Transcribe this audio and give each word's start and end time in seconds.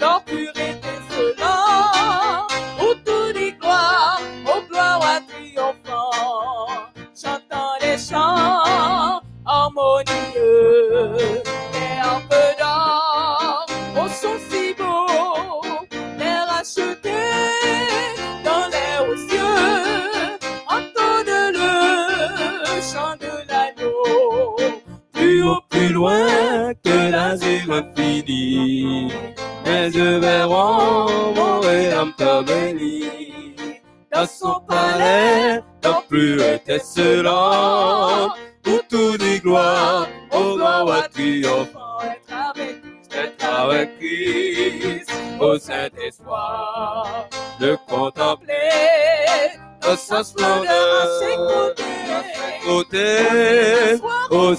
dans 0.00 0.20
pureté 0.20 0.59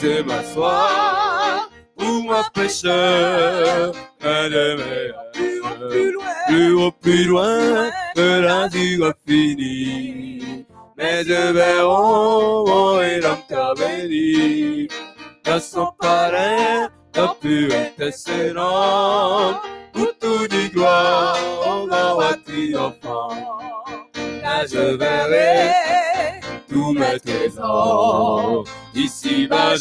côté, 0.01 0.13
oser 0.13 0.24
m'asseoir 0.24 1.69
pour 1.98 2.24
moi 2.24 2.44
pécheur, 2.53 3.94
un 4.21 4.50
de 4.50 4.75
meilleur. 4.75 5.31
plus 5.89 6.12
loin. 6.12 6.25
Plus 6.48 6.74
haut, 6.74 6.92
plus 6.92 7.24
loin, 7.25 7.92
que 8.15 8.42
la 8.42 8.68
dure 8.69 9.13
finie. 9.27 10.65
Mes 10.98 11.24
yeux 11.24 11.51
verront 11.51 12.65
mon 12.68 12.94
rédempteur 12.98 13.75
béni. 13.75 14.88
Dans 15.45 15.59
son 15.59 15.92
palais, 16.00 16.88
dans 17.13 17.36
pureté 17.36 18.07
excellente, 18.07 18.91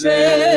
Hashem. 0.03 0.50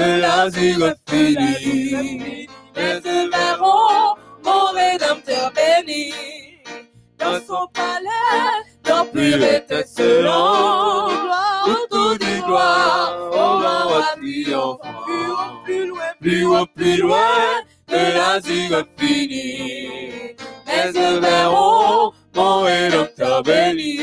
Que 0.00 0.20
l'azur 0.20 0.94
fini. 1.08 2.48
Les 2.76 3.00
verront 3.00 4.16
mon 4.44 4.66
rédempteur 4.72 5.52
béni. 5.54 6.12
Dans 7.18 7.38
son 7.46 7.66
palais, 7.74 8.64
dans 8.82 9.04
pureté 9.04 9.74
excellent, 9.80 11.08
gloire, 11.08 11.68
tout 11.90 12.16
dit 12.16 12.40
gloire, 12.46 13.14
au 13.30 13.58
roi 13.58 14.04
triomphant. 14.16 14.78
Plus 15.04 15.32
haut, 15.32 15.58
plus 15.64 15.86
loin, 15.86 16.10
Plus 16.20 16.46
haut, 16.46 16.66
plus 16.74 16.96
loin, 16.96 17.62
que 17.86 18.16
l'azur 18.16 18.84
fini. 18.96 20.34
Les 20.66 21.20
verront 21.20 22.12
mon 22.34 22.62
rédempteur 22.62 23.42
béni. 23.42 23.98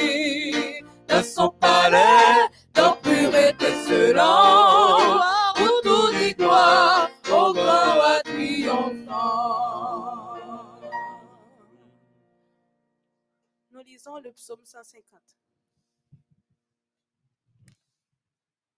Dans 1.07 1.23
son 1.23 1.49
palais, 1.59 2.45
dans 2.75 2.91
pureté 3.01 3.65
excellent, 3.65 5.21
le 14.15 14.31
psaume 14.31 14.63
150. 14.63 15.19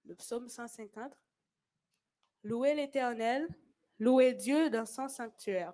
Le 0.06 0.16
psaume 0.16 0.50
150. 0.50 1.14
Louez 2.44 2.74
l'Éternel, 2.74 3.48
louez 4.00 4.34
Dieu 4.34 4.70
dans 4.70 4.86
son 4.86 5.08
sanctuaire. 5.08 5.74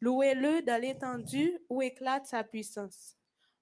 Louez-le 0.00 0.62
dans 0.62 0.80
l'étendue 0.80 1.58
où 1.68 1.82
éclate 1.82 2.26
sa 2.26 2.44
puissance. 2.44 3.16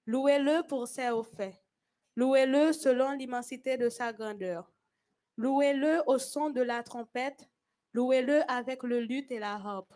Louez-le 0.06 0.66
pour 0.66 0.86
ses 0.86 1.10
hauts 1.10 1.22
faits. 1.22 1.54
Louez-le 2.16 2.72
selon 2.72 3.12
l'immensité 3.12 3.78
de 3.78 3.88
sa 3.88 4.12
grandeur. 4.12 4.70
Louez-le 5.36 6.02
au 6.06 6.18
son 6.18 6.50
de 6.50 6.60
la 6.60 6.82
trompette. 6.82 7.48
Louez-le 7.94 8.42
avec 8.50 8.82
le 8.82 9.00
luth 9.00 9.30
et 9.30 9.38
la 9.38 9.54
harpe. 9.54 9.94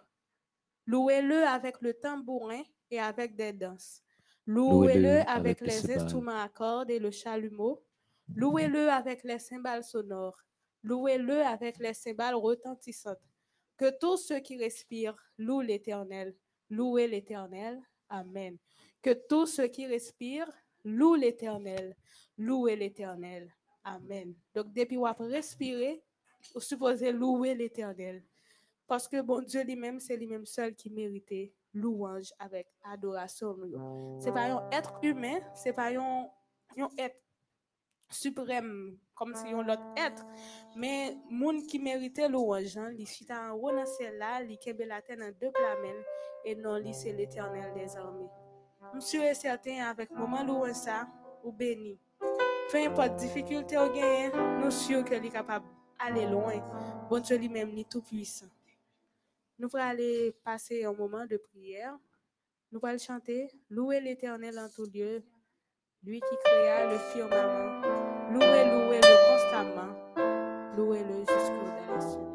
Louez-le 0.87 1.47
avec 1.47 1.81
le 1.83 1.95
tambourin 1.95 2.63
et 2.91 3.01
avec 3.01 3.35
des 3.37 3.53
danses. 3.53 4.06
Louez-le 4.47 5.29
avec 5.29 5.61
le 5.61 5.67
les 5.67 5.91
instruments 5.97 6.41
à 6.41 6.49
cordes 6.49 6.91
et 6.91 6.99
le 6.99 7.11
chalumeau. 7.11 7.83
Louez-le 8.35 8.89
avec 8.91 9.25
les 9.25 9.39
cymbales 9.39 9.85
sonores. 9.85 10.41
Louez-le 10.83 11.43
avec 11.45 11.79
les 11.79 11.95
cymbales 11.95 12.37
retentissantes. 12.37 13.19
Que 13.77 13.91
tous 13.99 14.17
ceux 14.17 14.39
qui 14.39 14.57
respirent 14.57 15.17
louent 15.37 15.61
l'Éternel. 15.61 16.35
Louez 16.71 17.09
l'Éternel. 17.09 17.81
Amen. 18.09 18.57
Que 19.03 19.13
tous 19.29 19.47
ceux 19.47 19.67
qui 19.67 19.87
respirent 19.87 20.53
louent 20.85 21.17
l'Éternel. 21.17 21.97
Louez 22.39 22.77
l'Éternel. 22.77 23.53
Amen. 23.83 24.35
Donc, 24.55 24.73
depuis 24.73 24.97
vous 24.97 25.05
respirer, 25.21 26.03
vous 26.55 26.61
supposez 26.61 27.13
louer 27.13 27.55
l'Éternel. 27.55 28.25
Parce 28.87 29.09
que 29.09 29.21
bon 29.21 29.43
Dieu 29.43 29.65
lui-même, 29.65 29.99
c'est 29.99 30.17
lui-même 30.17 30.47
seul 30.47 30.75
qui 30.75 30.91
méritait 30.91 31.53
louange 31.77 32.33
avec 32.39 32.67
adoration. 32.85 33.57
Ce 34.21 34.27
n'est 34.27 34.33
pas 34.33 34.51
un 34.51 34.71
être 34.71 34.99
humain, 35.03 35.39
ce 35.55 35.69
n'est 35.69 35.73
pas 35.73 35.91
un, 35.91 36.27
un 36.79 36.89
être 36.99 37.17
suprême 38.09 38.99
comme 39.15 39.35
si 39.35 39.55
on 39.55 39.63
l'autre 39.63 39.83
être. 39.97 40.25
Mais 40.75 41.17
monde 41.31 41.67
qui 41.67 41.79
méritait 41.79 42.29
louange, 42.29 42.77
hein, 42.77 42.93
en 43.31 43.53
haut 43.55 43.73
dans 43.73 43.87
celle-là, 43.87 44.45
kebe 44.57 44.83
la 44.87 45.03
terre 45.03 45.19
dans 45.19 45.33
deux 45.41 45.53
plamels, 45.53 46.05
et 46.45 46.55
non 46.55 46.81
c'est 46.93 47.13
l'éternel 47.13 47.73
des 47.75 47.97
armées. 47.97 48.31
Monsieur 48.95 49.23
est 49.23 49.35
certain 49.35 49.85
avec 49.91 50.11
moment 50.11 50.45
louange 50.45 50.73
ça, 50.73 51.07
ou 51.45 51.53
béni. 51.53 51.99
Peu 52.71 52.79
importe 52.79 53.17
difficulté 53.17 53.79
ou 53.79 53.93
gain, 53.93 54.31
nous 54.61 54.71
sûr 54.71 55.05
que 55.05 55.15
li 55.15 55.31
capable 55.31 55.67
aller 55.99 56.27
loin. 56.27 56.61
Bon 57.09 57.21
Dieu 57.21 57.37
lui-même, 57.39 57.73
tout 57.85 58.03
puissant. 58.03 58.47
Nous 59.59 59.69
allons 59.75 60.33
passer 60.45 60.85
un 60.85 60.93
moment 60.93 61.25
de 61.25 61.39
prière. 61.39 61.97
Nous 62.73 62.81
allons 62.83 62.99
chanter 62.99 63.49
Louez 63.71 64.01
l'Éternel 64.01 64.59
en 64.59 64.69
tout 64.69 64.87
lieu, 64.93 65.23
lui 66.03 66.21
qui 66.21 66.37
créa 66.45 66.91
le 66.93 66.99
firmament. 66.99 67.81
Louez, 68.33 68.65
louez-le 68.71 69.15
constamment. 69.33 70.77
Louez-le 70.77 71.21
jusqu'au 71.21 71.67
dans 71.89 72.26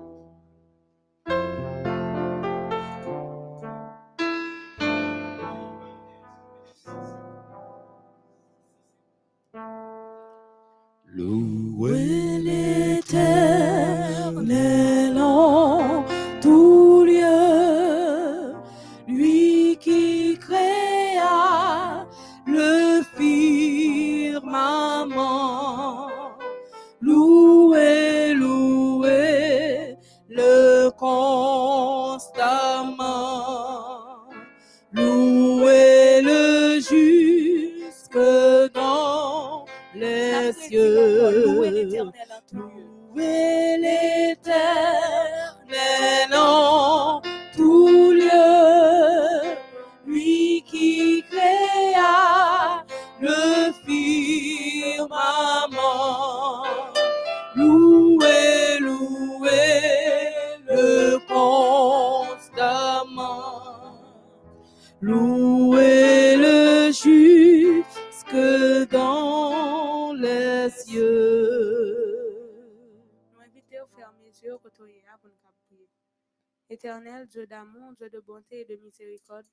miséricorde, 79.32 79.46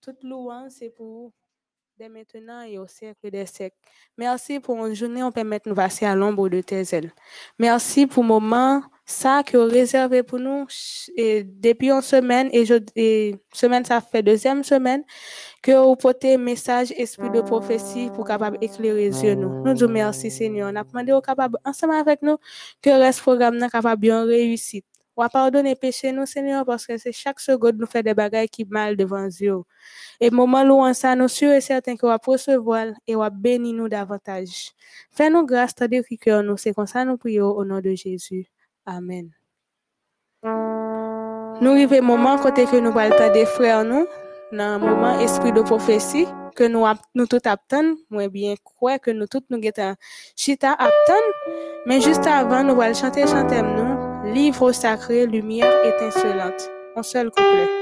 toute 0.00 0.22
louange 0.24 0.70
c'est 0.70 0.90
pour 0.90 1.06
vous, 1.06 1.32
dès 1.98 2.08
maintenant 2.08 2.62
et 2.62 2.78
au 2.78 2.86
siècle 2.86 3.30
des 3.30 3.46
siècles. 3.46 3.76
Merci 4.16 4.60
pour 4.60 4.84
une 4.86 4.94
journée, 4.94 5.22
on 5.22 5.32
permet 5.32 5.58
de 5.58 5.68
nous 5.68 5.74
passer 5.74 6.06
à 6.06 6.14
l'ombre 6.14 6.48
de 6.48 6.60
tes 6.60 6.82
ailes. 6.94 7.12
Merci 7.58 8.06
pour 8.06 8.22
le 8.22 8.28
moment, 8.28 8.82
ça 9.04 9.42
que 9.42 9.56
vous 9.56 9.70
réservé 9.70 10.22
pour 10.22 10.38
nous 10.38 10.66
depuis 11.16 11.90
une 11.90 12.02
semaine, 12.02 12.48
et, 12.52 12.64
je, 12.64 12.74
semaine, 13.52 13.84
ça 13.84 14.00
fait 14.00 14.22
deuxième 14.22 14.64
semaine, 14.64 15.04
que 15.62 15.72
vous 15.72 15.96
portez 15.96 16.36
message, 16.36 16.92
esprit 16.96 17.30
de 17.30 17.40
prophétie 17.40 18.10
pour 18.14 18.26
capable 18.26 18.58
éclairer 18.60 19.10
les 19.10 19.24
yeux 19.24 19.34
nous. 19.34 19.62
Nous 19.64 19.74
disons 19.74 19.88
merci 19.88 20.30
Seigneur. 20.30 20.70
On 20.72 20.76
a 20.76 20.82
demandé 20.84 21.12
au 21.12 21.20
capable 21.20 21.58
ensemble 21.64 21.94
avec 21.94 22.22
nous 22.22 22.36
que 22.80 22.90
reste 22.90 23.20
programme 23.20 23.58
capable 23.70 24.00
bien 24.00 24.24
réussite. 24.24 24.86
Ou 25.16 25.22
pardonner 25.30 25.74
péché 25.74 26.10
nous, 26.10 26.24
Seigneur, 26.24 26.64
parce 26.64 26.86
que 26.86 26.96
c'est 26.96 27.12
chaque 27.12 27.38
seconde 27.38 27.76
nous 27.78 27.86
fait 27.86 28.02
des 28.02 28.14
bagailles 28.14 28.48
qui 28.48 28.64
mal 28.64 28.96
devant 28.96 29.26
Dieu. 29.28 29.58
Et 30.18 30.30
moment 30.30 30.62
où 30.62 30.94
ça, 30.94 31.14
nous 31.14 31.28
sûr 31.28 31.52
et 31.52 31.60
certain 31.60 31.96
que 31.96 32.06
va 32.06 32.18
recevoir 32.24 32.86
et 33.06 33.14
va 33.14 33.28
bénir 33.28 33.74
nous 33.74 33.88
davantage. 33.88 34.72
Fais-nous 35.10 35.44
grâce, 35.44 35.74
tandis 35.74 36.02
que 36.18 36.42
nous, 36.42 36.56
c'est 36.56 36.72
comme 36.72 36.86
ça 36.86 37.04
nous 37.04 37.18
prions 37.18 37.50
au 37.50 37.64
nom 37.64 37.80
de 37.80 37.94
Jésus. 37.94 38.46
Amen. 38.86 39.30
Nous 40.44 41.70
arrivons 41.70 41.98
au 41.98 42.02
moment 42.02 42.38
côté 42.38 42.64
que 42.64 42.76
nous 42.76 42.92
parlons 42.92 43.32
des 43.32 43.44
frères 43.44 43.84
nous, 43.84 44.06
dans 44.50 44.64
un 44.64 44.78
moment 44.78 45.18
esprit 45.20 45.52
de 45.52 45.60
prophétie 45.60 46.26
que 46.54 46.64
nous 46.64 46.84
nous 47.14 47.26
tout 47.26 47.38
attendons, 47.44 47.96
moi 48.10 48.28
bien 48.28 48.54
croire 48.62 49.00
que 49.00 49.10
nous 49.10 49.26
tous 49.26 49.42
nous 49.50 49.58
guettons 49.58 49.94
chita 50.36 50.72
attendons, 50.72 51.32
mais 51.86 52.00
juste 52.00 52.26
avant 52.26 52.62
nous 52.62 52.80
allons 52.80 52.94
chanter 52.94 53.26
chanter 53.26 53.62
nous 53.62 53.91
livre 54.32 54.72
sacré 54.72 55.26
lumière 55.26 55.72
étincelante. 55.84 56.70
Un 56.96 57.02
seul 57.02 57.30
couplet. 57.30 57.81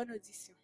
bonne 0.00 0.12
audition. 0.16 0.54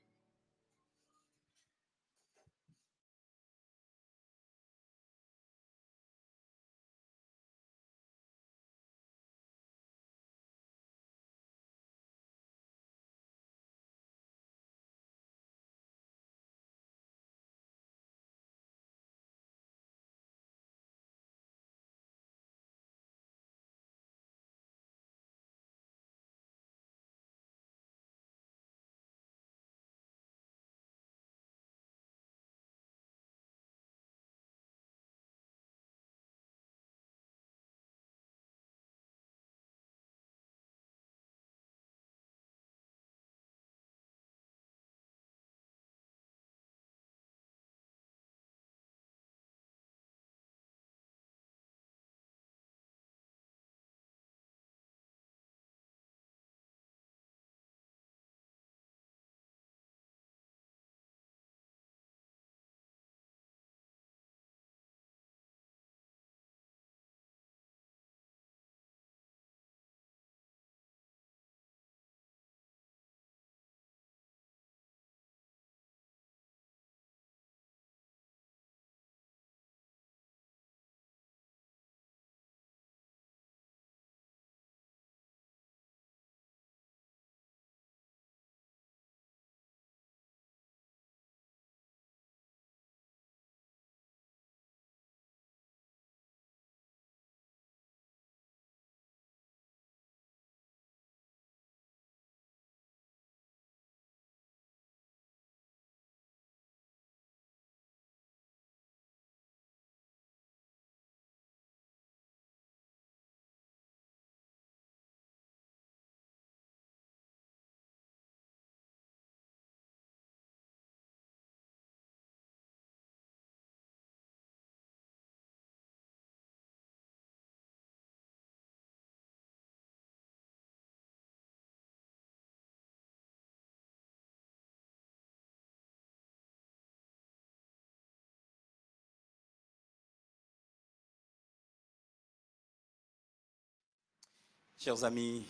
Chers 144.78 145.04
amis 145.04 145.42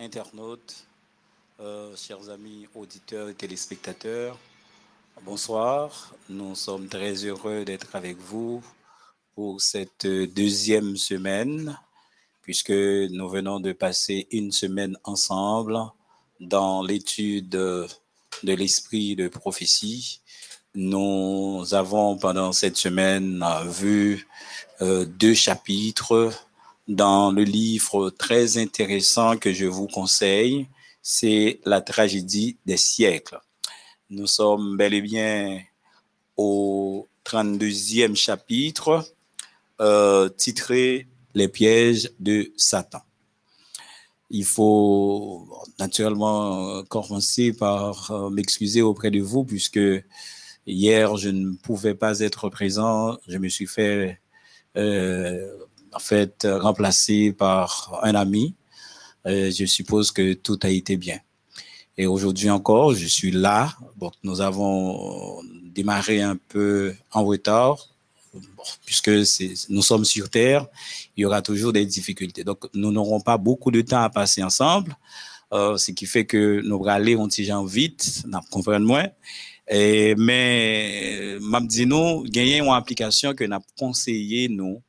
internautes, 0.00 0.86
euh, 1.60 1.94
chers 1.94 2.30
amis 2.30 2.66
auditeurs 2.74 3.28
et 3.28 3.34
téléspectateurs, 3.34 4.38
bonsoir. 5.22 6.14
Nous 6.30 6.54
sommes 6.54 6.88
très 6.88 7.26
heureux 7.26 7.66
d'être 7.66 7.94
avec 7.94 8.16
vous 8.16 8.64
pour 9.34 9.60
cette 9.60 10.06
deuxième 10.06 10.96
semaine, 10.96 11.78
puisque 12.40 12.70
nous 12.70 13.28
venons 13.28 13.60
de 13.60 13.72
passer 13.72 14.26
une 14.30 14.50
semaine 14.50 14.96
ensemble 15.04 15.78
dans 16.40 16.82
l'étude 16.82 17.50
de 17.50 17.88
l'esprit 18.42 19.16
de 19.16 19.28
prophétie. 19.28 20.22
Nous 20.74 21.62
avons 21.72 22.16
pendant 22.16 22.52
cette 22.52 22.78
semaine 22.78 23.44
vu 23.66 24.26
euh, 24.80 25.04
deux 25.04 25.34
chapitres 25.34 26.32
dans 26.88 27.32
le 27.32 27.42
livre 27.42 28.10
très 28.10 28.58
intéressant 28.58 29.36
que 29.36 29.52
je 29.52 29.66
vous 29.66 29.88
conseille. 29.88 30.68
c'est 31.02 31.60
la 31.64 31.80
tragédie 31.80 32.58
des 32.66 32.76
siècles. 32.76 33.38
Nous 34.10 34.26
sommes 34.26 34.76
bel 34.76 34.92
et 34.94 35.02
bien 35.02 35.60
au 36.36 37.08
32e 37.24 38.16
chapitre, 38.16 39.04
euh, 39.80 40.28
titré 40.28 41.06
Les 41.34 41.48
pièges 41.48 42.10
de 42.18 42.52
Satan. 42.56 43.02
Il 44.30 44.44
faut 44.44 45.48
naturellement 45.78 46.82
commencer 46.84 47.52
par 47.52 48.10
euh, 48.10 48.30
m'excuser 48.30 48.82
auprès 48.82 49.10
de 49.10 49.20
vous 49.20 49.44
puisque 49.44 49.80
hier 50.66 51.16
je 51.16 51.28
ne 51.28 51.54
pouvais 51.54 51.94
pas 51.94 52.20
être 52.20 52.48
présent. 52.48 53.18
Je 53.28 53.38
me 53.38 53.48
suis 53.48 53.66
fait 53.66 54.20
euh, 54.76 55.65
en 55.96 55.98
fait 55.98 56.46
remplacer 56.46 57.32
par 57.32 57.98
un 58.02 58.14
ami. 58.14 58.54
je 59.24 59.64
suppose 59.66 60.12
que 60.12 60.34
tout 60.34 60.58
a 60.62 60.68
été 60.68 60.96
bien. 60.96 61.18
Et 61.98 62.06
aujourd'hui 62.06 62.50
encore, 62.50 62.94
je 62.94 63.06
suis 63.06 63.30
là. 63.30 63.74
Bon, 63.96 64.10
nous 64.22 64.42
avons 64.42 65.40
démarré 65.74 66.20
un 66.20 66.36
peu 66.36 66.94
en 67.10 67.24
retard, 67.24 67.78
puisque 68.84 69.10
nous 69.70 69.82
sommes 69.82 70.04
sur 70.04 70.28
Terre, 70.28 70.66
il 71.16 71.22
y 71.22 71.24
aura 71.24 71.40
toujours 71.40 71.72
des 71.72 71.86
difficultés. 71.86 72.44
Donc, 72.44 72.66
nous 72.74 72.92
n'aurons 72.92 73.20
pas 73.20 73.38
beaucoup 73.38 73.70
de 73.70 73.80
temps 73.80 74.02
à 74.02 74.10
passer 74.10 74.42
ensemble, 74.42 74.94
euh, 75.54 75.78
ce 75.78 75.92
qui 75.92 76.04
fait 76.04 76.26
que 76.26 76.60
nous 76.62 76.76
allons 76.76 76.86
aller 76.86 77.16
on 77.16 77.28
gens 77.30 77.64
vite. 77.64 78.24
Et, 79.68 80.14
mais, 80.16 81.38
m'a 81.40 81.60
dit 81.62 81.86
nous, 81.86 82.24
gagner 82.24 82.58
une 82.58 82.68
application 82.68 83.32
que 83.32 83.44
nous 83.44 83.56
conseillé 83.78 84.48
nous 84.48 84.82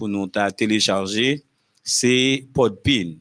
pour 0.00 0.08
nous 0.08 0.26
télécharger, 0.56 1.44
c'est 1.84 2.48
Podpin. 2.54 3.16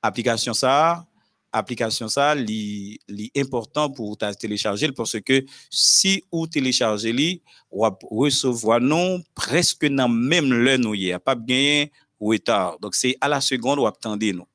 Application 0.00 0.54
ça, 0.54 1.06
application 1.52 2.08
ça, 2.08 2.34
li, 2.34 2.98
important 3.36 3.90
pour 3.90 4.16
télécharger 4.40 4.90
parce 4.92 5.20
que 5.20 5.44
si 5.70 6.24
ou 6.32 6.46
télécharger 6.46 7.12
li, 7.12 7.42
ou 7.70 7.84
recevoir 8.10 8.80
non 8.80 9.22
presque 9.34 9.86
dans 9.88 10.08
même 10.08 10.50
l'heure 10.50 10.78
nous 10.78 10.94
y 10.94 11.12
a 11.12 11.20
pas 11.20 11.34
bien 11.34 11.84
retard. 12.18 12.78
Donc 12.80 12.94
c'est 12.94 13.18
à 13.20 13.28
la 13.28 13.42
seconde 13.42 13.80
ou 13.80 13.86
attendez 13.86 14.32
nous. 14.32 14.46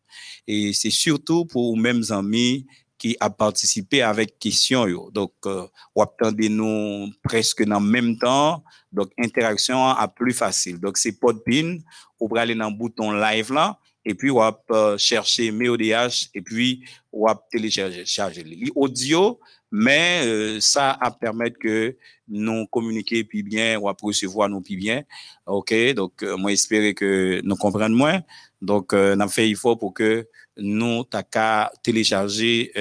Et 0.47 0.74
c'est 0.74 0.89
surtout 0.89 1.45
pour 1.45 1.78
mêmes 1.78 2.04
amis 2.10 2.65
qui 3.02 3.18
a 3.20 3.32
participé 3.32 4.04
avec 4.04 4.38
question. 4.38 4.86
Donc 5.12 5.34
euh, 5.48 5.66
ou 5.96 6.04
attendez 6.04 6.50
nous 6.50 7.10
presque 7.24 7.64
dans 7.64 7.82
même 7.82 8.16
temps. 8.20 8.64
Donc 8.92 9.10
interaction 9.18 9.84
a 9.88 10.08
plus 10.08 10.34
facile. 10.34 10.80
Donc 10.80 11.00
c'est 11.00 11.20
Podpin, 11.20 11.80
ou 12.20 12.38
aller 12.38 12.54
dans 12.54 12.70
le 12.70 12.76
bouton 12.76 13.12
live 13.12 13.52
là 13.52 13.80
et 14.06 14.16
puis 14.16 14.32
on 14.32 14.40
va 14.40 14.60
euh, 14.72 14.98
chercher 14.98 15.52
MEODH 15.52 16.30
et 16.34 16.42
puis 16.42 16.84
on 17.12 17.28
va 17.28 17.40
télécharger 17.52 18.44
l'audio 18.44 19.40
mais 19.72 20.22
euh, 20.26 20.60
ça 20.60 20.98
a 21.00 21.12
permettre 21.12 21.58
que 21.60 21.96
nous 22.28 22.66
communiquer 22.68 23.24
plus 23.24 23.44
bien 23.44 23.80
on 23.80 23.86
va 23.86 23.96
recevoir 24.02 24.50
nous 24.50 24.62
plus 24.62 24.76
bien 24.76 25.04
OK 25.46 25.74
donc 25.94 26.24
euh, 26.24 26.36
moi 26.36 26.52
espérer 26.52 26.94
que 26.94 27.42
nous 27.44 27.56
comprenions 27.56 27.96
moins 27.96 28.22
donc 28.62 28.94
euh, 28.94 29.16
on 29.16 29.20
a 29.20 29.28
fait 29.28 29.50
il 29.50 29.56
faut 29.56 29.76
pour 29.76 29.94
que 29.94 30.28
nous 30.58 31.04
ta 31.04 31.24
qu'à 31.24 31.72
télécharger 31.84 32.72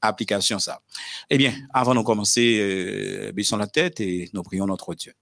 application 0.00 0.58
ça 0.58 0.80
eh 1.30 1.38
bien 1.38 1.54
avant 1.72 1.94
de 1.94 2.02
commencer 2.02 3.32
baissons 3.34 3.56
la 3.56 3.66
tête 3.66 4.00
et 4.00 4.30
nous 4.32 4.42
prions 4.42 4.66
notre 4.66 4.94
Dieu 4.94 5.14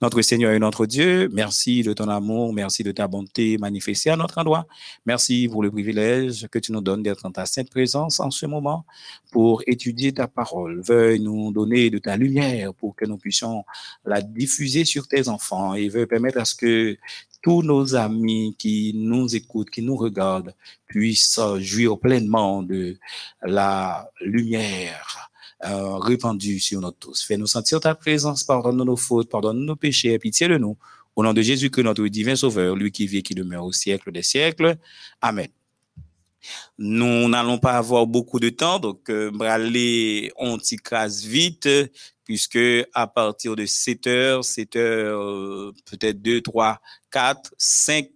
notre 0.00 0.22
Seigneur 0.22 0.52
et 0.52 0.58
notre 0.58 0.86
Dieu, 0.86 1.28
merci 1.32 1.82
de 1.82 1.92
ton 1.92 2.08
amour, 2.08 2.52
merci 2.52 2.82
de 2.82 2.92
ta 2.92 3.08
bonté 3.08 3.58
manifestée 3.58 4.10
à 4.10 4.16
notre 4.16 4.38
endroit. 4.38 4.66
Merci 5.06 5.48
pour 5.50 5.62
le 5.62 5.70
privilège 5.70 6.48
que 6.48 6.58
tu 6.58 6.72
nous 6.72 6.80
donnes 6.80 7.02
d'être 7.02 7.24
en 7.24 7.30
ta 7.30 7.46
sainte 7.46 7.70
présence 7.70 8.20
en 8.20 8.30
ce 8.30 8.46
moment 8.46 8.84
pour 9.32 9.62
étudier 9.66 10.12
ta 10.12 10.26
parole. 10.28 10.80
Veuille 10.82 11.20
nous 11.20 11.52
donner 11.52 11.90
de 11.90 11.98
ta 11.98 12.16
lumière 12.16 12.74
pour 12.74 12.94
que 12.96 13.04
nous 13.04 13.18
puissions 13.18 13.64
la 14.04 14.20
diffuser 14.20 14.84
sur 14.84 15.08
tes 15.08 15.28
enfants 15.28 15.74
et 15.74 15.88
veuille 15.88 16.06
permettre 16.06 16.38
à 16.38 16.44
ce 16.44 16.54
que 16.54 16.96
tous 17.44 17.62
nos 17.62 17.94
amis 17.94 18.56
qui 18.58 18.92
nous 18.94 19.36
écoutent, 19.36 19.68
qui 19.68 19.82
nous 19.82 19.96
regardent, 19.96 20.54
puissent 20.86 21.38
jouir 21.58 21.98
pleinement 21.98 22.62
de 22.62 22.96
la 23.42 24.08
lumière 24.22 25.30
euh, 25.66 25.98
répandu 25.98 26.58
sur 26.58 26.80
nous 26.80 26.90
tous. 26.92 27.22
Fais-nous 27.22 27.46
sentir 27.46 27.80
ta 27.80 27.94
présence, 27.94 28.44
pardonne 28.44 28.82
nos 28.82 28.96
fautes, 28.96 29.28
pardonne 29.28 29.62
nos 29.66 29.76
péchés, 29.76 30.18
pitié 30.18 30.48
de 30.48 30.56
nous. 30.56 30.78
Au 31.16 31.22
nom 31.22 31.34
de 31.34 31.42
Jésus, 31.42 31.68
que 31.70 31.82
notre 31.82 32.06
divin 32.06 32.34
Sauveur, 32.34 32.76
lui 32.76 32.90
qui 32.90 33.06
vit 33.06 33.18
et 33.18 33.22
qui 33.22 33.34
demeure 33.34 33.66
au 33.66 33.72
siècle 33.72 34.10
des 34.10 34.22
siècles. 34.22 34.78
Amen. 35.20 35.48
Nous 36.78 37.28
n'allons 37.28 37.58
pas 37.58 37.72
avoir 37.72 38.06
beaucoup 38.06 38.40
de 38.40 38.48
temps, 38.48 38.78
donc 38.78 39.10
euh, 39.10 39.30
aller 39.40 40.32
on 40.36 40.56
t'y 40.56 40.78
vite, 41.26 41.68
puisque 42.24 42.58
à 42.94 43.06
partir 43.06 43.54
de 43.54 43.66
7 43.66 44.06
heures, 44.06 44.44
7 44.44 44.76
heures, 44.76 45.22
euh, 45.22 45.72
peut-être 45.84 46.20
2, 46.22 46.40
3, 46.40 46.80
4, 47.14 47.54
5 47.56 48.08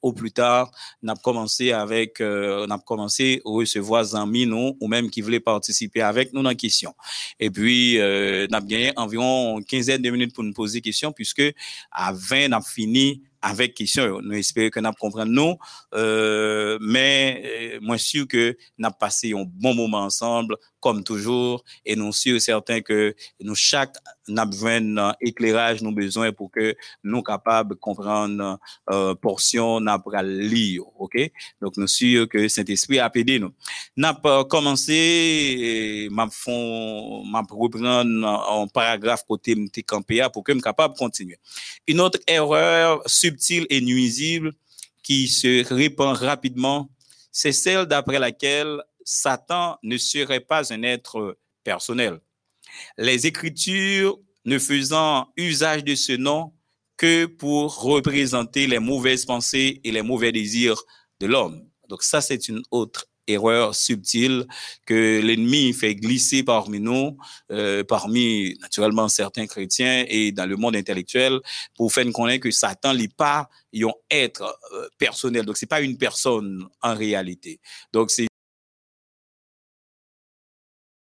au 0.00 0.14
plus 0.14 0.32
tard, 0.32 0.70
on 1.02 1.08
a 1.08 1.14
commencé 1.14 1.72
avec, 1.72 2.22
euh, 2.22 2.66
commencé 2.86 3.42
à 3.44 3.50
recevoir 3.50 4.14
amis 4.14 4.46
nous, 4.46 4.78
ou 4.80 4.88
même 4.88 5.10
qui 5.10 5.20
voulaient 5.20 5.40
participer 5.40 6.00
avec 6.00 6.32
nous 6.32 6.42
dans 6.42 6.48
la 6.48 6.54
question. 6.54 6.94
Et 7.38 7.50
puis, 7.50 7.98
euh, 7.98 8.46
on 8.50 8.54
a 8.54 8.60
gagné 8.62 8.92
environ 8.96 9.60
15 9.60 9.86
de 10.00 10.10
minutes 10.10 10.34
pour 10.34 10.42
nous 10.42 10.54
poser 10.54 10.78
des 10.78 10.88
questions, 10.88 11.12
puisque 11.12 11.42
à 11.90 12.12
20, 12.14 12.48
on 12.48 12.52
a 12.52 12.62
fini 12.62 13.22
avec 13.42 13.74
question. 13.74 14.20
Nous 14.22 14.34
espérons 14.34 14.70
que 14.70 14.80
nous 14.80 14.92
comprenons 14.98 15.26
nous, 15.30 15.56
euh, 15.94 16.78
mais 16.80 17.42
euh, 17.44 17.78
moi 17.82 17.98
sûr 17.98 18.26
que 18.26 18.56
nous 18.78 18.86
avons 18.86 18.96
passé 18.98 19.34
un 19.34 19.44
bon 19.46 19.74
moment 19.74 20.00
ensemble, 20.00 20.56
comme 20.80 21.04
toujours, 21.04 21.62
et 21.84 21.94
nous 21.94 22.12
sommes 22.12 22.40
certains 22.40 22.80
que 22.80 23.14
nous 23.40 23.54
chaque 23.54 23.96
n'a 24.28 24.44
besoin 24.44 24.80
d'un 24.80 25.14
éclairage, 25.20 25.82
nous 25.82 25.92
besoin 25.92 26.32
pour 26.32 26.50
que 26.50 26.74
nous 27.02 27.22
capables 27.22 27.70
de 27.70 27.74
comprendre 27.74 28.58
euh, 28.90 29.14
portion 29.14 29.80
n'a 29.80 29.98
pas 29.98 30.22
lire, 30.22 30.82
ok? 30.98 31.16
Donc 31.60 31.76
nous 31.76 31.86
sommes 31.86 32.26
que 32.26 32.48
Saint 32.48 32.64
Esprit 32.64 32.98
a 32.98 33.10
aidé 33.14 33.38
nous. 33.38 33.52
N'a 33.96 34.14
pas 34.14 34.44
commencé, 34.44 36.08
m'a 36.10 36.28
fond, 36.30 37.24
m'a 37.24 37.42
reprendre 37.48 38.26
un 38.26 38.66
paragraphe 38.68 39.24
côté 39.26 39.54
m'était 39.54 39.82
campé 39.82 40.26
pour 40.32 40.44
que 40.44 40.52
me 40.52 40.60
capable 40.60 40.94
de 40.94 40.98
continuer. 40.98 41.38
Une 41.86 42.00
autre 42.00 42.18
erreur 42.26 43.02
subtile 43.06 43.66
et 43.70 43.80
nuisible 43.80 44.52
qui 45.02 45.28
se 45.28 45.72
répand 45.72 46.16
rapidement, 46.16 46.88
c'est 47.30 47.52
celle 47.52 47.86
d'après 47.86 48.18
laquelle 48.18 48.82
Satan 49.04 49.78
ne 49.82 49.96
serait 49.96 50.40
pas 50.40 50.72
un 50.72 50.82
être 50.82 51.38
personnel. 51.62 52.20
Les 52.98 53.26
Écritures 53.26 54.18
ne 54.44 54.58
faisant 54.58 55.28
usage 55.36 55.84
de 55.84 55.94
ce 55.94 56.12
nom 56.12 56.52
que 56.96 57.26
pour 57.26 57.82
représenter 57.82 58.66
les 58.66 58.78
mauvaises 58.78 59.24
pensées 59.24 59.80
et 59.84 59.92
les 59.92 60.02
mauvais 60.02 60.32
désirs 60.32 60.82
de 61.20 61.26
l'homme. 61.26 61.62
Donc 61.88 62.02
ça, 62.02 62.20
c'est 62.20 62.48
une 62.48 62.62
autre 62.70 63.06
erreur 63.26 63.74
subtile 63.74 64.46
que 64.86 65.20
l'ennemi 65.20 65.72
fait 65.72 65.94
glisser 65.94 66.42
parmi 66.42 66.80
nous, 66.80 67.16
euh, 67.50 67.82
parmi 67.84 68.56
naturellement 68.60 69.08
certains 69.08 69.46
chrétiens 69.46 70.04
et 70.08 70.32
dans 70.32 70.46
le 70.46 70.56
monde 70.56 70.76
intellectuel, 70.76 71.40
pour 71.76 71.92
faire 71.92 72.10
connaître 72.12 72.44
que 72.44 72.50
Satan 72.50 72.94
n'est 72.94 73.08
pas 73.08 73.48
un 73.74 73.92
être 74.10 74.58
euh, 74.72 74.88
personnel. 74.98 75.44
Donc 75.44 75.56
c'est 75.56 75.66
pas 75.66 75.80
une 75.80 75.98
personne 75.98 76.66
en 76.82 76.94
réalité. 76.94 77.60
Donc 77.92 78.10
c'est 78.10 78.28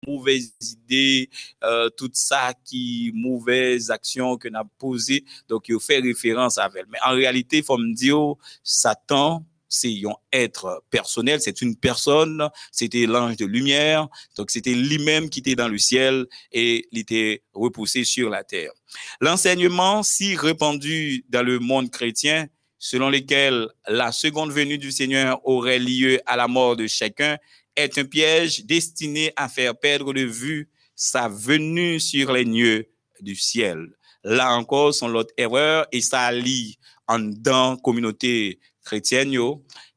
mauvaises 0.07 0.53
idées, 0.61 1.29
euh, 1.63 1.89
tout 1.89 2.11
ça 2.13 2.53
qui 2.63 3.11
mauvaises 3.13 3.91
actions 3.91 4.37
que 4.37 4.47
n'a 4.47 4.63
posées. 4.77 5.23
Donc, 5.47 5.69
il 5.69 5.79
fait 5.79 5.99
référence 5.99 6.57
à 6.57 6.69
elle. 6.75 6.85
Mais 6.89 6.99
en 7.05 7.11
réalité, 7.11 7.57
il 7.57 7.63
faut 7.63 7.77
me 7.77 7.93
dire, 7.93 8.35
Satan, 8.63 9.45
c'est 9.67 9.93
un 10.05 10.15
être 10.31 10.83
personnel, 10.89 11.41
c'est 11.41 11.61
une 11.61 11.75
personne, 11.75 12.49
c'était 12.71 13.05
l'ange 13.05 13.37
de 13.37 13.45
lumière, 13.45 14.07
donc 14.37 14.51
c'était 14.51 14.73
lui-même 14.73 15.29
qui 15.29 15.39
était 15.39 15.55
dans 15.55 15.67
le 15.67 15.77
ciel 15.77 16.27
et 16.51 16.87
il 16.91 16.99
était 16.99 17.43
repoussé 17.53 18.03
sur 18.03 18.29
la 18.29 18.43
terre. 18.43 18.71
L'enseignement 19.19 20.03
si 20.03 20.35
répandu 20.35 21.25
dans 21.29 21.43
le 21.43 21.59
monde 21.59 21.89
chrétien, 21.89 22.47
selon 22.77 23.09
lequel 23.09 23.67
la 23.87 24.11
seconde 24.11 24.51
venue 24.51 24.77
du 24.77 24.91
Seigneur 24.91 25.45
aurait 25.47 25.79
lieu 25.79 26.19
à 26.25 26.35
la 26.35 26.47
mort 26.47 26.75
de 26.75 26.87
chacun, 26.87 27.37
est 27.75 27.97
un 27.97 28.05
piège 28.05 28.65
destiné 28.65 29.31
à 29.35 29.49
faire 29.49 29.77
perdre 29.77 30.13
de 30.13 30.21
vue 30.21 30.69
sa 30.95 31.27
venue 31.27 31.99
sur 31.99 32.31
les 32.31 32.45
nueux 32.45 32.87
du 33.19 33.35
ciel. 33.35 33.87
Là 34.23 34.53
encore, 34.53 34.93
son 34.93 35.07
l'autre 35.07 35.33
erreur 35.37 35.85
et 35.91 36.01
ça 36.01 36.31
lit 36.31 36.77
en 37.07 37.19
dans 37.19 37.77
communauté 37.77 38.59
chrétienne, 38.83 39.37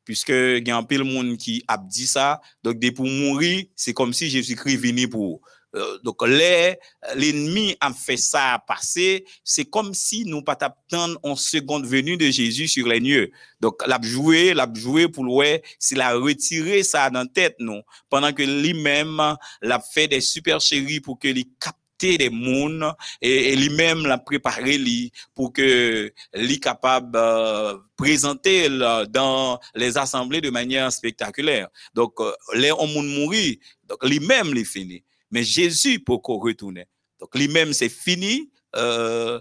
puisque 0.05 0.31
il 0.31 0.67
y 0.67 0.71
a 0.71 0.77
un 0.77 0.83
peu 0.83 0.97
de 0.97 1.03
monde 1.03 1.37
qui 1.37 1.65
a 1.69 1.79
dit 1.79 2.07
ça. 2.07 2.41
Donc, 2.63 2.79
dès 2.79 2.91
pour 2.91 3.07
mourir, 3.07 3.65
c'est 3.77 3.93
comme 3.93 4.13
si 4.13 4.29
Jésus-Christ 4.29 4.77
venait 4.77 5.07
pour. 5.07 5.41
Euh, 5.75 5.99
donc, 6.03 6.27
l'ennemi 6.27 7.77
a 7.81 7.93
fait 7.93 8.17
ça 8.17 8.63
passer. 8.67 9.25
C'est 9.45 9.67
comme 9.67 9.95
si 9.95 10.25
nous 10.25 10.43
pas 10.43 10.59
attendre 10.61 11.19
en 11.23 11.37
seconde 11.37 11.87
venue 11.87 12.17
de 12.17 12.31
Jésus 12.31 12.69
sur 12.69 12.89
les 12.89 13.01
lieux. 13.01 13.31
Donc, 13.61 13.87
l'a 13.87 13.99
joué, 14.03 14.55
l'a 14.55 14.69
joué 14.75 15.09
pour 15.09 15.25
le 15.25 15.61
c'est 15.79 15.95
la 15.95 16.15
retirer 16.15 16.83
ça 16.83 17.11
dans 17.11 17.27
tête, 17.27 17.57
non. 17.61 17.83
Pendant 18.09 18.33
que 18.33 18.43
lui-même 18.43 19.21
l'a 19.63 19.81
fait 19.81 20.09
des 20.09 20.21
super 20.21 20.61
chéris 20.61 21.01
pour 21.01 21.19
que 21.19 21.29
les 21.29 21.45
capte 21.61 21.79
des 22.01 22.31
mondes 22.31 22.93
et, 23.21 23.57
lui-même 23.57 24.07
l'a 24.07 24.19
préparé 24.19 24.79
lui 24.79 25.13
pour 25.35 25.53
que 25.53 26.13
lui 26.35 26.61
capable 26.61 27.17
euh, 27.17 27.77
présenter 27.97 28.69
dans 29.09 29.59
les 29.75 29.99
assemblées 29.99 30.41
de 30.41 30.51
manière 30.51 30.93
spectaculaire. 30.93 31.69
Donc 31.95 32.21
euh, 32.21 32.33
les 32.55 32.71
hommes 32.71 33.07
mourir, 33.07 33.57
donc 33.89 34.05
lui-même 34.05 34.55
les 34.55 34.65
fini. 34.65 35.03
Mais 35.31 35.43
Jésus 35.43 36.01
pour 36.01 36.23
qu'on 36.23 36.39
retourne. 36.39 36.85
Donc 37.21 37.35
lui-même 37.35 37.73
c'est 37.73 37.89
fini. 37.89 38.51
Euh, 38.77 39.41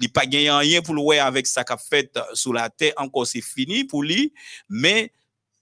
il 0.00 0.10
pas 0.12 0.26
gagné 0.26 0.50
rien 0.50 0.82
pour 0.82 0.94
le 0.94 1.20
avec 1.20 1.46
sa 1.46 1.62
qu'a 1.62 1.76
fait 1.76 2.18
sous 2.34 2.52
la 2.52 2.68
terre 2.70 2.92
encore 2.96 3.24
c'est 3.24 3.40
fini 3.40 3.84
pour 3.84 4.02
lui 4.02 4.34
mais 4.68 5.12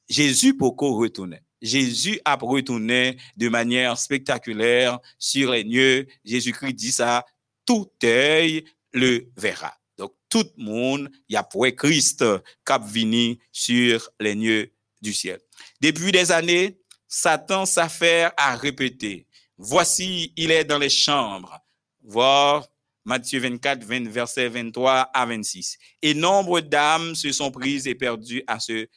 Jésus 0.09 0.57
pour 0.57 0.77
qu'on 0.77 0.95
retourne. 0.95 1.39
Jésus 1.63 2.21
a 2.25 2.35
retourné 2.35 3.17
de 3.37 3.49
manière 3.49 3.97
spectaculaire 3.97 4.99
sur 5.19 5.53
les 5.53 5.63
lieux. 5.63 6.07
Jésus-Christ 6.25 6.75
dit 6.75 6.93
ça, 6.93 7.25
tout 7.65 7.89
œil 8.03 8.65
le 8.93 9.31
verra. 9.37 9.75
Donc, 9.97 10.13
tout 10.29 10.45
le 10.57 10.65
monde, 10.65 11.11
il 11.29 11.35
y 11.35 11.37
a 11.37 11.45
pour 11.45 11.67
Christ 11.77 12.25
cap 12.65 12.85
vini 12.85 13.39
sur 13.53 14.11
les 14.19 14.35
lieux 14.35 14.73
du 15.01 15.13
ciel. 15.13 15.41
Depuis 15.81 16.11
des 16.11 16.33
années, 16.33 16.79
Satan 17.07 17.67
s'affaire 17.67 18.33
à 18.37 18.57
répéter. 18.57 19.27
Voici, 19.63 20.33
il 20.39 20.51
est 20.51 20.65
dans 20.65 20.79
les 20.79 20.89
chambres. 20.89 21.61
Voir 22.03 22.67
Matthieu 23.05 23.41
24, 23.41 23.85
20, 23.85 24.09
verset 24.09 24.49
23 24.49 25.11
à 25.13 25.27
26. 25.27 25.77
Et 26.01 26.15
nombre 26.15 26.61
d'âmes 26.63 27.15
se 27.15 27.31
sont 27.31 27.51
prises 27.51 27.87
et 27.87 27.95
perdues 27.95 28.43
à 28.47 28.59
ce 28.59 28.89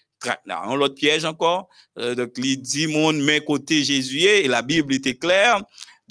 là. 0.45 0.63
On 0.67 0.78
l'autre 0.78 0.95
piège 0.95 1.26
encore. 1.26 1.67
Euh, 1.97 2.15
donc, 2.15 2.32
il 2.38 2.62
dit, 2.62 2.88
mon, 2.88 3.12
mais 3.12 3.43
côté 3.43 3.84
Jésus, 3.84 4.19
et 4.19 4.47
la 4.47 4.62
Bible 4.62 4.93
était 4.93 5.15
claire. 5.15 5.62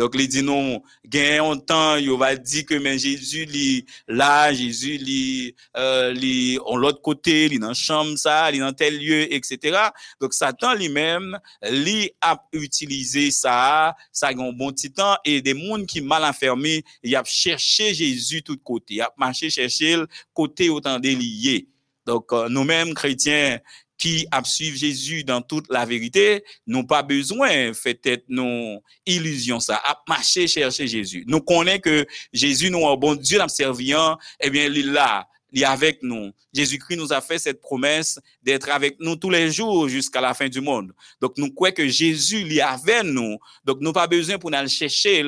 Donc, 0.02 0.16
il 0.18 0.26
dit 0.26 0.42
non, 0.42 0.82
gain 1.06 1.48
un 1.48 1.56
temps, 1.58 1.94
il 1.94 2.10
va 2.10 2.34
dire 2.34 2.66
que 2.66 2.74
mais 2.74 2.98
Jésus, 2.98 3.44
li, 3.44 3.86
là, 4.08 4.52
Jésus, 4.52 4.96
li, 4.96 5.54
euh, 5.76 6.12
l'autre 6.12 7.00
côté, 7.00 7.44
il 7.46 7.60
dans 7.60 7.72
chambre, 7.72 8.18
ça, 8.18 8.50
il 8.50 8.58
dans 8.58 8.72
tel 8.72 8.98
lieu, 8.98 9.32
etc. 9.32 9.78
Donc, 10.20 10.34
Satan 10.34 10.74
lui-même, 10.74 11.38
lui 11.70 12.10
a 12.20 12.36
utilisé 12.52 13.30
ça, 13.30 13.94
ça 14.10 14.26
a 14.26 14.30
un 14.32 14.52
bon 14.52 14.72
petit 14.72 14.90
temps, 14.90 15.16
et 15.24 15.40
des 15.40 15.54
mondes 15.54 15.86
qui 15.86 16.00
mal 16.00 16.24
enfermés, 16.24 16.82
il 17.04 17.14
a 17.14 17.22
cherché 17.22 17.94
Jésus 17.94 18.42
tout 18.42 18.56
côté, 18.56 18.94
il 18.94 19.00
a 19.02 19.12
marché 19.16 19.50
chercher 19.50 19.94
le 19.94 20.08
côté 20.34 20.68
autant 20.68 20.98
délié. 20.98 21.68
Donc, 22.06 22.32
euh, 22.32 22.48
nous-mêmes, 22.48 22.92
chrétiens, 22.92 23.60
qui 24.02 24.26
a 24.32 24.42
suivi 24.42 24.76
Jésus 24.76 25.22
dans 25.22 25.40
toute 25.40 25.70
la 25.70 25.84
vérité, 25.84 26.42
n'ont 26.66 26.82
pas 26.82 27.04
besoin, 27.04 27.72
fait-être, 27.72 28.24
nos 28.28 28.82
illusions, 29.06 29.60
ça, 29.60 29.76
à 29.76 30.02
marcher 30.08 30.48
chercher 30.48 30.88
Jésus. 30.88 31.22
Nous 31.28 31.40
connaissons 31.40 31.82
que 31.82 32.06
Jésus, 32.32 32.68
nous, 32.68 32.84
un 32.84 32.96
bon 32.96 33.14
Dieu, 33.14 33.38
serviant, 33.46 34.18
eh 34.40 34.50
bien, 34.50 34.66
il 34.66 34.78
est 34.78 34.90
là, 34.90 35.28
il 35.52 35.62
est 35.62 35.66
avec 35.66 36.02
nous. 36.02 36.32
Jésus-Christ 36.52 36.96
nous 36.96 37.12
a 37.12 37.20
fait 37.20 37.38
cette 37.38 37.60
promesse 37.60 38.18
d'être 38.42 38.70
avec 38.70 38.96
nous 38.98 39.14
tous 39.14 39.30
les 39.30 39.52
jours 39.52 39.88
jusqu'à 39.88 40.20
la 40.20 40.34
fin 40.34 40.48
du 40.48 40.60
monde. 40.60 40.92
Donc, 41.20 41.34
nous 41.36 41.52
croyons 41.52 41.72
que 41.72 41.86
Jésus, 41.86 42.40
il 42.40 42.58
est 42.58 42.60
avec 42.60 43.04
nous. 43.04 43.38
Donc, 43.64 43.78
nous 43.80 43.92
pas 43.92 44.08
besoin 44.08 44.36
pour 44.36 44.52
aller 44.52 44.68
chercher 44.68 45.24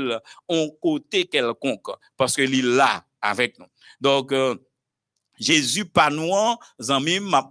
en 0.49 0.69
côté 0.83 1.27
quelconque, 1.27 1.91
parce 2.17 2.35
qu'il 2.35 2.53
est 2.53 2.77
là 2.77 3.05
avec 3.21 3.57
nous. 3.57 3.67
Donc, 4.01 4.33
euh, 4.33 4.57
Jésus 5.39 5.85
pas 5.85 6.11
nous 6.11 6.31
zami 6.81 7.21
m'a 7.21 7.49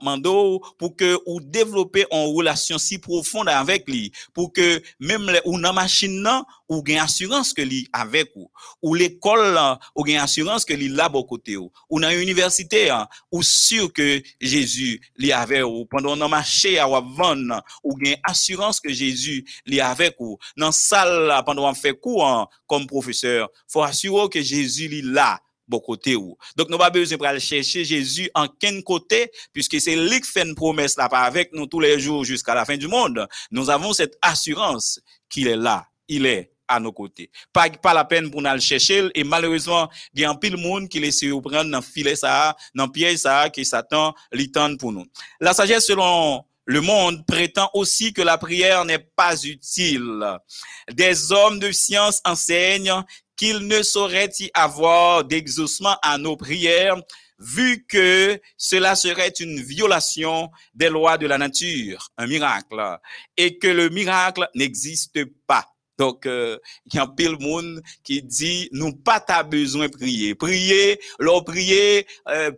pour 0.78 0.96
que 0.96 1.20
ou 1.26 1.42
développer 1.42 2.06
une 2.12 2.36
relation 2.36 2.78
si 2.78 2.98
profonde 2.98 3.50
avec 3.50 3.88
lui 3.90 4.12
pour 4.34 4.54
que 4.54 4.82
même 5.00 5.30
les, 5.30 5.42
ou 5.46 5.60
dans 5.60 5.74
machine 5.74 6.22
nan 6.22 6.44
ou 6.70 6.82
gain 6.82 7.04
assurance 7.04 7.54
que 7.54 7.62
lui 7.62 7.88
avec 7.94 8.32
ou 8.36 8.50
ou 8.82 8.96
l'école 8.96 9.60
ou 9.96 10.04
gain 10.04 10.24
assurance 10.24 10.66
que 10.66 10.74
lui 10.74 10.90
là 10.90 11.10
bon 11.10 11.24
côté 11.24 11.58
ou. 11.58 11.72
Ou 11.90 12.00
dans 12.00 12.10
université 12.10 12.90
hein, 12.90 13.08
ou 13.32 13.44
sûr 13.44 13.92
que 13.92 14.22
Jésus 14.40 15.02
li 15.18 15.32
avec 15.32 15.64
ou. 15.66 15.86
Pendant 15.86 16.20
on 16.20 16.30
marché 16.30 16.80
à 16.80 16.88
vendre 16.88 17.62
ou 17.84 17.96
gain 17.96 18.16
assurance 18.24 18.80
que 18.80 18.92
Jésus 18.92 19.46
li 19.66 19.82
avec 19.82 20.16
ou 20.20 20.38
dans 20.58 20.72
salle 20.72 21.44
pendant 21.46 21.70
on 21.70 21.74
fait 21.74 21.94
cours 21.94 22.26
hein, 22.26 22.48
comme 22.68 22.88
professeur 22.88 23.50
faut 23.68 23.84
assurer 23.84 24.30
que 24.30 24.42
Jésus 24.42 24.88
li 24.88 25.02
là 25.02 25.40
côté 25.80 26.16
ou. 26.16 26.38
Donc, 26.56 26.70
nous 26.70 26.78
pas 26.78 26.90
besoin 26.90 27.34
de 27.34 27.40
chercher 27.40 27.86
Jésus 27.86 28.30
en 28.34 28.48
quel 28.48 28.84
côté, 28.84 29.32
puisque 29.54 29.80
c'est 29.80 29.96
lui 29.96 30.22
qui 30.22 30.30
fait 30.30 30.44
une 30.44 30.56
promesse 30.56 30.98
là, 30.98 31.06
avec 31.06 31.54
nous 31.54 31.68
tous 31.68 31.80
les 31.80 32.00
jours 32.00 32.24
jusqu'à 32.24 32.56
la 32.56 32.66
fin 32.66 32.78
du 32.78 32.88
monde. 32.88 33.28
Nous 33.52 33.70
avons 33.70 33.94
cette 33.94 34.18
assurance 34.22 35.00
qu'il 35.30 35.48
est 35.48 35.58
là. 35.58 35.86
Il 36.08 36.26
est 36.26 36.52
à 36.68 36.80
nos 36.80 36.92
côtés. 36.92 37.30
Pas, 37.52 37.70
pas 37.70 37.94
la 37.94 38.06
peine 38.06 38.32
pour 38.32 38.42
nous 38.42 38.50
le 38.50 38.60
chercher, 38.60 39.10
et 39.14 39.24
malheureusement, 39.24 39.90
il 40.14 40.22
y 40.22 40.26
a 40.26 40.30
un 40.30 40.36
pile 40.36 40.58
monde 40.58 40.90
qui 40.90 41.00
laisse 41.00 41.24
prendre 41.44 41.70
dans 41.70 41.82
filet 41.82 42.16
ça, 42.16 42.56
dans 42.74 42.88
piège 42.88 43.18
ça, 43.18 43.50
qui 43.50 43.66
s'attend, 43.66 44.14
l'étend 44.32 44.76
pour 44.78 44.92
nous. 44.92 45.06
La 45.40 45.54
sagesse 45.54 45.86
selon 45.86 46.44
le 46.66 46.80
monde 46.80 47.26
prétend 47.26 47.70
aussi 47.74 48.14
que 48.14 48.22
la 48.22 48.38
prière 48.38 48.86
n'est 48.86 49.06
pas 49.16 49.36
utile. 49.44 50.26
Des 50.92 51.32
hommes 51.32 51.60
de 51.60 51.72
science 51.72 52.22
enseignent 52.24 53.04
qu'il 53.36 53.68
ne 53.68 53.82
saurait 53.82 54.30
y 54.40 54.50
avoir 54.54 55.24
d'exaucement 55.24 55.98
à 56.02 56.18
nos 56.18 56.38
prières, 56.38 56.98
vu 57.40 57.86
que 57.88 58.40
cela 58.58 58.96
serait 58.96 59.34
une 59.40 59.62
violation 59.62 60.50
des 60.74 60.90
lois 60.90 61.18
de 61.18 61.28
la 61.28 61.38
nature, 61.38 62.10
un 62.18 62.28
miracle, 62.28 63.00
et 63.38 63.58
que 63.58 63.68
le 63.68 63.90
miracle 63.90 64.48
n'existe 64.56 65.26
pas. 65.48 65.66
Donc, 65.98 66.26
euh, 66.26 66.58
il 66.86 66.96
y 66.96 67.00
a 67.00 67.04
un 67.04 67.08
pile 67.08 67.38
monde 67.40 67.82
qui 68.04 68.24
dit, 68.24 68.70
nous 68.72 68.94
pas 68.94 69.20
ta 69.20 69.44
besoin 69.44 69.90
prier. 69.90 70.36
Prier, 70.36 71.00
leur 71.20 71.44
prier, 71.44 72.08
euh, 72.30 72.52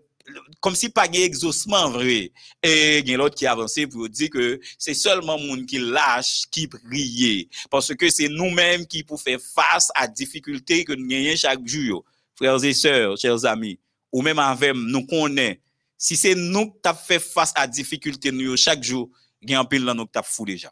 comme 0.60 0.76
si 0.76 0.90
pas 0.90 1.06
exaucement 1.06 1.90
vrai. 1.90 2.32
Et 2.64 3.00
il 3.00 3.10
y 3.10 3.14
a 3.14 3.18
l'autre 3.18 3.36
qui 3.36 3.46
avance 3.46 3.78
pour 3.92 4.10
dire 4.10 4.30
que 4.30 4.60
c'est 4.78 4.94
seulement 4.94 5.38
monde 5.38 5.66
qui 5.66 5.78
lâche, 5.78 6.44
qui 6.52 6.68
prie. 6.68 7.50
Parce 7.70 7.94
que 7.94 8.10
c'est 8.10 8.30
nous-mêmes 8.30 8.86
qui 8.86 9.04
pour 9.04 9.22
faire 9.22 9.40
face 9.40 9.92
à 9.96 10.08
difficultés 10.08 10.84
que 10.84 10.94
nous 10.94 11.08
gagnons 11.08 11.36
chaque 11.36 11.66
jour. 11.66 12.04
Frères 12.36 12.64
et 12.64 12.74
sœurs, 12.74 13.18
chers 13.18 13.46
amis, 13.46 13.80
ou 14.12 14.22
même 14.22 14.40
avec 14.40 14.76
nous 14.76 15.06
connaissons. 15.06 15.60
Si 15.98 16.18
c'est 16.18 16.36
nous 16.36 16.72
qui 16.72 16.90
avons 16.90 17.00
fait 17.00 17.20
face 17.20 17.54
à 17.56 17.68
difficultés 17.68 18.32
nous 18.32 18.58
chaque 18.58 18.84
jour, 18.84 19.10
il 19.42 19.52
y 19.52 19.54
a 19.54 19.60
un 19.60 19.66
pile 19.66 19.86
dans 19.86 19.96
nous 19.96 20.06
qui 20.06 20.20
fou 20.24 20.46
déjà. 20.46 20.72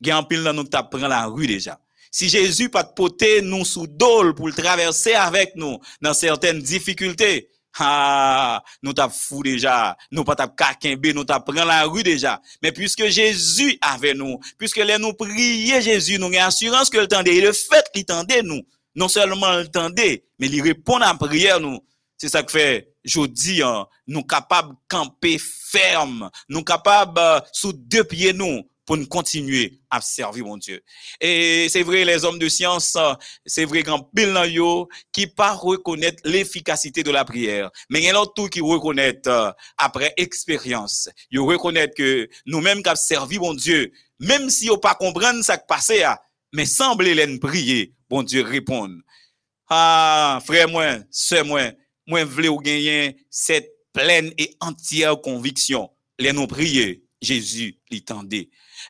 Il 0.00 0.08
y 0.08 0.10
a 0.10 0.16
un 0.16 0.22
pile 0.22 0.42
dans 0.42 0.52
nous 0.52 0.64
qui 0.64 0.78
prend 0.90 1.06
la 1.06 1.26
rue 1.26 1.46
déjà. 1.46 1.78
Si 2.10 2.28
Jésus 2.28 2.68
pas 2.68 2.82
poter 2.82 3.42
nous 3.42 3.64
sous 3.64 3.86
dol 3.86 4.34
pour 4.34 4.48
le 4.48 4.54
traverser 4.54 5.12
avec 5.12 5.54
nous 5.54 5.78
dans 6.00 6.14
certaines 6.14 6.60
difficultés, 6.60 7.50
ah, 7.78 8.62
nous 8.82 8.92
t'a 8.92 9.08
fou 9.08 9.42
déjà, 9.42 9.96
nous 10.10 10.24
pas 10.24 10.34
t'a 10.34 10.48
kakembe, 10.48 11.06
nous 11.14 11.24
t'a 11.24 11.40
prend 11.40 11.64
la 11.64 11.84
rue 11.84 12.02
déjà. 12.02 12.40
Mais 12.62 12.72
puisque 12.72 13.06
Jésus 13.06 13.78
avec 13.80 14.16
nous, 14.16 14.38
puisque 14.58 14.78
les 14.78 14.98
nous 14.98 15.12
prier 15.12 15.82
Jésus, 15.82 16.18
nous 16.18 16.26
avons 16.26 16.40
assurance 16.40 16.90
que 16.90 16.98
le 16.98 17.08
tendait. 17.08 17.36
Et 17.36 17.40
le 17.40 17.52
fait 17.52 17.84
qu'il 17.92 18.04
tendait 18.04 18.42
nous, 18.42 18.62
non 18.94 19.08
seulement 19.08 19.56
le 19.56 19.68
tendait, 19.68 20.24
mais 20.38 20.48
il 20.48 20.62
répond 20.62 20.96
à 20.96 21.12
la 21.12 21.14
prière 21.14 21.60
nous. 21.60 21.80
C'est 22.16 22.30
ça 22.30 22.42
que 22.42 22.52
fait, 22.52 22.94
je 23.04 23.26
dis, 23.26 23.62
hein, 23.62 23.86
nous 24.06 24.22
capables 24.22 24.70
de 24.70 24.78
camper 24.88 25.38
ferme, 25.38 26.30
nous 26.48 26.62
capables, 26.62 27.18
euh, 27.18 27.40
sous 27.52 27.74
deux 27.74 28.04
pieds 28.04 28.32
nous, 28.32 28.62
pour 28.86 28.96
nous 28.96 29.06
continuer 29.06 29.80
à 29.90 30.00
servir 30.00 30.46
mon 30.46 30.56
Dieu. 30.56 30.80
Et 31.20 31.68
c'est 31.68 31.82
vrai, 31.82 32.04
les 32.04 32.24
hommes 32.24 32.38
de 32.38 32.48
science, 32.48 32.96
c'est 33.44 33.64
vrai 33.64 33.82
qu'en 33.82 34.00
pile 34.00 34.40
yo, 34.46 34.88
qui 35.12 35.26
pas 35.26 35.52
reconnaître 35.52 36.22
l'efficacité 36.24 37.02
de 37.02 37.10
la 37.10 37.24
prière. 37.24 37.70
Mais 37.90 37.98
il 37.98 38.04
y 38.04 38.10
a 38.10 38.24
tout 38.34 38.46
qui 38.46 38.60
reconnaît 38.60 39.20
euh, 39.26 39.52
après 39.76 40.14
expérience. 40.16 41.08
Ils 41.30 41.40
reconnaît 41.40 41.90
que 41.90 42.28
nous-mêmes 42.46 42.82
qui 42.82 42.88
avons 42.88 42.96
servi 42.96 43.38
mon 43.38 43.54
Dieu, 43.54 43.92
même 44.20 44.48
si 44.48 44.70
on 44.70 44.78
pas 44.78 44.94
comprendre 44.94 45.44
ce 45.44 45.52
qui 45.52 45.58
passé, 45.68 46.04
mais 46.52 46.64
semblez 46.64 47.14
les 47.14 47.38
prier, 47.38 47.92
bon 48.08 48.22
Dieu 48.22 48.42
répond. 48.42 48.88
Ah, 49.68 50.40
frère 50.46 50.68
moi, 50.68 50.98
sœur 51.10 51.44
moi, 51.44 51.72
moi 52.06 52.24
voulais 52.24 52.48
ou 52.48 52.58
gagner 52.58 53.16
cette 53.30 53.68
pleine 53.92 54.32
et 54.38 54.56
entière 54.60 55.20
conviction. 55.20 55.90
Les 56.18 56.32
nous 56.32 56.46
prier, 56.46 57.02
Jésus 57.20 57.78
l'y 57.90 58.04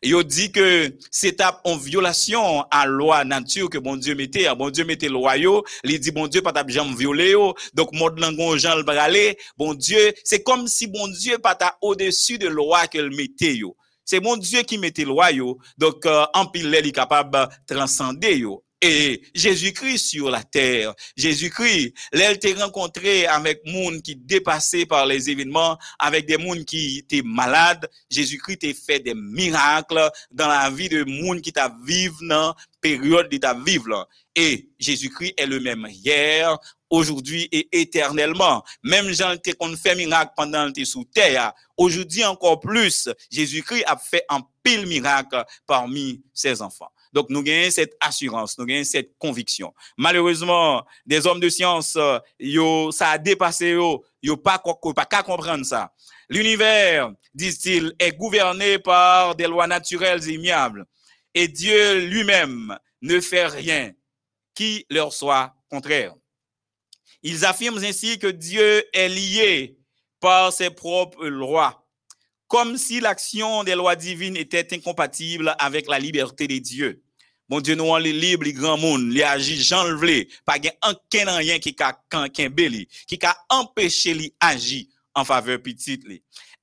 Yo 0.02 0.22
dit 0.22 0.52
que 0.52 0.96
c'est 1.10 1.40
en 1.64 1.76
violation 1.76 2.62
à 2.70 2.86
loi 2.86 3.24
nature 3.24 3.70
que 3.70 3.78
bon 3.78 3.96
Dieu 3.96 4.14
mettait. 4.14 4.46
Bon 4.56 4.70
Dieu 4.70 4.84
mettait 4.84 5.08
loi 5.08 5.36
yo, 5.36 5.64
il 5.84 5.98
dit 5.98 6.10
bon 6.10 6.26
Dieu 6.26 6.42
pas 6.42 6.52
t'a 6.52 6.64
violé 6.64 7.30
yo. 7.30 7.54
Donc 7.74 7.92
mode 7.92 8.18
langon 8.18 8.56
Jean 8.56 8.76
le 8.76 9.34
bon 9.56 9.74
Dieu, 9.74 10.12
c'est 10.24 10.42
comme 10.42 10.66
si 10.66 10.86
bon 10.86 11.08
Dieu 11.08 11.38
pas 11.38 11.54
t'a 11.54 11.76
au-dessus 11.80 12.38
de 12.38 12.48
loi 12.48 12.86
qu'elle 12.86 13.10
mettait 13.10 13.56
yo. 13.56 13.76
C'est 14.04 14.20
mon 14.20 14.36
Dieu 14.36 14.62
qui 14.62 14.78
mettait 14.78 15.04
loi 15.04 15.32
yo. 15.32 15.58
Donc 15.78 16.06
euh, 16.06 16.26
en 16.34 16.46
pile 16.46 16.66
il 16.66 16.86
est 16.86 16.92
capable 16.92 17.48
transcender 17.66 18.38
yo. 18.38 18.62
Et 18.82 19.22
Jésus-Christ 19.34 19.98
sur 19.98 20.30
la 20.30 20.42
terre, 20.42 20.94
Jésus-Christ, 21.16 21.94
l'elle 22.12 22.38
t'est 22.38 22.52
rencontré 22.52 23.26
avec 23.26 23.62
monde 23.64 24.02
qui 24.02 24.16
dépassé 24.16 24.84
par 24.84 25.06
les 25.06 25.30
événements, 25.30 25.78
avec 25.98 26.26
des 26.26 26.36
mondes 26.36 26.66
qui 26.66 26.98
étaient 26.98 27.22
malades. 27.24 27.88
Jésus-Christ 28.10 28.58
t'a 28.58 28.74
fait 28.74 29.00
des 29.00 29.14
miracles 29.14 30.10
dans 30.30 30.48
la 30.48 30.68
vie 30.68 30.90
de 30.90 31.04
monde 31.04 31.40
qui 31.40 31.52
t'a 31.52 31.74
vivre 31.86 32.18
dans 32.20 32.54
période 32.82 33.30
de 33.30 33.38
ta 33.38 33.54
vivre. 33.54 34.06
Et 34.34 34.68
Jésus-Christ 34.78 35.34
est 35.38 35.46
le 35.46 35.58
même 35.58 35.86
hier, 35.88 36.58
aujourd'hui 36.90 37.48
et 37.50 37.80
éternellement. 37.80 38.62
Même 38.82 39.10
Jean 39.12 39.36
qu'on 39.58 39.74
fait 39.74 39.94
miracle 39.94 40.32
pendant 40.36 40.70
que 40.70 40.84
sous 40.84 41.04
terre, 41.04 41.52
aujourd'hui 41.78 42.24
encore 42.24 42.60
plus, 42.60 43.08
Jésus-Christ 43.30 43.84
a 43.86 43.96
fait 43.96 44.24
un 44.28 44.40
pile 44.62 44.86
miracle 44.86 45.42
parmi 45.66 46.22
ses 46.34 46.60
enfants. 46.60 46.90
Donc, 47.16 47.30
nous 47.30 47.42
gagnons 47.42 47.70
cette 47.70 47.96
assurance, 47.98 48.58
nous 48.58 48.66
gagnons 48.66 48.84
cette 48.84 49.16
conviction. 49.16 49.72
Malheureusement, 49.96 50.84
des 51.06 51.26
hommes 51.26 51.40
de 51.40 51.48
science, 51.48 51.96
euh, 51.96 52.18
yo, 52.38 52.90
ça 52.92 53.08
a 53.08 53.16
dépassé 53.16 53.70
yo, 53.70 54.04
yo 54.20 54.36
pas, 54.36 54.62
pas 54.94 55.06
qu'à 55.06 55.22
comprendre 55.22 55.64
ça. 55.64 55.94
L'univers, 56.28 57.10
disent-ils, 57.32 57.94
est 57.98 58.12
gouverné 58.12 58.78
par 58.78 59.34
des 59.34 59.46
lois 59.46 59.66
naturelles 59.66 60.28
et 60.28 60.34
immuables. 60.34 60.84
Et 61.32 61.48
Dieu 61.48 62.00
lui-même 62.04 62.78
ne 63.00 63.18
fait 63.18 63.46
rien 63.46 63.92
qui 64.54 64.84
leur 64.90 65.10
soit 65.14 65.54
contraire. 65.70 66.12
Ils 67.22 67.46
affirment 67.46 67.82
ainsi 67.82 68.18
que 68.18 68.26
Dieu 68.26 68.84
est 68.92 69.08
lié 69.08 69.78
par 70.20 70.52
ses 70.52 70.68
propres 70.68 71.24
lois 71.24 71.86
comme 72.48 72.76
si 72.76 73.00
l'action 73.00 73.64
des 73.64 73.74
lois 73.74 73.96
divines 73.96 74.36
était 74.36 74.72
incompatible 74.74 75.54
avec 75.58 75.88
la 75.88 75.98
liberté 75.98 76.46
de 76.46 76.58
Dieu. 76.58 77.02
Bon 77.48 77.60
Dieu 77.60 77.76
nous 77.76 77.94
les 77.98 78.12
libre, 78.12 78.42
les 78.42 78.52
grands 78.52 78.76
monde, 78.76 79.08
les 79.08 79.22
agit 79.22 79.62
Jean 79.62 79.84
le 79.84 80.26
pas 80.44 80.56
aucun 80.82 81.36
rien 81.36 81.60
qui 81.60 81.76
a 81.78 81.96
qui 83.06 83.18
a 83.22 83.36
empêché 83.50 84.14
lui 84.14 84.34
agir 84.40 84.84
en 85.14 85.24
faveur 85.24 85.62
petit 85.62 86.00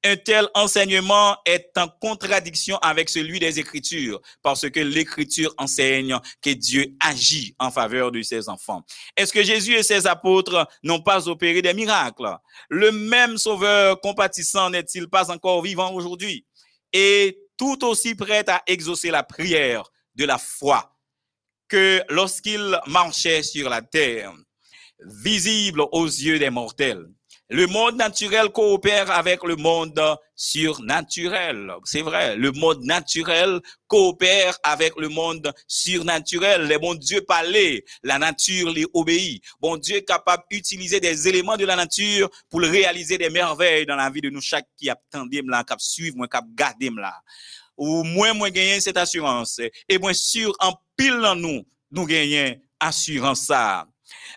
Un 0.04 0.18
tel 0.18 0.50
enseignement 0.54 1.38
est 1.46 1.72
en 1.78 1.88
contradiction 1.88 2.78
avec 2.80 3.10
celui 3.10 3.40
des 3.40 3.62
Écritures, 3.62 4.20
parce 4.42 4.70
que 4.70 4.82
l'Écriture 4.82 5.54
enseigne 5.58 6.20
que 6.42 6.50
Dieu 6.50 6.94
agit 7.00 7.56
en 7.60 7.72
faveur 7.72 8.12
de 8.12 8.22
ses 8.22 8.50
enfants. 8.50 8.84
Est-ce 9.16 9.32
que 9.32 9.42
Jésus 9.42 9.76
et 9.76 9.84
ses 9.84 10.06
apôtres 10.06 10.68
n'ont 10.84 11.02
pas 11.02 11.30
opéré 11.30 11.62
des 11.62 11.74
miracles? 11.74 12.36
Le 12.70 12.92
même 12.92 13.38
Sauveur 13.38 14.02
compatissant 14.02 14.70
n'est-il 14.70 15.08
pas 15.08 15.32
encore 15.32 15.62
vivant 15.62 15.94
aujourd'hui? 15.94 16.46
Et 16.92 17.40
tout 17.58 17.86
aussi 17.86 18.16
prêt 18.16 18.44
à 18.50 18.62
exaucer 18.68 19.12
la 19.12 19.24
prière 19.24 19.84
de 20.16 20.26
la 20.26 20.38
foi 20.38 20.94
que 21.68 22.04
lorsqu'il 22.10 22.80
marchait 22.88 23.44
sur 23.44 23.70
la 23.70 23.82
terre, 23.82 24.34
visible 25.06 25.84
aux 25.92 26.06
yeux 26.06 26.40
des 26.40 26.50
mortels. 26.50 27.06
Le 27.50 27.68
monde 27.68 27.98
naturel 27.98 28.50
coopère 28.50 29.12
avec 29.12 29.44
le 29.44 29.56
monde 29.56 30.02
surnaturel. 30.36 31.72
C'est 31.84 32.02
vrai, 32.02 32.36
le 32.36 32.52
monde 32.52 32.84
naturel 32.84 33.60
coopère 33.88 34.58
avec 34.64 34.94
le 34.98 35.10
monde 35.10 35.54
surnaturel. 35.68 36.68
Les 36.68 36.78
bon 36.78 36.96
Dieu 36.96 37.22
parlait, 37.22 37.84
la 38.02 38.18
nature 38.18 38.72
les 38.72 38.86
obéit. 38.94 39.44
Bon 39.60 39.78
Dieu 39.78 39.98
est 39.98 40.06
capable 40.06 40.44
d'utiliser 40.50 41.00
des 41.00 41.28
éléments 41.28 41.58
de 41.58 41.66
la 41.66 41.76
nature 41.76 42.30
pour 42.50 42.62
réaliser 42.62 43.18
des 43.18 43.30
merveilles 43.30 43.86
dans 43.86 43.98
la 43.98 44.10
vie 44.10 44.22
de 44.22 44.30
nous 44.30 44.42
chaque 44.42 44.68
qui 44.78 44.90
attendait 44.90 45.44
là, 45.46 45.64
qui 45.64 45.76
suivre 45.80 46.18
moi, 46.18 46.28
qui 46.28 46.38
garder 46.56 46.90
là 46.96 47.14
ou 47.78 48.04
moins 48.04 48.34
moins 48.34 48.50
gagner 48.50 48.80
cette 48.80 48.98
assurance. 48.98 49.60
Et 49.90 49.98
moins 49.98 50.14
sûr 50.14 50.54
en 50.60 50.74
pile 50.96 51.22
nous 51.38 51.64
nous 51.92 52.06
gagnons 52.06 52.60
assurance 52.80 53.46
ça. 53.46 53.88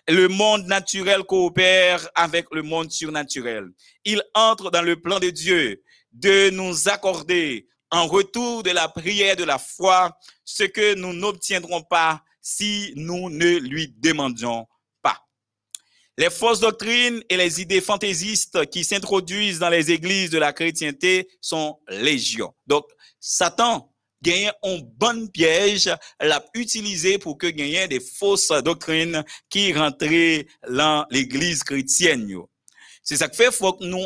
Le 0.07 0.27
monde 0.27 0.65
naturel 0.67 1.23
coopère 1.23 2.07
avec 2.15 2.47
le 2.51 2.61
monde 2.61 2.91
surnaturel. 2.91 3.69
Il 4.05 4.23
entre 4.33 4.71
dans 4.71 4.81
le 4.81 5.01
plan 5.01 5.19
de 5.19 5.29
Dieu 5.29 5.83
de 6.13 6.49
nous 6.51 6.87
accorder 6.87 7.67
en 7.91 8.07
retour 8.07 8.63
de 8.63 8.71
la 8.71 8.87
prière 8.87 9.35
de 9.35 9.43
la 9.43 9.57
foi 9.57 10.17
ce 10.45 10.63
que 10.63 10.95
nous 10.95 11.13
n'obtiendrons 11.13 11.83
pas 11.83 12.21
si 12.41 12.93
nous 12.95 13.29
ne 13.29 13.57
lui 13.57 13.93
demandions 13.97 14.67
les 16.19 16.31
fausses 16.31 16.59
doctrines 16.61 17.21
et 17.29 17.37
les 17.37 17.61
idées 17.61 17.79
fantaisistes 17.79 18.67
qui 18.71 18.83
s'introduisent 18.83 19.59
dans 19.59 19.69
les 19.69 19.91
églises 19.91 20.31
de 20.31 20.39
la 20.39 20.51
chrétienté 20.51 21.27
sont 21.41 21.77
légion. 21.89 22.53
Donc, 22.65 22.85
Satan 23.29 23.91
gagne 24.21 24.49
un 24.63 24.79
bon 24.95 25.27
piège, 25.27 25.89
l'a 26.21 26.41
utilisé 26.53 27.17
pour 27.17 27.37
que 27.37 27.47
gagne 27.47 27.85
des 27.87 27.99
fausses 27.99 28.53
doctrines 28.63 29.21
qui 29.49 29.73
rentrent 29.73 30.45
dans 30.69 31.05
l'église 31.11 31.61
chrétienne. 31.61 32.25
C'est 33.03 33.17
ça 33.17 33.27
que 33.27 33.35
fait, 33.35 33.51
faut 33.51 33.73
que 33.73 33.83
nous 33.83 34.05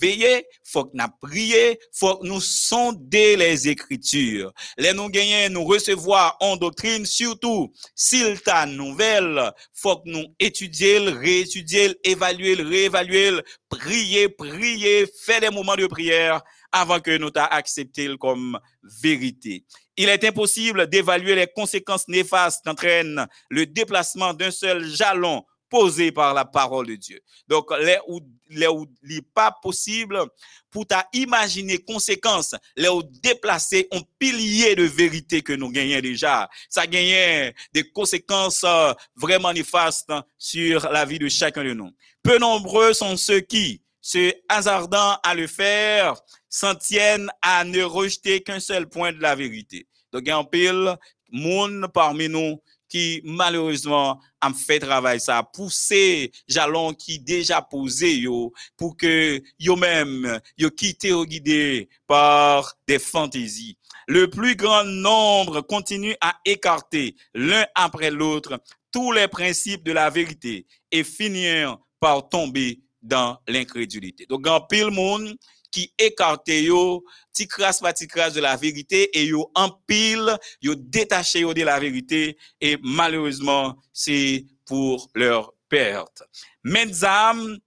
veiller, 0.00 0.46
faut 0.64 0.84
que 0.84 0.96
nous 0.96 1.04
prier, 1.20 1.78
faut 1.92 2.16
que 2.16 2.26
nous 2.26 2.40
sonder 2.40 3.36
les 3.36 3.68
écritures. 3.68 4.52
Les 4.78 4.92
nous 4.92 5.08
gagner, 5.10 5.48
nous 5.48 5.64
recevoir 5.64 6.36
en 6.40 6.56
doctrine, 6.56 7.06
surtout 7.06 7.72
s'il 7.94 8.40
t'a 8.40 8.66
nouvelle, 8.66 9.52
faut 9.74 9.96
que 9.98 10.08
nous 10.10 10.26
étudier, 10.40 10.98
réétudier, 10.98 11.96
évaluer, 12.02 12.54
réévaluer, 12.54 13.40
prier, 13.68 14.28
prier, 14.28 15.06
faire 15.24 15.40
des 15.40 15.50
moments 15.50 15.76
de 15.76 15.86
prière 15.86 16.42
avant 16.76 17.00
que 17.00 17.16
nous 17.16 17.30
accepté 17.34 18.08
comme 18.18 18.58
vérité. 19.02 19.64
Il 19.96 20.08
est 20.08 20.24
impossible 20.24 20.88
d'évaluer 20.88 21.34
les 21.34 21.46
conséquences 21.46 22.06
néfastes 22.06 22.62
qu'entraîne 22.64 23.26
le 23.48 23.64
déplacement 23.64 24.34
d'un 24.34 24.50
seul 24.50 24.84
jalon 24.84 25.44
posé 25.70 26.12
par 26.12 26.34
la 26.34 26.44
parole 26.44 26.86
de 26.86 26.94
Dieu. 26.96 27.20
Donc, 27.48 27.70
les 27.80 27.98
où, 28.06 28.20
les 28.50 28.68
où 28.68 28.86
n'est 29.02 29.22
pas 29.22 29.50
possible 29.62 30.22
pour 30.70 30.86
ta 30.86 31.08
imaginer 31.12 31.78
conséquences, 31.78 32.54
les 32.76 32.88
où 32.88 33.02
déplacer 33.02 33.88
un 33.90 34.00
pilier 34.18 34.76
de 34.76 34.84
vérité 34.84 35.42
que 35.42 35.54
nous 35.54 35.70
gagnons 35.70 36.00
déjà. 36.00 36.48
Ça 36.68 36.86
gagne 36.86 37.52
des 37.72 37.90
conséquences 37.90 38.64
euh, 38.64 38.92
vraiment 39.16 39.52
néfastes 39.52 40.12
sur 40.38 40.88
la 40.90 41.04
vie 41.04 41.18
de 41.18 41.28
chacun 41.28 41.64
de 41.64 41.72
nous. 41.72 41.90
Peu 42.22 42.38
nombreux 42.38 42.92
sont 42.92 43.16
ceux 43.16 43.40
qui, 43.40 43.82
se 44.06 44.32
hasardant 44.48 45.18
à 45.24 45.34
le 45.34 45.48
faire, 45.48 46.14
s'en 46.48 46.76
tiennent 46.76 47.28
à 47.42 47.64
ne 47.64 47.82
rejeter 47.82 48.40
qu'un 48.40 48.60
seul 48.60 48.88
point 48.88 49.12
de 49.12 49.20
la 49.20 49.34
vérité. 49.34 49.88
Donc, 50.12 50.22
il 50.24 50.28
y 50.28 50.30
a 50.30 50.36
un 50.36 50.44
pile 50.44 50.96
monde 51.32 51.88
parmi 51.92 52.28
nous 52.28 52.62
qui 52.88 53.20
malheureusement 53.24 54.20
a 54.40 54.52
fait 54.52 54.78
travail 54.78 55.18
ça 55.18 55.42
pousser 55.42 56.30
jalon 56.46 56.94
qui 56.94 57.18
déjà 57.18 57.60
posé 57.60 58.16
yo 58.16 58.52
pour 58.76 58.96
que 58.96 59.42
yo 59.58 59.74
même 59.74 60.40
yo 60.56 60.70
quitté 60.70 61.12
ou 61.12 61.26
guidé 61.26 61.88
par 62.06 62.76
des 62.86 63.00
fantaisies 63.00 63.76
le 64.06 64.30
plus 64.30 64.54
grand 64.54 64.84
nombre 64.84 65.62
continue 65.62 66.14
à 66.20 66.36
écarter 66.44 67.16
l'un 67.34 67.66
après 67.74 68.12
l'autre 68.12 68.60
tous 68.92 69.10
les 69.10 69.26
principes 69.26 69.82
de 69.82 69.90
la 69.90 70.08
vérité 70.08 70.64
et 70.92 71.02
finir 71.02 71.78
par 71.98 72.28
tomber 72.28 72.85
dans 73.06 73.38
l'incrédulité 73.48 74.26
donc 74.28 74.46
en 74.46 74.60
pile 74.60 74.90
monde 74.90 75.36
qui 75.76 75.92
écarte 75.98 76.48
yo, 76.48 77.04
ti 77.34 77.46
crasse 77.46 77.80
pas 77.80 77.92
ti 77.92 78.06
crasse 78.08 78.32
de 78.32 78.40
la 78.40 78.56
vérité 78.56 79.10
et 79.18 79.26
yo 79.26 79.50
empile, 79.54 80.38
yo 80.62 80.74
détaché 80.74 81.42
de 81.42 81.62
la 81.62 81.78
vérité 81.78 82.38
et 82.62 82.78
malheureusement, 82.82 83.76
c'est 83.92 84.46
pour 84.64 85.10
leur 85.14 85.52
perte. 85.68 86.22
Mes 86.64 87.04
âmes 87.04 87.58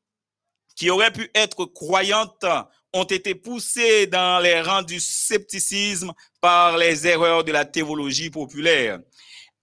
qui 0.76 0.90
auraient 0.90 1.14
pu 1.14 1.30
être 1.36 1.66
croyantes 1.66 2.46
ont 2.94 3.04
été 3.04 3.36
poussées 3.36 4.08
dans 4.08 4.42
les 4.42 4.60
rangs 4.62 4.82
du 4.82 5.00
scepticisme 5.00 6.12
par 6.42 6.78
les 6.78 7.06
erreurs 7.06 7.44
de 7.44 7.52
la 7.52 7.66
théologie 7.66 8.32
populaire 8.32 9.00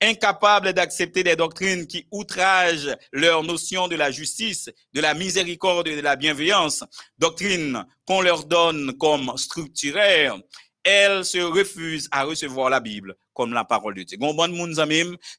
incapables 0.01 0.73
d'accepter 0.73 1.23
des 1.23 1.37
doctrines 1.37 1.87
qui 1.87 2.07
outragent 2.11 2.97
leur 3.13 3.43
notion 3.43 3.89
de 3.89 3.97
la 3.97 4.11
justice, 4.11 4.69
de 4.93 5.01
la 5.01 5.15
miséricorde 5.15 5.89
et 5.89 5.97
de 5.97 6.01
la 6.01 6.17
bienveillance, 6.17 6.85
doctrines 7.19 7.85
qu'on 8.07 8.21
leur 8.21 8.45
donne 8.45 8.97
comme 8.99 9.33
structuraires, 9.37 10.37
elles 10.87 11.25
se 11.25 11.39
refusent 11.39 12.09
à 12.13 12.23
recevoir 12.23 12.71
la 12.71 12.79
Bible 12.79 13.17
comme 13.35 13.53
la 13.53 13.65
parole 13.65 13.95
de 13.95 14.05
Dieu. 14.05 14.17
Bon, 14.19 14.35
bon, 14.35 14.49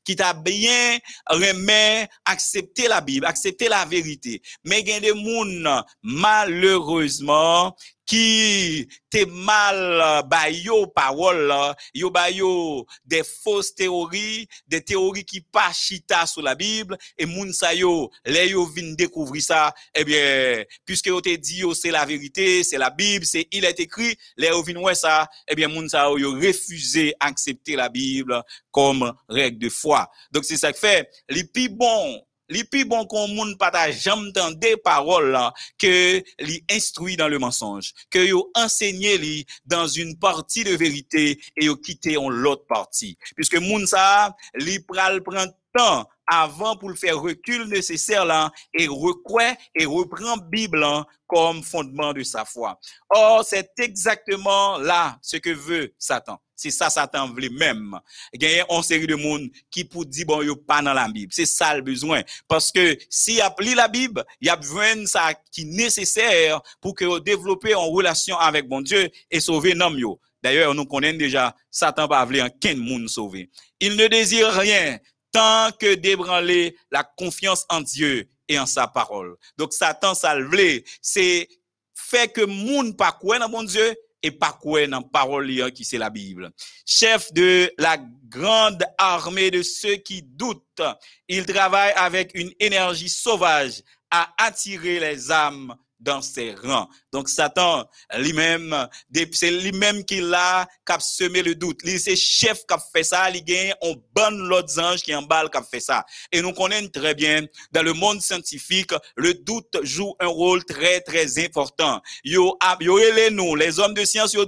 qui 0.04 0.16
t'a 0.16 0.34
bien 0.34 1.00
remet 1.26 2.08
accepter 2.26 2.88
la 2.88 3.00
Bible, 3.00 3.26
accepter 3.26 3.70
la 3.70 3.86
vérité. 3.86 4.42
Mais 4.66 4.84
a 4.92 5.00
des 5.00 5.08
gens, 5.08 5.84
malheureusement, 6.04 7.76
qui 8.08 8.88
te 9.10 9.26
mal 9.26 10.24
ba 10.28 10.50
yo 10.50 10.88
parole 10.88 11.76
yo 11.94 12.10
ba 12.10 12.30
yo 12.32 12.86
des 13.06 13.24
fausses 13.24 13.76
théories, 13.76 14.48
des 14.68 14.82
théories 14.82 15.26
qui 15.26 15.42
pas 15.42 15.72
chita 15.74 16.26
sur 16.26 16.42
la 16.42 16.56
Bible 16.56 16.98
et 17.18 17.26
moun 17.26 17.52
sa 17.54 17.74
yo, 17.74 18.10
les 18.26 18.50
yo 18.50 18.68
découvrir 18.96 19.44
ça, 19.44 19.74
eh 19.94 20.06
bien, 20.06 20.64
puisque 20.86 21.08
yo 21.08 21.20
te 21.22 21.36
dit 21.36 21.60
yo 21.60 21.74
c'est 21.74 21.92
la 21.92 22.06
vérité, 22.06 22.64
c'est 22.64 22.78
la 22.78 22.90
Bible, 22.90 23.26
c'est 23.26 23.48
il 23.52 23.66
est 23.66 23.80
écrit, 23.80 24.16
les 24.38 24.48
yo 24.48 24.64
ouais 24.64 24.96
ça, 24.96 25.28
eh 25.48 25.56
bien 25.56 25.68
moun 25.68 25.90
sa 25.90 26.06
yo, 26.06 26.18
yo 26.18 26.32
refusé 26.32 27.14
accepter 27.20 27.76
la 27.76 27.90
Bible 27.90 28.42
comme 28.72 29.14
règle 29.28 29.60
de 29.60 29.70
foi. 29.70 30.10
Donc 30.32 30.46
c'est 30.46 30.58
ça 30.58 30.72
que 30.72 30.80
fait, 30.80 31.10
les 31.30 31.44
plus 31.44 31.70
bon 31.70 32.22
li 32.50 32.64
pi 32.64 32.84
bon 32.86 33.06
qu'on 33.06 33.28
moun 33.28 33.56
pata 33.58 33.92
jam 33.92 34.32
des 34.56 34.78
paroles 34.78 35.32
là 35.32 35.54
que 35.78 36.24
li 36.40 36.64
instruit 36.72 37.18
dans 37.18 37.28
le 37.28 37.40
mensonge, 37.40 37.94
que 38.10 38.20
yo 38.20 38.50
enseigné 38.56 39.18
li 39.18 39.46
dans 39.66 39.88
une 39.88 40.18
partie 40.18 40.64
de 40.64 40.76
vérité 40.76 41.40
et 41.56 41.66
yo 41.66 41.76
quitté 41.76 42.18
en 42.18 42.30
l'autre 42.30 42.66
partie. 42.68 43.18
Puisque 43.36 43.58
moun 43.58 43.86
sa 43.88 44.36
li 44.56 44.80
pral 44.80 45.22
prend 45.24 45.48
temps 45.76 46.08
avant 46.28 46.76
pour 46.76 46.90
le 46.90 46.96
faire 46.96 47.20
recul 47.20 47.68
nécessaire 47.68 48.26
là 48.26 48.52
et 48.74 48.88
recroit 48.88 49.54
et 49.74 49.86
reprend 49.86 50.38
Bible 50.38 50.86
comme 51.26 51.64
fondement 51.64 52.14
de 52.14 52.24
sa 52.24 52.46
foi. 52.46 52.80
Or, 53.10 53.44
c'est 53.44 53.72
exactement 53.80 54.78
là 54.78 55.18
ce 55.22 55.38
que 55.38 55.50
veut 55.50 55.94
Satan. 55.98 56.40
C'est 56.56 56.72
ça 56.72 56.90
Satan 56.90 57.32
veut 57.32 57.50
même. 57.50 57.94
A 57.94 58.76
une 58.76 58.84
série 58.84 59.08
de 59.08 59.16
monde 59.16 59.48
qui 59.70 59.84
pour 59.84 60.06
dire 60.06 60.26
bon 60.26 60.42
yo 60.42 60.56
pas 60.56 60.82
dans 60.82 60.94
la 60.94 61.08
Bible. 61.08 61.32
C'est 61.34 61.46
ça 61.46 61.76
le 61.76 61.82
besoin 61.82 62.24
parce 62.48 62.72
que 62.72 62.98
si 63.10 63.40
a 63.40 63.54
la 63.76 63.88
Bible, 63.88 64.26
il 64.42 64.48
y 64.48 64.50
a 64.50 64.56
besoin 64.56 65.06
ça 65.06 65.34
qui 65.52 65.62
est 65.62 65.66
nécessaire 65.66 66.62
pour 66.82 66.96
que 66.96 67.20
développer 67.20 67.76
en 67.76 67.86
relation 67.88 68.38
avec 68.38 68.68
bon 68.68 68.82
Dieu 68.82 69.10
et 69.30 69.40
sauver 69.40 69.74
l'homme 69.74 70.00
yo. 70.00 70.20
D'ailleurs, 70.42 70.74
nous 70.74 70.86
connaissons 70.86 71.18
déjà 71.18 71.56
Satan 71.70 72.08
pas 72.08 72.26
vouloir 72.26 72.48
un 72.48 72.76
monde 72.76 73.08
sauver. 73.08 73.50
Il 73.80 73.96
ne 73.96 74.08
désire 74.08 74.50
rien 74.50 75.00
tant 75.32 75.72
que 75.80 75.96
d'ébranler 75.96 76.76
la 76.92 77.04
confiance 77.04 77.66
en 77.70 77.82
Dieu 77.82 78.30
et 78.48 78.60
en 78.60 78.66
sa 78.66 78.88
parole. 78.88 79.36
Donc 79.58 79.74
Satan 79.74 80.14
ça 80.14 80.36
le 80.36 80.84
c'est 81.02 81.48
fait 81.96 82.32
que 82.32 82.42
monde 82.42 82.96
pas 82.98 83.12
croire 83.12 83.40
dans 83.40 83.50
bon 83.50 83.64
Dieu 83.64 83.96
et 84.24 84.32
pas 84.32 84.52
croire 84.52 84.88
dans 84.88 85.02
parole 85.02 85.72
qui 85.74 85.86
c'est 85.86 85.98
la 85.98 86.10
Bible. 86.10 86.52
Chef 86.86 87.32
de 87.34 87.72
la 87.78 87.98
grande 88.30 88.84
armée 88.98 89.52
de 89.52 89.62
ceux 89.62 89.96
qui 89.96 90.22
doutent, 90.24 90.82
il 91.28 91.46
travaille 91.46 91.94
avec 91.96 92.32
une 92.34 92.52
énergie 92.60 93.10
sauvage 93.10 93.84
à 94.12 94.34
attirer 94.38 95.00
les 95.00 95.32
âmes 95.32 95.76
dans 96.00 96.22
ses 96.22 96.54
rangs. 96.54 96.88
Donc 97.12 97.30
Satan 97.30 97.86
lui-même, 98.18 98.88
c'est 99.34 99.52
lui-même 99.52 100.04
qui 100.04 100.22
l'a 100.22 100.68
cap 100.86 101.02
semé 101.02 101.42
le 101.42 101.56
doute. 101.56 101.82
C'est 101.86 102.16
chef 102.16 102.66
qui 102.68 102.74
a 102.74 102.78
fait 102.78 103.04
ça, 103.04 103.30
il 103.30 103.44
gagne 103.44 103.74
on 103.82 103.96
bonne 104.14 104.48
l'autre 104.48 104.80
ange 104.80 105.02
qui 105.02 105.14
en 105.16 105.22
balle 105.22 105.50
qui 105.50 105.58
a 105.58 105.64
fait 105.64 105.80
ça. 105.80 106.06
Et 106.32 106.42
nous 106.42 106.54
connaissons 106.54 106.90
très 106.90 107.16
bien 107.16 107.46
dans 107.72 107.84
le 107.84 107.94
monde 107.94 108.22
scientifique, 108.22 108.94
le 109.16 109.34
doute 109.34 109.78
joue 109.84 110.16
un 110.20 110.28
rôle 110.28 110.64
très 110.66 111.02
très 111.02 111.44
important. 111.44 112.02
Yo 112.24 112.58
yo 112.80 112.98
les 112.98 113.30
les 113.30 113.80
hommes 113.80 113.94
de 113.94 114.06
science 114.06 114.34
yo 114.34 114.46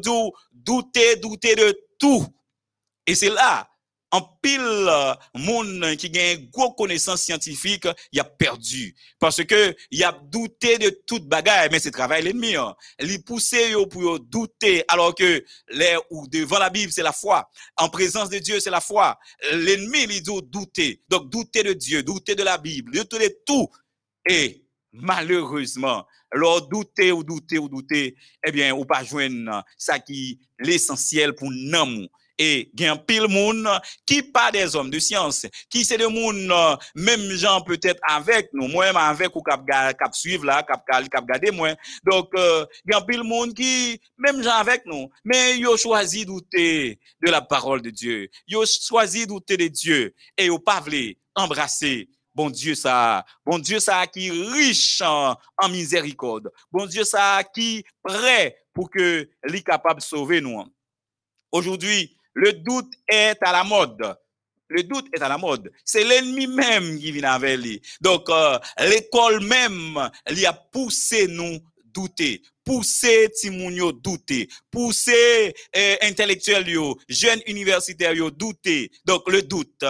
douter 0.51 1.15
douter 1.17 1.55
de 1.55 1.79
tout. 1.97 2.25
Et 3.05 3.15
c'est 3.15 3.29
là 3.29 3.67
en 4.11 4.21
pile 4.41 4.89
monde 5.35 5.95
qui 5.97 6.09
gagne 6.09 6.49
gros 6.49 6.73
connaissance 6.73 7.21
scientifique, 7.21 7.87
il 8.11 8.19
a 8.19 8.23
perdu. 8.23 8.95
Parce 9.19 9.43
que 9.43 9.75
il 9.91 10.03
a 10.03 10.11
douté 10.11 10.77
de 10.77 10.89
toute 11.05 11.27
bagaille 11.27 11.69
mais 11.71 11.79
c'est 11.79 11.91
travail 11.91 12.23
l'ennemi 12.23 12.55
hein. 12.55 12.75
il 12.99 13.23
pousser 13.23 13.73
pour 13.89 14.19
douter 14.19 14.83
alors 14.87 15.13
que 15.13 15.43
les 15.69 15.97
ou 16.09 16.27
devant 16.27 16.59
la 16.59 16.69
Bible 16.69 16.91
c'est 16.91 17.03
la 17.03 17.13
foi. 17.13 17.49
En 17.77 17.89
présence 17.89 18.29
de 18.29 18.39
Dieu 18.39 18.59
c'est 18.59 18.71
la 18.71 18.81
foi. 18.81 19.17
L'ennemi 19.53 20.03
il 20.09 20.21
dit 20.21 20.41
douter. 20.43 21.01
Donc 21.09 21.29
douter 21.29 21.63
de 21.63 21.73
Dieu 21.73 22.03
douter 22.03 22.35
de 22.35 22.43
la 22.43 22.57
Bible 22.57 22.91
douter 22.91 23.29
de 23.29 23.35
tout. 23.45 23.69
Et 24.27 24.65
malheureusement 24.91 26.05
leur 26.31 26.67
douter 26.67 27.11
ou 27.11 27.23
douter 27.23 27.57
ou 27.57 27.69
douter 27.69 28.15
eh 28.45 28.51
bien 28.51 28.73
ou 28.73 28.85
pas 28.85 29.03
joindre 29.03 29.63
ça 29.77 29.99
qui 29.99 30.39
l'essentiel 30.59 31.33
pour 31.33 31.49
nous 31.51 32.07
et 32.39 32.71
il 32.73 32.81
y 32.81 32.87
a 32.87 32.95
pile 32.95 33.27
monde 33.27 33.67
qui 34.05 34.23
pas 34.23 34.51
des 34.51 34.75
hommes 34.75 34.89
de 34.89 34.97
science, 34.97 35.45
qui 35.69 35.83
c'est 35.83 35.97
des 35.97 36.07
monde 36.07 36.49
euh, 36.49 36.75
même 36.95 37.29
gens 37.31 37.61
peut-être 37.61 38.01
avec 38.09 38.49
nous, 38.53 38.67
moi 38.67 38.85
même 38.85 38.97
avec 38.97 39.35
ou 39.35 39.41
cap 39.41 39.61
cap 39.67 40.15
suivre 40.15 40.45
là, 40.45 40.63
cap 40.63 40.83
cap 40.87 41.25
garder 41.25 41.51
moi. 41.51 41.75
Donc 42.03 42.29
il 42.35 42.91
y 42.91 42.95
a 42.95 43.01
pile 43.01 43.23
monde 43.23 43.53
qui 43.53 43.99
même 44.17 44.41
gens 44.41 44.55
avec 44.55 44.85
nous, 44.85 45.09
mais 45.23 45.57
ils 45.57 45.67
ont 45.67 45.77
choisi 45.77 46.25
douter 46.25 46.99
de 47.21 47.29
la 47.29 47.41
parole 47.41 47.81
de 47.81 47.89
Dieu. 47.89 48.29
Ils 48.47 48.57
ont 48.57 48.63
choisi 48.65 49.27
douter 49.27 49.57
de 49.57 49.67
Dieu 49.67 50.15
et 50.37 50.45
ils 50.45 50.59
pas 50.59 50.79
voulu 50.79 51.17
embrasser 51.35 52.07
Bon 52.35 52.49
Dieu 52.49 52.73
ça, 52.73 53.25
bon 53.45 53.59
Dieu 53.59 53.81
ça 53.81 54.07
qui 54.07 54.31
riche 54.31 55.01
en, 55.01 55.35
miséricorde. 55.69 56.49
Bon 56.71 56.85
Dieu 56.85 57.03
ça 57.03 57.43
qui 57.53 57.83
prêt 58.01 58.55
pour 58.73 58.89
que 58.89 59.29
lui 59.43 59.61
capable 59.61 59.99
de 59.99 60.05
sauver 60.05 60.39
nous. 60.39 60.63
Aujourd'hui, 61.51 62.15
le 62.33 62.53
doute 62.53 62.93
est 63.07 63.37
à 63.41 63.51
la 63.51 63.63
mode. 63.63 64.15
Le 64.67 64.83
doute 64.83 65.07
est 65.13 65.21
à 65.21 65.29
la 65.29 65.37
mode. 65.37 65.71
C'est 65.83 66.03
l'ennemi 66.03 66.45
même 66.47 66.99
qui 66.99 67.11
vient 67.11 67.31
avec 67.31 67.59
lui. 67.59 67.81
Donc, 68.01 68.29
euh, 68.29 68.57
l'école 68.79 69.43
même, 69.43 70.09
lui 70.29 70.45
a 70.45 70.53
poussé 70.53 71.27
nous 71.27 71.59
douter, 71.85 72.43
poussé 72.63 73.31
Timounio 73.35 73.91
douter, 73.91 74.47
poussé 74.69 75.55
euh, 75.75 75.95
intellectuel 76.03 76.65
jeunes 77.07 77.41
universitaires 77.47 78.13
douter. 78.31 78.91
Donc, 79.05 79.27
le 79.27 79.41
doute 79.41 79.83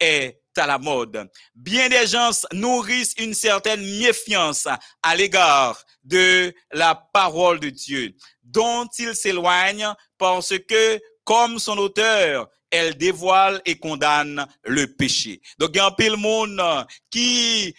est 0.00 0.40
à 0.56 0.66
la 0.66 0.78
mode. 0.78 1.28
Bien 1.54 1.88
des 1.88 2.06
gens 2.06 2.30
nourrissent 2.52 3.14
une 3.18 3.34
certaine 3.34 3.82
méfiance 3.98 4.66
à 5.02 5.16
l'égard 5.16 5.82
de 6.02 6.52
la 6.72 6.94
parole 6.94 7.60
de 7.60 7.70
Dieu, 7.70 8.14
dont 8.42 8.88
ils 8.98 9.14
s'éloignent 9.14 9.94
parce 10.18 10.58
que 10.58 11.00
comme 11.24 11.58
son 11.58 11.78
auteur, 11.78 12.48
elle 12.70 12.96
dévoile 12.96 13.60
et 13.64 13.78
condamne 13.78 14.46
le 14.64 14.86
péché. 14.86 15.40
Donc, 15.58 15.70
il 15.74 15.76
y 15.78 15.80
a 15.80 15.86
un 15.86 15.90
peu 15.90 16.08
le 16.08 16.16
monde 16.16 16.60
qui 17.10 17.74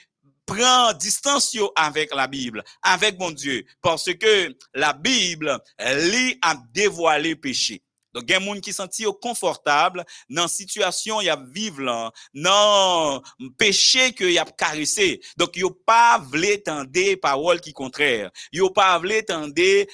prend 0.46 0.93
distance 0.93 1.58
avec 1.76 2.14
la 2.14 2.28
Bible, 2.28 2.64
avec 2.82 3.20
mon 3.20 3.32
Dieu, 3.32 3.66
parce 3.82 4.14
que 4.14 4.56
la 4.74 4.93
Bible, 4.93 5.58
lui, 5.80 6.38
a 6.41 6.56
dévoilé 6.74 7.30
le 7.30 7.36
péché. 7.36 7.82
Donc, 8.16 8.24
il 8.30 8.32
y 8.32 8.34
a 8.34 8.39
des 8.39 8.72
gens 8.72 8.88
qui 8.88 9.03
sont 9.03 9.13
confortables 9.13 10.05
dans 10.30 10.43
la 10.43 10.47
situation 10.47 11.20
vivre 11.51 11.82
là, 11.82 12.11
dans 12.34 13.22
péché 13.57 14.13
que 14.13 14.24
y 14.24 14.39
a 14.39 14.45
caressé. 14.45 15.20
Donc, 15.36 15.57
yo 15.57 15.70
pas 15.70 16.18
voulu 16.18 16.63
tendre 16.63 17.16
paroles 17.16 17.59
qui 17.59 17.74
contraire. 17.74 18.32
Yo 18.53 18.70
pas 18.70 18.97
voulu 18.97 19.22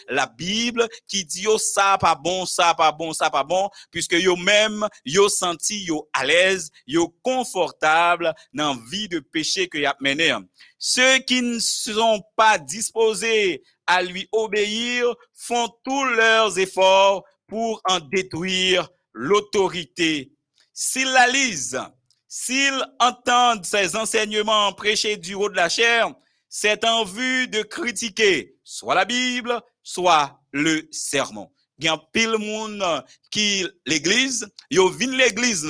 la 0.08 0.28
Bible 0.28 0.88
qui 1.08 1.26
dit 1.26 1.42
yo 1.42 1.58
ça 1.58 1.98
pas 2.00 2.14
bon, 2.14 2.46
ça 2.46 2.76
pas 2.76 2.92
bon, 2.92 3.12
ça 3.12 3.32
pas 3.32 3.44
bon, 3.44 3.70
puisque 3.90 4.14
yo 4.14 4.36
même 4.36 4.88
yo 5.04 5.28
senti 5.28 5.84
yo 5.84 6.08
à 6.14 6.24
l'aise, 6.24 6.70
yo 6.86 7.10
confortable 7.24 8.36
dans 8.54 8.76
vie 8.92 9.10
de 9.10 9.20
péché 9.20 9.68
y 9.74 9.86
a 9.88 9.96
mené. 10.00 10.32
Ceux 10.78 11.20
qui 11.20 11.42
ne 11.42 11.60
sont 11.60 12.24
pas 12.36 12.60
disposés 12.60 13.64
à 13.86 14.02
lui 14.02 14.28
obéir 14.32 15.14
font 15.34 15.70
tous 15.84 16.06
leurs 16.06 16.58
efforts 16.58 17.24
pour 17.52 17.82
en 17.84 18.00
détruire 18.00 18.88
l'autorité. 19.12 20.32
S'ils 20.74 21.12
la 21.12 21.28
lisent, 21.28 21.82
s'ils 22.26 22.82
entendent 22.98 23.66
ces 23.66 23.98
enseignements 23.98 24.72
prêchés 24.72 25.18
du 25.18 25.34
haut 25.34 25.50
de 25.50 25.58
la 25.58 25.68
chair, 25.68 26.14
c'est 26.48 26.86
en 26.86 27.04
vue 27.04 27.50
de 27.50 27.62
critiquer 27.62 28.56
soit 28.64 28.96
la 28.96 29.04
Bible, 29.04 29.62
soit 29.84 30.40
le 30.54 30.88
sermon. 30.92 31.52
Il 31.78 31.86
y 31.86 31.88
a 31.90 31.98
pile 32.14 32.38
monde 32.38 33.04
qui 33.32 33.68
l'église, 33.86 34.48
yo 34.70 34.88
vin 34.88 35.12
l'église 35.18 35.68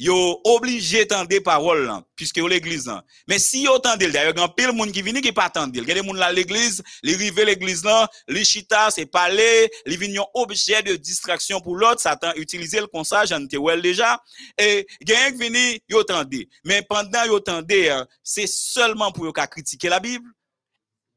yo 0.00 0.40
obligé 0.44 1.06
des 1.28 1.42
paroles 1.42 1.92
puisque 2.16 2.38
yo 2.38 2.48
l'église 2.48 2.90
mais 3.28 3.38
si 3.38 3.64
yo 3.64 3.78
tande 3.78 3.98
d'ailleurs 3.98 4.32
grand 4.32 4.48
pile 4.48 4.72
monde 4.72 4.92
qui 4.92 5.02
vient 5.02 5.20
qui 5.20 5.30
pas 5.30 5.50
tande 5.50 5.76
il 5.76 5.86
y 5.86 5.90
a 5.90 5.94
des 5.94 6.00
monde 6.00 6.16
là 6.16 6.32
l'église 6.32 6.82
les 7.02 7.14
river 7.16 7.44
l'église 7.44 7.84
là 7.84 8.08
les 8.26 8.42
chita 8.42 8.90
c'est 8.90 9.04
parler 9.04 9.70
les 9.84 9.98
vignon 9.98 10.26
objet 10.32 10.82
de 10.82 10.96
distraction 10.96 11.60
pour 11.60 11.76
l'autre. 11.76 12.00
Satan 12.00 12.32
utiliser 12.36 12.80
le 12.80 13.04
ça 13.04 13.26
j'en 13.26 13.46
well 13.58 13.82
déjà. 13.82 14.18
Et 14.56 14.86
gagne 15.02 15.36
vini 15.36 15.82
yo 15.86 16.02
tande 16.02 16.46
mais 16.64 16.80
pendant 16.80 17.24
yo 17.24 17.38
hein, 17.48 18.06
c'est 18.22 18.48
seulement 18.48 19.12
pour 19.12 19.26
yo 19.26 19.32
critiquer 19.32 19.90
la 19.90 20.00
bible 20.00 20.30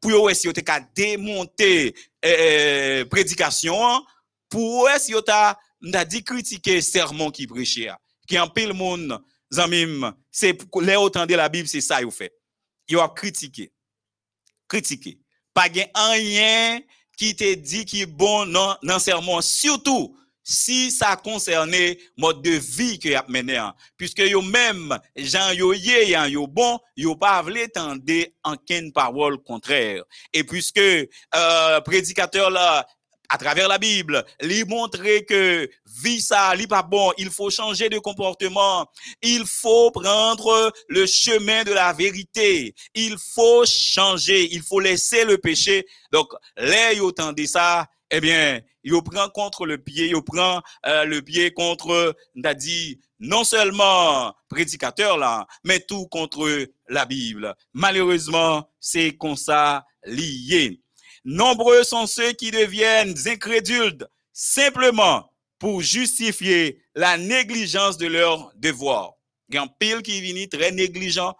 pour 0.01 0.11
yo 0.11 0.33
si 0.33 0.47
yo 0.47 0.51
te 0.51 0.59
ka 0.59 0.81
démonter 0.93 1.95
euh, 2.25 3.05
prédication 3.05 4.03
pour 4.49 4.89
si 4.99 5.13
yo 5.13 5.21
ta 5.21 5.57
dit 6.05 6.25
critiquer 6.25 6.81
sermon 6.81 7.31
qui 7.31 7.47
prêchait 7.47 7.89
qui 8.27 8.39
en 8.39 8.47
pile 8.47 8.73
monde 8.73 9.21
zamim 9.51 10.13
c'est 10.31 10.57
les 10.81 10.95
autant 10.95 11.25
de 11.25 11.35
la 11.35 11.49
Bible 11.49 11.67
c'est 11.67 11.81
ça 11.81 12.01
yo 12.01 12.11
fait. 12.11 12.33
Yo 12.87 12.99
a 12.99 13.09
critiqué. 13.09 13.71
Critiqué. 14.67 15.19
Pas 15.53 15.67
rien 15.95 16.81
qui 17.17 17.35
te 17.35 17.53
dit 17.53 17.85
qui 17.85 18.05
bon 18.05 18.45
dans, 18.47 18.77
dans 18.81 18.99
sermon, 18.99 19.41
surtout 19.41 20.17
si 20.43 20.91
ça 20.91 21.15
concernait 21.15 21.97
mode 22.17 22.41
de 22.41 22.51
vie 22.51 22.99
que 22.99 23.07
y 23.09 23.15
a 23.15 23.23
mené 23.29 23.55
hein. 23.55 23.73
puisque 23.95 24.19
yo 24.19 24.41
même 24.41 24.97
gens 25.15 25.51
yo 25.51 25.73
yé 25.73 26.15
hein, 26.15 26.27
yo 26.27 26.47
bon 26.47 26.79
yo 26.97 27.15
pas 27.15 27.41
vle 27.41 27.69
tendre 27.69 28.25
en 28.43 28.57
ken 28.57 28.91
parole 28.91 29.41
contraire. 29.41 30.03
Et 30.33 30.43
puisque 30.43 30.79
euh, 30.79 31.81
prédicateur 31.81 32.49
là 32.49 32.85
à 33.29 33.37
travers 33.37 33.67
la 33.67 33.77
Bible, 33.77 34.23
lui 34.41 34.63
montrer 34.65 35.25
que 35.25 35.69
vie 36.03 36.21
ça, 36.21 36.55
n'est 36.55 36.67
pas 36.67 36.83
bon, 36.83 37.11
il 37.17 37.29
faut 37.29 37.49
changer 37.49 37.89
de 37.89 37.99
comportement, 37.99 38.87
il 39.21 39.45
faut 39.45 39.91
prendre 39.91 40.71
le 40.87 41.05
chemin 41.05 41.63
de 41.63 41.71
la 41.71 41.93
vérité, 41.93 42.75
il 42.93 43.15
faut 43.17 43.65
changer, 43.65 44.53
il 44.53 44.61
faut 44.61 44.79
laisser 44.79 45.25
le 45.25 45.37
péché. 45.37 45.85
Donc, 46.11 46.31
là, 46.57 46.93
autant 47.01 47.33
de 47.33 47.45
ça, 47.45 47.87
eh 48.11 48.21
bien, 48.21 48.61
il 48.83 49.01
prend 49.03 49.29
contre 49.29 49.65
le 49.65 49.77
pied, 49.77 50.07
il 50.07 50.23
prend 50.23 50.61
euh, 50.85 51.05
le 51.05 51.21
pied 51.21 51.51
contre, 51.51 52.15
on 52.35 52.53
dit, 52.53 52.99
non 53.19 53.43
seulement 53.43 54.35
prédicateur 54.49 55.17
là, 55.17 55.47
mais 55.63 55.79
tout 55.79 56.07
contre 56.07 56.67
la 56.89 57.05
Bible. 57.05 57.55
Malheureusement, 57.73 58.69
c'est 58.79 59.17
comme 59.17 59.37
ça 59.37 59.85
lié. 60.05 60.82
Nombreux 61.25 61.83
sont 61.83 62.05
ceux 62.05 62.33
qui 62.33 62.51
deviennent 62.51 63.15
incrédules 63.25 64.05
simplement 64.33 65.31
pour 65.57 65.81
justifier 65.81 66.81
la 66.95 67.17
négligence 67.17 67.97
de 67.97 68.07
leur 68.07 68.51
devoir. 68.55 69.13
Il 69.49 69.55
y 69.55 69.57
a 69.57 69.61
un 69.61 69.67
pile 69.67 70.01
qui 70.01 70.19
vient 70.19 70.47
très 70.47 70.71
négligent, 70.71 71.33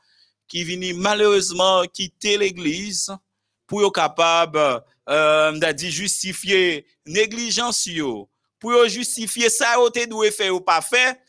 qui 0.48 0.64
vient 0.64 0.94
malheureusement 0.96 1.84
quitter 1.92 2.38
l'église 2.38 3.12
pour 3.68 3.84
être 3.84 3.92
capable 3.92 4.84
euh, 5.10 5.52
de 5.52 5.78
justifier 5.88 6.86
négligence 7.06 7.90
pour 8.60 8.88
justifier 8.88 9.50
ça 9.50 9.78
au 9.80 9.90
doit 9.90 10.32
faire 10.32 10.56
ou 10.56 10.62
pas 10.62 10.80
fait 10.80 11.20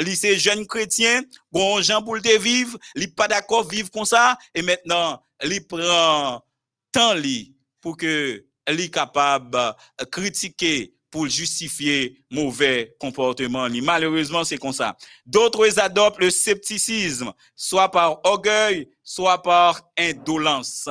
lycée 0.00 0.38
jeune 0.38 0.66
chrétien 0.66 1.22
bon 1.50 1.80
gens 1.80 2.02
pour 2.02 2.16
le 2.16 2.38
vivre 2.38 2.76
il 2.96 3.14
pas 3.14 3.28
d'accord 3.28 3.68
vivre 3.68 3.90
comme 3.90 4.04
ça 4.04 4.36
et 4.54 4.62
maintenant 4.62 5.22
il 5.44 5.66
prend 5.66 6.42
temps 6.90 7.14
li 7.14 7.51
pour 7.82 7.98
que 7.98 8.46
est 8.66 8.90
capable 8.90 9.50
de 9.98 10.04
critiquer 10.06 10.94
pour 11.10 11.28
justifier 11.28 12.24
mauvais 12.30 12.96
comportement. 12.98 13.68
Malheureusement, 13.68 14.44
c'est 14.44 14.56
comme 14.56 14.72
ça. 14.72 14.96
D'autres 15.26 15.78
adoptent 15.78 16.20
le 16.20 16.30
scepticisme, 16.30 17.32
soit 17.54 17.90
par 17.90 18.24
orgueil, 18.24 18.88
soit 19.02 19.42
par 19.42 19.82
indolence. 19.98 20.88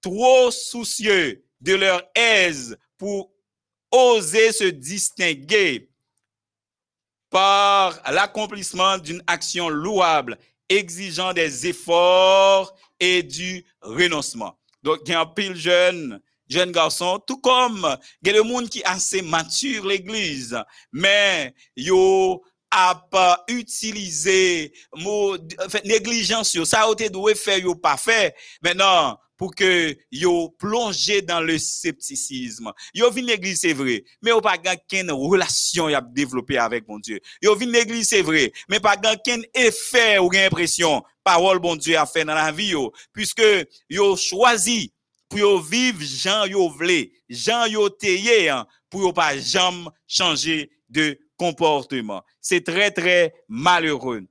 Trop 0.00 0.52
soucieux 0.52 1.44
de 1.60 1.74
leur 1.74 2.02
aise 2.14 2.76
pour 2.96 3.32
oser 3.90 4.52
se 4.52 4.64
distinguer 4.64 5.90
par 7.28 8.00
l'accomplissement 8.12 8.98
d'une 8.98 9.22
action 9.26 9.68
louable, 9.68 10.38
exigeant 10.68 11.32
des 11.32 11.66
efforts 11.66 12.72
et 13.00 13.24
du 13.24 13.64
renoncement. 13.80 14.56
Donc, 14.84 15.00
il 15.06 15.12
y 15.12 15.14
a 15.14 15.20
un 15.22 15.26
pile 15.26 15.56
jeune, 15.56 16.20
jeune 16.46 16.70
garçon, 16.70 17.18
tout 17.26 17.38
comme 17.38 17.96
il 18.22 18.28
y 18.28 18.30
a 18.30 18.34
le 18.34 18.42
monde 18.42 18.68
qui 18.68 18.82
assez 18.84 19.22
mature 19.22 19.86
l'église, 19.86 20.56
mais 20.92 21.54
yo 21.74 22.44
a 22.70 22.94
pas 23.10 23.42
utilisé 23.48 24.72
mot 24.96 25.38
négligence 25.84 26.62
ça 26.64 26.82
a 26.82 27.08
doué 27.08 27.34
faire 27.34 27.58
yo 27.58 27.74
pas 27.74 27.96
fait. 27.96 28.34
Maintenant 28.62 29.18
pour 29.38 29.54
que 29.54 29.96
yo 30.12 30.50
plongé 30.58 31.22
dans 31.22 31.40
le 31.40 31.58
scepticisme. 31.58 32.70
Yo 32.92 33.10
vin 33.10 33.22
l'église 33.22 33.60
c'est 33.60 33.72
vrai, 33.72 34.04
mais 34.20 34.30
yo 34.30 34.40
pas 34.40 34.58
qu'une 34.58 35.10
relation 35.12 35.88
y 35.88 35.94
a 35.94 36.02
développé 36.02 36.58
avec 36.58 36.86
mon 36.86 36.98
Dieu. 36.98 37.20
Yo 37.40 37.54
vin 37.56 37.66
l'église 37.66 38.08
c'est 38.08 38.22
vrai, 38.22 38.52
mais 38.68 38.80
pas 38.80 38.96
qu'un 38.96 39.40
effet 39.54 40.18
ou 40.18 40.30
impression 40.34 41.02
parole 41.24 41.58
bon 41.58 41.76
Dieu 41.76 41.96
a 41.96 42.06
fait 42.06 42.24
dans 42.24 42.34
la 42.34 42.52
vie 42.52 42.68
yo, 42.68 42.92
puisque 43.12 43.42
yo 43.88 44.16
choisi 44.16 44.92
pour 45.28 45.38
yo 45.38 45.58
vivre 45.58 46.04
Jean 46.04 46.44
yo 46.46 46.68
vle, 46.68 47.10
Jean 47.28 47.66
yo 47.66 47.88
teye 47.88 48.48
hein, 48.48 48.66
pour 48.90 49.00
yo 49.00 49.12
pas 49.12 49.36
jamais 49.38 49.88
changer 50.06 50.70
de 50.88 51.18
comportement. 51.36 52.22
C'est 52.40 52.64
très 52.64 52.90
très 52.90 53.34
malheureux. 53.48 54.22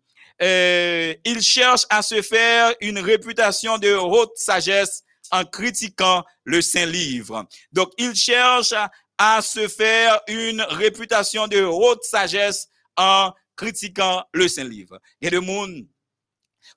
Euh, 0.42 1.14
il 1.26 1.42
cherche 1.42 1.86
à 1.90 2.02
se 2.02 2.22
faire 2.22 2.74
une 2.82 3.00
réputation 3.00 3.78
de 3.78 3.94
haute 3.94 4.36
sagesse 4.36 5.04
en 5.32 5.46
critiquant 5.46 6.24
le 6.44 6.62
Saint-Livre. 6.62 7.46
Donc, 7.72 7.92
il 7.98 8.16
cherche 8.16 8.74
à 9.18 9.42
se 9.42 9.68
faire 9.68 10.22
une 10.28 10.62
réputation 10.62 11.48
de 11.48 11.62
haute 11.62 12.04
sagesse 12.04 12.68
en 12.98 13.32
critiquant 13.56 14.26
le 14.34 14.48
Saint-Livre. 14.48 15.00
Il 15.22 15.34
y 15.34 15.40
monde 15.40 15.86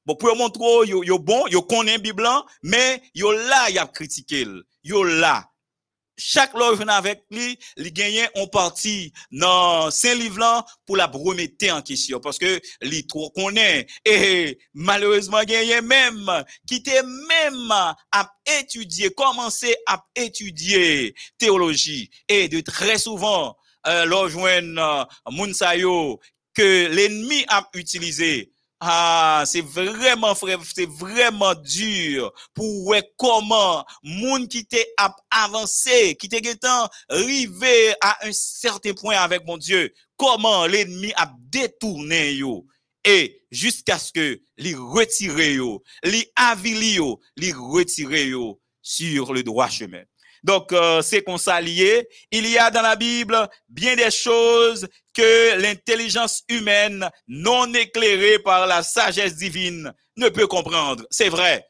Bon, 0.07 0.15
pour 0.15 0.37
montrer, 0.37 0.89
yo, 0.89 1.03
yo 1.03 1.19
bon, 1.19 1.49
yo 1.49 1.63
connaît 1.63 1.99
Bible, 1.99 2.29
mais 2.63 3.03
yo 3.13 3.33
là, 3.33 3.71
y 3.71 3.79
a 3.79 3.87
critiqué, 3.87 4.47
yo 4.85 5.03
là. 5.03 5.51
Chaque 6.19 6.55
loge 6.55 6.79
avec 6.89 7.25
lui, 7.31 7.59
il 7.77 7.93
gagne 7.93 8.27
en 8.37 8.47
partie 8.47 9.13
dans 9.31 9.91
saint 9.91 10.15
livre 10.15 10.65
pour 10.87 10.97
la 10.97 11.07
remettre 11.09 11.71
en 11.71 11.83
question. 11.83 12.21
Parce 12.21 12.39
que 12.39 12.59
il 12.81 13.07
trop 13.07 13.29
connaît. 13.31 13.87
Et 14.07 14.59
malheureusement 14.73 15.43
gagne 15.45 15.83
même 15.83 16.45
qui 16.67 16.83
même 16.87 17.71
à 17.71 18.33
étudier 18.61 19.11
commencer 19.11 19.75
à 19.87 20.03
étudier 20.15 21.15
théologie. 21.37 22.11
Et 22.29 22.49
de 22.49 22.61
très 22.61 22.99
souvent 22.99 23.55
euh, 23.87 24.29
joindre 24.29 25.07
euh, 25.29 26.17
que 26.55 26.87
l'ennemi 26.89 27.45
a 27.49 27.69
utilisé 27.75 28.51
ah, 28.81 29.45
c'est 29.47 29.63
vraiment 29.63 30.35
c'est 30.35 30.89
vraiment 30.89 31.55
dur 31.55 32.31
pour 32.53 32.85
voir 32.85 33.01
comment 33.17 33.85
moun 34.03 34.47
qui 34.49 34.67
t'est 34.67 34.95
avancé, 35.31 36.15
qui 36.17 36.29
t'est 36.29 36.43
arrivé 37.09 37.95
à 38.03 38.27
un 38.27 38.33
certain 38.33 38.93
point 38.93 39.17
avec 39.17 39.47
mon 39.47 39.57
Dieu, 39.57 39.93
comment 40.19 40.67
l'ennemi 40.67 41.13
a 41.17 41.33
détourné 41.51 42.35
yo 42.35 42.67
et 43.05 43.41
jusqu'à 43.51 43.99
ce 43.99 44.13
que 44.13 44.41
les 44.59 44.75
retire 44.75 45.39
yo, 45.39 45.83
les 46.03 46.31
avili 46.37 46.95
yo, 46.97 47.21
les 47.37 47.53
retire 47.53 48.27
yo 48.27 48.61
sur 48.83 49.33
le 49.33 49.43
droit 49.43 49.69
chemin. 49.69 50.03
Donc, 50.47 50.73
euh, 50.73 51.03
c'est 51.03 51.23
qu'on 51.23 51.39
s'allie. 51.39 52.05
Il 52.31 52.49
y 52.49 52.57
a 52.57 52.71
dans 52.71 52.83
la 52.83 52.95
Bible 52.95 53.37
bien 53.69 53.97
des 53.97 54.13
choses 54.13 54.87
que 55.17 55.59
l'intelligence 55.63 56.43
humaine 56.51 57.09
non 57.27 57.73
éclairée 57.73 58.39
par 58.39 58.67
la 58.67 58.83
sagesse 58.83 59.37
divine 59.37 59.91
ne 60.19 60.29
peut 60.29 60.47
comprendre. 60.47 61.07
C'est 61.11 61.31
vrai. 61.31 61.67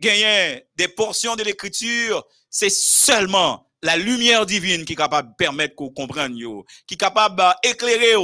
Gagner 0.00 0.64
des 0.76 0.88
portions 0.88 1.36
de 1.36 1.44
l'écriture, 1.44 2.26
c'est 2.50 2.70
seulement 2.70 3.70
la 3.82 3.96
lumière 3.96 4.44
divine 4.44 4.84
qui 4.84 4.94
est 4.94 4.96
capable 4.96 5.28
de 5.30 5.34
permettre 5.36 5.76
qu'on 5.76 5.90
comprenne, 5.90 6.34
qui 6.34 6.94
est 6.94 6.96
capable 6.96 7.42
d'éclairer 7.62 8.14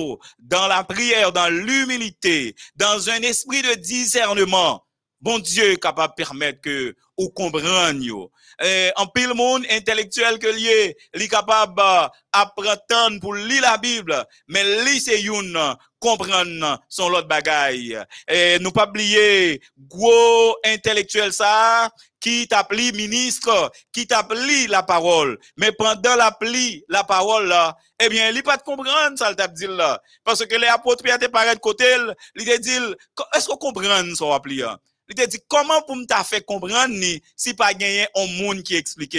dans 0.41 0.67
la 0.67 0.83
prière, 0.83 1.33
dans 1.33 1.49
l'humilité, 1.49 2.57
dans 2.75 3.09
un 3.09 3.23
esprit 3.23 3.63
de 3.63 3.75
discernement. 3.75 4.85
Bon 5.21 5.39
Dieu 5.39 5.73
est 5.73 5.81
capable 5.81 6.15
de 6.19 6.25
permettre 6.25 6.61
que 6.61 6.97
vous 7.17 7.31
compreniez 7.31 8.11
en 8.97 9.07
pile 9.09 9.35
monde 9.35 9.65
intellectuel 9.71 10.39
que 10.39 10.49
lié, 10.49 10.97
li 11.15 11.29
capable 11.29 11.83
apprendre 12.33 13.21
pour 13.21 13.35
lire 13.35 13.63
la 13.63 13.79
Bible, 13.79 14.25
mais 14.49 14.85
li 14.85 15.01
c'est 15.01 15.23
une 15.23 15.77
comprendre 15.99 16.79
son 16.89 17.09
l'autre 17.09 17.29
bagaille. 17.29 17.99
Et 18.29 18.59
nous 18.61 18.71
pas 18.71 18.87
oublier 18.87 19.61
gros 19.79 20.57
intellectuel 20.65 21.33
ça 21.33 21.91
qui 22.21 22.47
t'appelle 22.49 22.95
ministre, 22.95 23.71
qui 23.93 24.07
t'appelle 24.07 24.69
la 24.69 24.83
parole, 24.83 25.39
mais 25.57 25.73
pendant 25.73 26.17
l'appli 26.17 26.85
la 26.89 27.05
parole 27.05 27.47
là, 27.49 27.77
eh 28.01 28.09
bien, 28.09 28.31
il 28.31 28.43
pas 28.43 28.57
de 28.57 28.63
comprendre 28.63 29.19
ça 29.19 29.31
le 29.31 29.55
dit 29.55 29.67
là. 29.67 30.01
Parce 30.25 30.45
que 30.45 30.57
les 30.57 30.67
apôtres 30.67 31.03
Pierre 31.03 31.19
te 31.19 31.27
paraît 31.27 31.55
de 31.55 31.61
côté, 31.61 31.85
il 32.35 32.45
te 32.45 32.59
dit 32.59 32.79
est-ce 33.35 33.49
qu'on 33.49 33.57
comprend 33.57 34.03
son 34.15 34.33
appli 34.33 34.63
il 35.09 35.15
te 35.15 35.27
dit, 35.27 35.41
comment 35.49 35.83
pour 35.83 35.97
me 35.97 36.07
faire 36.25 36.45
comprendre 36.45 36.95
si 37.37 37.55
pas 37.55 37.75
gagné 37.75 38.07
un 38.15 38.27
monde 38.43 38.63
qui 38.63 38.77
explique? 38.77 39.19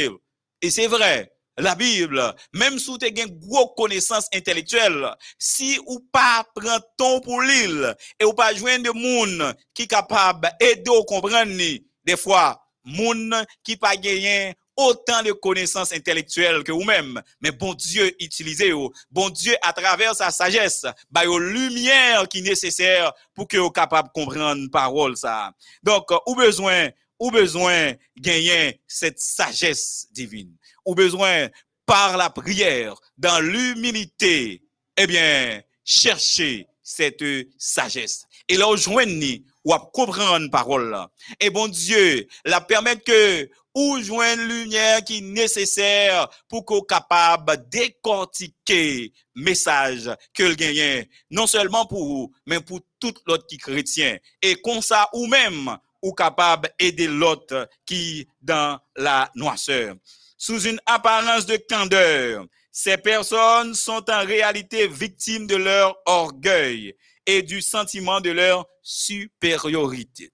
Et 0.62 0.70
c'est 0.70 0.88
vrai. 0.88 1.32
La 1.60 1.74
Bible, 1.74 2.22
même 2.54 2.78
si 2.78 2.96
tu 3.00 3.06
as 3.06 3.10
une 3.10 3.40
gros 3.40 3.70
connaissance 3.70 4.28
intellectuelle, 4.32 5.10
si 5.40 5.80
ou 5.88 6.00
pas 6.12 6.46
prend 6.54 6.80
temps 6.98 7.20
pour 7.20 7.42
lire 7.42 7.96
et 8.20 8.26
ou 8.26 8.34
pas 8.34 8.54
joindre 8.54 8.84
de 8.84 8.92
monde 8.92 9.56
qui 9.74 9.84
est 9.84 9.88
capable 9.88 10.52
d'aider 10.60 10.92
à 10.92 11.04
comprendre, 11.04 11.58
des 12.06 12.18
fois, 12.18 12.64
monde 12.86 13.34
qui 13.64 13.76
pas 13.76 13.96
gagné 13.96 14.54
autant 14.78 15.24
de 15.24 15.32
connaissances 15.32 15.92
intellectuelles 15.92 16.64
que 16.64 16.72
vous-même, 16.72 17.22
mais 17.42 17.52
bon 17.52 17.74
Dieu 17.74 18.16
utilisez 18.24 18.72
vous. 18.72 18.92
Bon 19.12 19.30
Dieu 19.30 19.56
à 19.62 19.74
travers 19.74 20.16
sa 20.16 20.32
sagesse, 20.32 20.86
bah 21.10 21.26
une 21.26 21.40
lumière 21.40 22.28
qui 22.30 22.40
est 22.40 22.42
nécessaire 22.42 23.12
pour 23.34 23.48
que 23.48 23.58
vous 23.58 23.72
capable 23.72 24.10
de 24.10 24.22
comprendre 24.24 24.70
parole 24.72 25.18
ça. 25.18 25.52
Donc, 25.84 26.10
ou 26.28 26.36
besoin 26.36 26.90
ou 27.20 27.32
besoin 27.32 27.94
gagner 28.18 28.80
cette 28.88 29.20
sagesse 29.20 30.08
divine, 30.12 30.56
ou 30.86 30.94
besoin 30.96 31.50
par 31.86 32.18
la 32.18 32.30
prière, 32.30 32.96
dans 33.18 33.40
l'humilité, 33.40 34.62
eh 34.98 35.08
bien, 35.08 35.62
chercher 35.84 36.68
cette 36.84 37.24
sagesse. 37.58 38.26
Et 38.48 38.58
là, 38.58 38.76
joindre 38.76 39.40
ou 39.64 39.74
à 39.74 39.90
comprendre 39.94 40.50
parole. 40.50 40.98
Et 41.40 41.50
bon 41.50 41.68
Dieu, 41.68 42.28
la 42.46 42.62
permettre 42.62 43.04
que 43.04 43.50
ou 43.78 44.02
joindre 44.02 44.42
lumière 44.42 45.04
qui 45.04 45.20
est 45.20 45.22
nécessaire 45.22 46.28
pour 46.50 46.66
qu'on 46.66 46.82
capable 46.82 47.64
décortiquer 47.70 49.14
message 49.36 50.10
que 50.34 50.42
le 50.42 50.56
gagne 50.56 51.06
non 51.30 51.46
seulement 51.46 51.86
pour 51.86 52.04
vous 52.04 52.34
mais 52.48 52.60
pour 52.60 52.80
tout 53.00 53.14
l'autre 53.28 53.46
qui 53.46 53.60
chrétien. 53.60 54.18
Et 54.42 54.56
comme 54.56 54.82
ça 54.82 55.08
ou 55.14 55.28
même 55.28 55.78
ou 56.02 56.12
capable 56.12 56.72
aider 56.80 57.06
l'autre 57.06 57.70
qui 57.86 58.28
dans 58.42 58.80
la 58.96 59.30
noirceur. 59.36 59.96
Sous 60.40 60.62
une 60.62 60.82
apparence 60.88 61.46
de 61.46 61.60
candeur 61.70 62.48
ces 62.72 62.98
personnes 62.98 63.76
sont 63.76 64.10
en 64.10 64.26
réalité 64.26 64.88
victimes 64.88 65.46
de 65.46 65.56
leur 65.56 65.96
orgueil 66.08 66.96
et 67.28 67.44
du 67.44 67.62
sentiment 67.62 68.22
de 68.22 68.32
leur 68.32 68.66
supériorité 68.82 70.32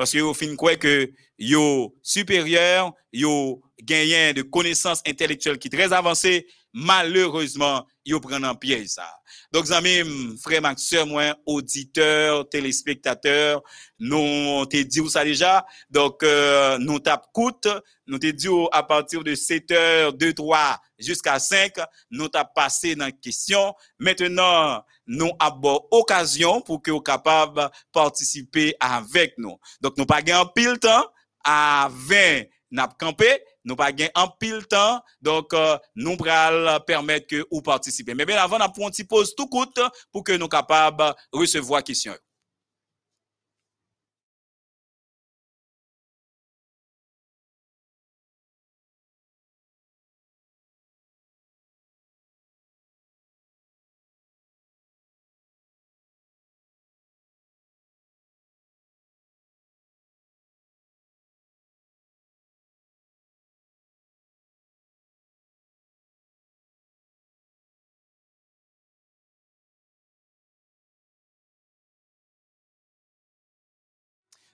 parce 0.00 0.12
que 0.12 0.20
au 0.20 0.32
fin 0.32 0.56
quoi 0.56 0.76
que 0.76 1.12
yo 1.38 1.94
supérieur, 2.02 2.90
yo 3.12 3.60
gagnent 3.82 4.32
de 4.32 4.40
connaissances 4.40 5.02
intellectuelles 5.06 5.58
qui 5.58 5.68
très 5.68 5.92
avancées, 5.92 6.46
malheureusement, 6.72 7.86
yo 8.06 8.18
prennent 8.18 8.46
un 8.46 8.54
piège 8.54 8.86
ça. 8.86 9.04
Donc, 9.52 9.70
amis, 9.70 10.38
frère 10.42 10.62
Max, 10.62 10.94
moi, 11.06 11.36
auditeurs, 11.44 12.48
téléspectateurs, 12.48 13.62
nous 13.98 14.64
t'ai 14.64 14.86
dit 14.86 15.06
ça 15.10 15.22
déjà? 15.22 15.66
Donc, 15.90 16.22
euh, 16.22 16.78
nous 16.78 16.98
tape 17.00 17.26
coûte, 17.34 17.68
nous 18.06 18.18
t'ai 18.18 18.32
dit 18.32 18.48
à 18.72 18.82
partir 18.82 19.22
de 19.22 19.34
7 19.34 19.70
h 19.70 20.16
2, 20.16 20.32
3 20.32 20.80
jusqu'à 20.98 21.38
5, 21.38 21.74
nous 22.10 22.28
t'as 22.28 22.44
passé 22.44 22.94
dans 22.94 23.10
question. 23.10 23.74
Maintenant, 23.98 24.82
nou 25.10 25.34
ap 25.42 25.58
bo 25.62 25.74
okasyon 26.00 26.62
pou 26.66 26.78
ke 26.82 26.94
ou 26.94 27.02
kapab 27.04 27.58
partisipe 27.94 28.70
avèk 28.86 29.34
nou. 29.42 29.58
Donk 29.82 29.98
nou 29.98 30.08
pa 30.08 30.20
gen 30.22 30.38
an 30.38 30.50
pil 30.54 30.78
tan, 30.82 31.08
avè 31.46 32.46
nap 32.70 32.94
kampe, 33.00 33.28
nou 33.66 33.74
pa 33.78 33.90
gen 33.96 34.12
an 34.18 34.30
pil 34.40 34.62
tan, 34.70 35.02
donk 35.24 35.52
euh, 35.58 35.76
nou 35.98 36.14
pral 36.20 36.76
permèt 36.86 37.26
ke 37.26 37.42
ou 37.48 37.64
partisipe. 37.66 38.14
Mè 38.14 38.28
ben 38.28 38.38
avan 38.40 38.62
ap 38.64 38.76
pon 38.76 38.94
ti 38.94 39.04
pose 39.08 39.34
tout 39.34 39.50
kout 39.50 39.82
pou 40.14 40.22
ke 40.26 40.38
nou 40.38 40.50
kapab 40.52 41.10
resevo 41.34 41.78
a 41.78 41.82
kisyon 41.84 42.14
yo. 42.14 42.22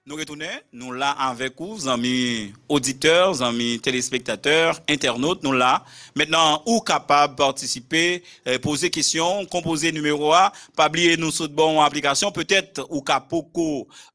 Nous 0.08 0.14
retournons, 0.14 0.46
nous 0.72 0.92
là 0.92 1.10
avec 1.10 1.54
vous, 1.58 1.88
amis 1.88 2.52
auditeurs, 2.68 3.42
amis 3.42 3.80
téléspectateurs, 3.80 4.80
internautes, 4.88 5.42
nous 5.42 5.50
là. 5.50 5.84
Maintenant, 6.14 6.62
ou 6.64 6.78
capable 6.78 7.34
de 7.34 7.38
participer, 7.38 8.22
euh, 8.46 8.56
poser 8.60 8.88
questions, 8.88 9.44
composer 9.46 9.90
numéro 9.90 10.32
A, 10.32 10.52
pas 10.76 10.86
oublier 10.86 11.16
nous 11.16 11.32
sous 11.32 11.48
bon 11.48 11.80
application, 11.80 12.30
peut-être 12.30 12.86
ou 12.88 13.02
capable 13.02 13.48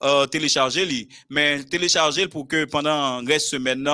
euh, 0.02 0.26
télécharger 0.28 1.10
mais 1.30 1.62
télécharger 1.66 2.30
pour 2.30 2.48
que 2.48 2.64
pendant 2.64 3.22
reste 3.26 3.50
semaine 3.50 3.86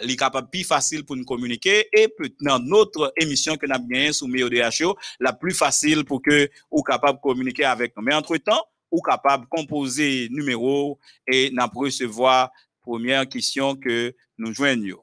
li 0.00 0.16
capable 0.16 0.48
plus 0.48 0.64
facile 0.64 1.04
pour 1.04 1.16
nous 1.16 1.26
communiquer 1.26 1.86
et 1.92 2.08
dans 2.40 2.60
notre 2.60 3.12
émission 3.20 3.56
que 3.56 3.66
nous 3.66 3.74
avons 3.74 3.84
gagné 3.88 4.14
sous 4.14 4.26
MEODHO, 4.26 4.96
la 5.20 5.34
plus 5.34 5.52
facile 5.52 6.06
pour 6.06 6.22
que 6.22 6.48
ou 6.70 6.82
capable 6.82 7.20
communiquer 7.20 7.66
avec 7.66 7.94
nous. 7.94 8.02
Mais 8.02 8.14
entre-temps, 8.14 8.64
ou 8.92 9.00
kapab 9.00 9.48
kompoze 9.48 10.28
numero 10.30 10.98
e 11.24 11.48
nan 11.56 11.70
presevoa 11.72 12.52
premyen 12.84 13.24
kisyon 13.32 13.80
ke 13.80 14.12
nou 14.36 14.52
jwen 14.52 14.84
yo. 14.84 15.00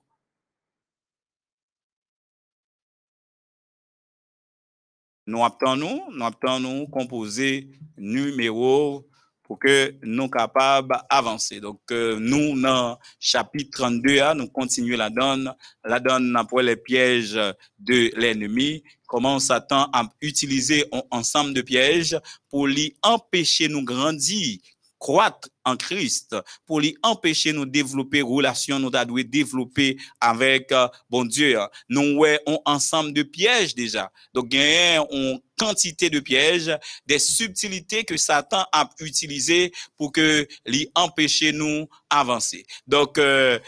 Nou 5.30 5.44
aptan 5.46 5.82
nou, 5.82 6.08
nou 6.14 6.26
aptan 6.26 6.62
nou 6.62 6.86
kompoze 6.94 7.66
numero 7.98 9.09
pour 9.50 9.58
que 9.58 9.96
nous 10.04 10.30
capables 10.30 10.96
d'avancer. 11.10 11.60
Donc, 11.60 11.82
euh, 11.90 12.20
nous, 12.20 12.62
dans 12.62 13.00
chapitre 13.20 13.80
32, 13.80 14.36
nous 14.36 14.48
continuons 14.48 14.96
la 14.96 15.10
donne, 15.10 15.52
la 15.84 16.00
donne 16.00 16.36
après 16.36 16.62
les 16.62 16.76
pièges 16.76 17.34
de 17.80 18.12
l'ennemi, 18.16 18.84
comment 19.08 19.40
Satan 19.40 19.90
a 19.92 20.08
utilisé 20.22 20.86
un 20.92 21.02
ensemble 21.10 21.56
de 21.56 21.64
pièges 21.64 22.16
pour 22.48 22.68
lui 22.68 22.96
empêcher 23.02 23.70
nous 23.70 23.84
grandir, 23.84 24.60
croître 25.00 25.50
Christ, 25.78 26.36
pour 26.66 26.80
lui 26.80 26.98
empêcher 27.04 27.54
nous 27.54 27.66
développer 27.66 28.22
relation, 28.22 28.80
nous 28.80 28.92
développer 29.24 29.98
avec 30.20 30.72
euh, 30.72 30.88
bon 31.10 31.26
Dieu. 31.26 31.60
Nous 31.90 32.24
avons 32.24 32.62
un 32.66 32.80
ensemble 32.80 33.14
de 33.14 33.24
pièges 33.24 33.76
déjà. 33.76 34.12
Donc, 34.34 34.54
a 34.54 34.98
une 35.12 35.40
quantité 35.58 36.10
de 36.10 36.20
pièges, 36.20 36.72
des 37.06 37.20
subtilités 37.20 38.04
que 38.04 38.16
Satan 38.16 38.66
a 38.72 38.90
utilisées 39.02 39.72
pour 39.98 40.12
que 40.12 40.48
lui 40.66 40.90
empêcher 40.96 41.52
nous 41.52 41.88
avancer. 42.10 42.66
Donc, 42.88 43.18
euh, 43.18 43.60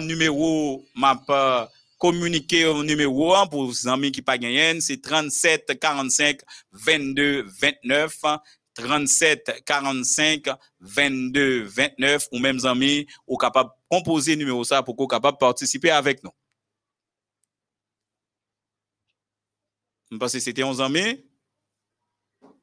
numéro, 0.00 0.84
ma 0.94 1.16
communiquer 1.98 2.66
au 2.66 2.84
numéro 2.84 3.34
1 3.34 3.46
pour 3.46 3.68
les 3.68 3.88
amis 3.88 4.12
qui 4.12 4.22
pas 4.22 4.38
gagné, 4.38 4.80
c'est 4.80 5.00
37 5.00 5.78
45 5.80 6.40
22 6.72 7.46
29. 7.60 8.12
37 8.76 9.62
45 9.64 10.48
22 10.80 11.64
29 11.64 12.28
ou 12.32 12.38
même 12.38 12.64
amis 12.64 13.06
ou 13.26 13.36
capable 13.36 13.70
composer 13.90 14.36
numéro 14.36 14.62
ça 14.64 14.82
pour 14.82 14.94
qu'on 14.96 15.06
capable 15.06 15.38
participer 15.38 15.90
avec 15.90 16.22
nous. 16.22 16.30
Parce 20.18 20.34
que 20.34 20.38
c'était 20.40 20.62
11 20.62 20.80
amis 20.80 21.24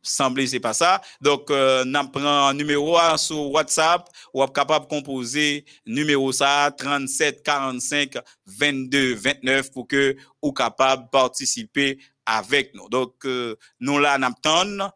semblait 0.04 0.46
c'est 0.46 0.60
pas 0.60 0.74
ça. 0.74 1.02
Donc, 1.22 1.50
euh, 1.50 1.86
prend 2.12 2.48
un 2.48 2.54
numéro 2.54 2.98
sur 3.18 3.52
WhatsApp 3.52 4.08
ou 4.34 4.46
capable 4.48 4.86
de 4.86 4.90
composer 4.90 5.66
numéro 5.86 6.32
ça 6.32 6.72
37 6.78 7.42
45 7.42 8.18
22 8.46 9.16
29 9.16 9.72
pour 9.72 9.88
que 9.88 10.16
ou 10.42 10.52
capable 10.52 11.10
participer 11.10 11.98
avec 12.26 12.74
nous. 12.74 12.90
Donc, 12.90 13.26
euh, 13.26 13.56
nous 13.80 14.00
là, 14.00 14.18
n'attendons. 14.18 14.92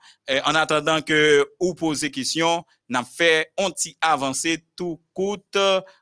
En 0.46 0.56
attendant 0.56 1.02
que 1.02 1.48
vous 1.60 1.76
posez 1.76 2.12
question, 2.12 2.64
n'a 2.90 3.04
fait 3.04 3.52
un 3.58 3.70
petit 3.72 3.98
avancé 4.02 4.64
tout 4.76 5.02
coûte 5.14 5.58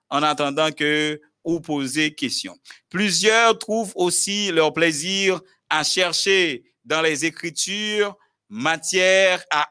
en 0.10 0.24
attendant 0.24 0.72
que 0.72 1.20
vous 1.44 1.62
posez 1.62 2.14
question. 2.14 2.58
Plusieurs 2.90 3.58
trouvent 3.58 3.94
aussi 3.96 4.52
leur 4.52 4.74
plaisir 4.74 5.42
à 5.70 5.84
chercher 5.84 6.64
dans 6.84 7.02
les 7.02 7.26
Écritures 7.26 8.16
matière 8.50 9.44
à 9.52 9.68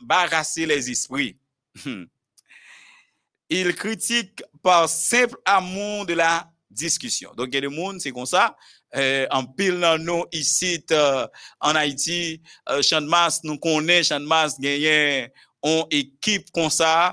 embarrasser 0.00 0.66
les 0.66 0.90
esprits. 0.90 1.38
Il 3.48 3.74
critique 3.74 4.42
par 4.62 4.88
simple 4.88 5.36
amour 5.44 6.06
de 6.06 6.14
la 6.14 6.48
discussion. 6.70 7.32
Donc, 7.36 7.48
il 7.48 7.54
y 7.54 7.58
a 7.58 7.60
des 7.62 7.68
monde, 7.68 8.00
c'est 8.00 8.12
comme 8.12 8.26
ça. 8.26 8.56
anpil 9.30 9.78
nan 9.82 10.02
nou 10.06 10.26
isit 10.34 10.90
an 10.94 11.78
Haiti, 11.78 12.40
chanmas 12.86 13.40
nou 13.46 13.60
konen, 13.62 14.02
chanmas 14.06 14.58
genyen 14.62 15.30
an 15.60 15.90
ekip 15.92 16.48
kon 16.56 16.70
sa, 16.72 17.12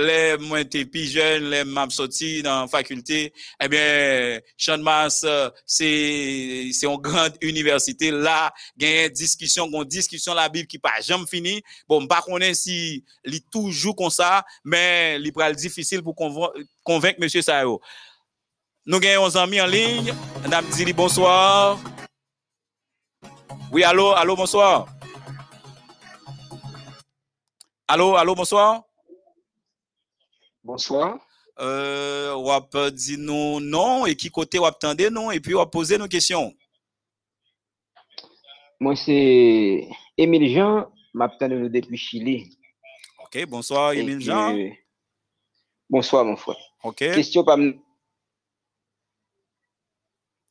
le 0.00 0.36
mwen 0.40 0.64
te 0.70 0.82
pi 0.88 1.04
jen, 1.10 1.48
le 1.52 1.62
mwen 1.68 1.92
soti 1.92 2.40
nan 2.44 2.70
fakulte, 2.72 3.26
ebyen 3.62 4.40
chanmas 4.60 5.20
se 5.68 5.90
an 6.88 6.98
grand 7.04 7.36
universite 7.44 8.10
la, 8.14 8.50
genyen 8.80 9.12
diskisyon 9.14 9.70
kon 9.72 9.88
diskisyon 9.88 10.38
la 10.38 10.48
bib 10.52 10.68
ki 10.70 10.80
pa 10.82 10.96
jam 11.04 11.26
fini, 11.28 11.58
bon 11.88 12.06
mpa 12.08 12.22
konen 12.26 12.56
si 12.56 13.02
li 13.28 13.42
toujou 13.52 13.94
kon 13.98 14.12
sa, 14.12 14.40
men 14.64 15.20
li 15.22 15.34
pral 15.36 15.56
difisil 15.58 16.04
pou 16.06 16.16
konvenk 16.86 17.20
monsye 17.22 17.44
sa 17.44 17.60
yo. 17.66 17.78
Nous 18.86 18.98
avons 19.04 19.36
un 19.36 19.64
en 19.64 19.66
ligne. 19.66 20.12
Madame 20.42 20.70
Zili, 20.70 20.92
bonsoir. 20.92 21.78
Oui, 23.72 23.82
allô, 23.82 24.12
allô, 24.12 24.36
bonsoir. 24.36 24.86
Allô, 27.88 28.16
allô, 28.16 28.34
bonsoir. 28.34 28.82
Bonsoir. 30.62 31.18
euh, 31.58 32.34
ou 32.36 32.50
ap 32.52 32.76
di 32.92 33.16
nou 33.16 33.60
non, 33.60 34.04
et 34.04 34.14
qui 34.14 34.28
côté 34.30 34.58
ou 34.58 34.66
ap 34.66 34.78
tende 34.78 35.00
non, 35.10 35.30
et 35.30 35.40
puis 35.40 35.54
ou 35.54 35.60
ap 35.60 35.70
pose 35.72 35.90
nos 35.92 36.06
questions. 36.06 36.52
Moi, 38.78 38.94
c'est 38.94 39.88
Émile 40.18 40.52
Jean, 40.54 40.92
m'attends 41.14 41.48
nous 41.48 41.70
depuis 41.70 41.96
Chili. 41.96 42.58
Ok, 43.24 43.46
bonsoir 43.46 43.94
que- 44.18 44.20
Jean. 44.20 44.54
Bonsoir, 45.88 46.26
mon 46.26 46.36
frère. 46.36 46.58
Ok, 46.82 46.98
Question 47.14 47.42
pas 47.42 47.54
m- 47.54 47.80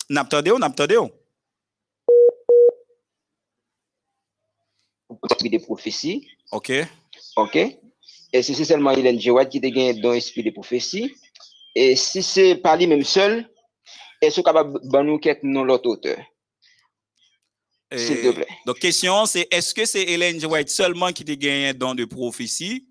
n'ap 0.09 0.29
tende 0.29 0.49
ou, 0.49 0.59
n'ap 0.59 0.75
tende 0.75 0.93
ou? 0.93 1.09
esprit 5.29 5.49
de 5.49 5.57
prophétie. 5.57 6.27
Ok, 6.51 6.71
OK? 7.37 7.55
Et 8.33 8.41
si 8.41 8.53
c'est 8.53 8.65
seulement 8.65 8.91
Hélène. 8.91 9.19
White 9.31 9.49
qui 9.49 9.61
te 9.61 9.67
gagne 9.67 9.99
dans 10.01 10.13
esprit 10.13 10.43
de 10.43 10.49
prophétie, 10.51 11.15
et 11.73 11.95
si 11.95 12.21
c'est 12.21 12.55
pas 12.55 12.75
lui 12.75 12.87
même 12.87 13.03
seul, 13.03 13.49
est-ce 14.21 14.41
capable 14.41 14.79
de 14.81 15.01
nous 15.01 15.19
quelques 15.19 15.43
nom 15.43 15.63
l'autre 15.63 15.89
auteur? 15.89 16.17
S'il 17.95 18.21
te 18.21 18.31
plaît. 18.31 18.47
Donc, 18.65 18.79
question, 18.79 19.25
c'est 19.25 19.47
est-ce 19.51 19.73
que 19.73 19.85
c'est 19.85 20.03
Hélène. 20.03 20.43
White 20.45 20.69
seulement 20.69 21.11
qui 21.11 21.23
te 21.23 21.31
gagné 21.31 21.69
un 21.69 21.73
don 21.73 21.93
de 21.95 22.03
prophétie? 22.05 22.87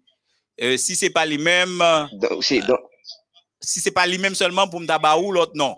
Euh, 0.62 0.76
si 0.76 0.94
c'est 0.94 1.10
pas 1.10 1.26
lui-même, 1.26 1.80
euh, 1.82 2.06
si 2.40 3.80
c'est 3.80 3.90
pas 3.90 4.06
lui-même 4.06 4.34
seulement 4.34 4.68
pour 4.68 4.80
m'daba 4.80 5.18
ou 5.18 5.32
l'autre 5.32 5.52
non. 5.56 5.76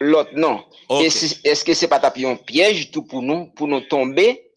L'autre, 0.00 0.30
non. 0.34 0.64
Est-ce 0.90 1.64
que 1.64 1.74
c'est 1.74 1.88
pas 1.88 2.00
taper 2.00 2.26
un 2.26 2.36
piège 2.36 2.90
tout 2.90 3.02
pour 3.02 3.22
nous, 3.22 3.46
pour 3.52 3.68
nous 3.68 3.80
tomber? 3.80 4.52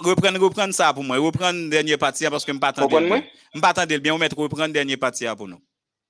Reprendre, 0.00 0.40
reprendre 0.40 0.74
ça 0.74 0.92
pour 0.92 1.04
moi. 1.04 1.18
Reprendre 1.18 1.70
dernier 1.70 1.96
partie 1.96 2.24
parce 2.28 2.44
que 2.44 2.50
je 2.50 2.56
ne 2.56 2.60
pas 2.60 2.68
attendre 2.68 2.88
bien. 3.00 3.22
On 3.54 4.18
mettre 4.18 4.36
reprendre 4.36 4.72
dernier 4.72 4.96
partie 4.96 5.24
pour 5.36 5.46
nous. 5.46 5.60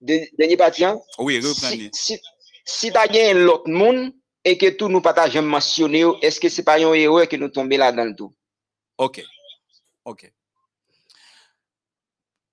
De- 0.01 0.27
Dernier 0.39 0.57
parti, 0.57 0.85
hein? 0.85 0.99
Oui, 1.19 1.37
reprendre. 1.39 1.77
Si, 1.77 1.91
si, 1.93 2.19
si 2.65 2.93
t'as 2.93 3.07
gagné 3.07 3.35
l'autre 3.35 3.69
monde 3.69 4.13
et 4.45 4.57
que 4.57 4.71
tout 4.71 4.89
nous 4.89 5.03
jamais 5.29 5.47
mentionné, 5.49 6.05
est-ce 6.23 6.41
que 6.41 6.49
c'est 6.49 6.63
pas 6.63 6.79
une 6.79 6.95
erreur 6.95 7.29
que 7.29 7.37
nous 7.37 7.49
tombons 7.49 7.77
là 7.77 7.93
dans 7.93 8.05
le 8.05 8.15
tout? 8.15 8.35
OK. 8.97 9.23
OK. 10.05 10.33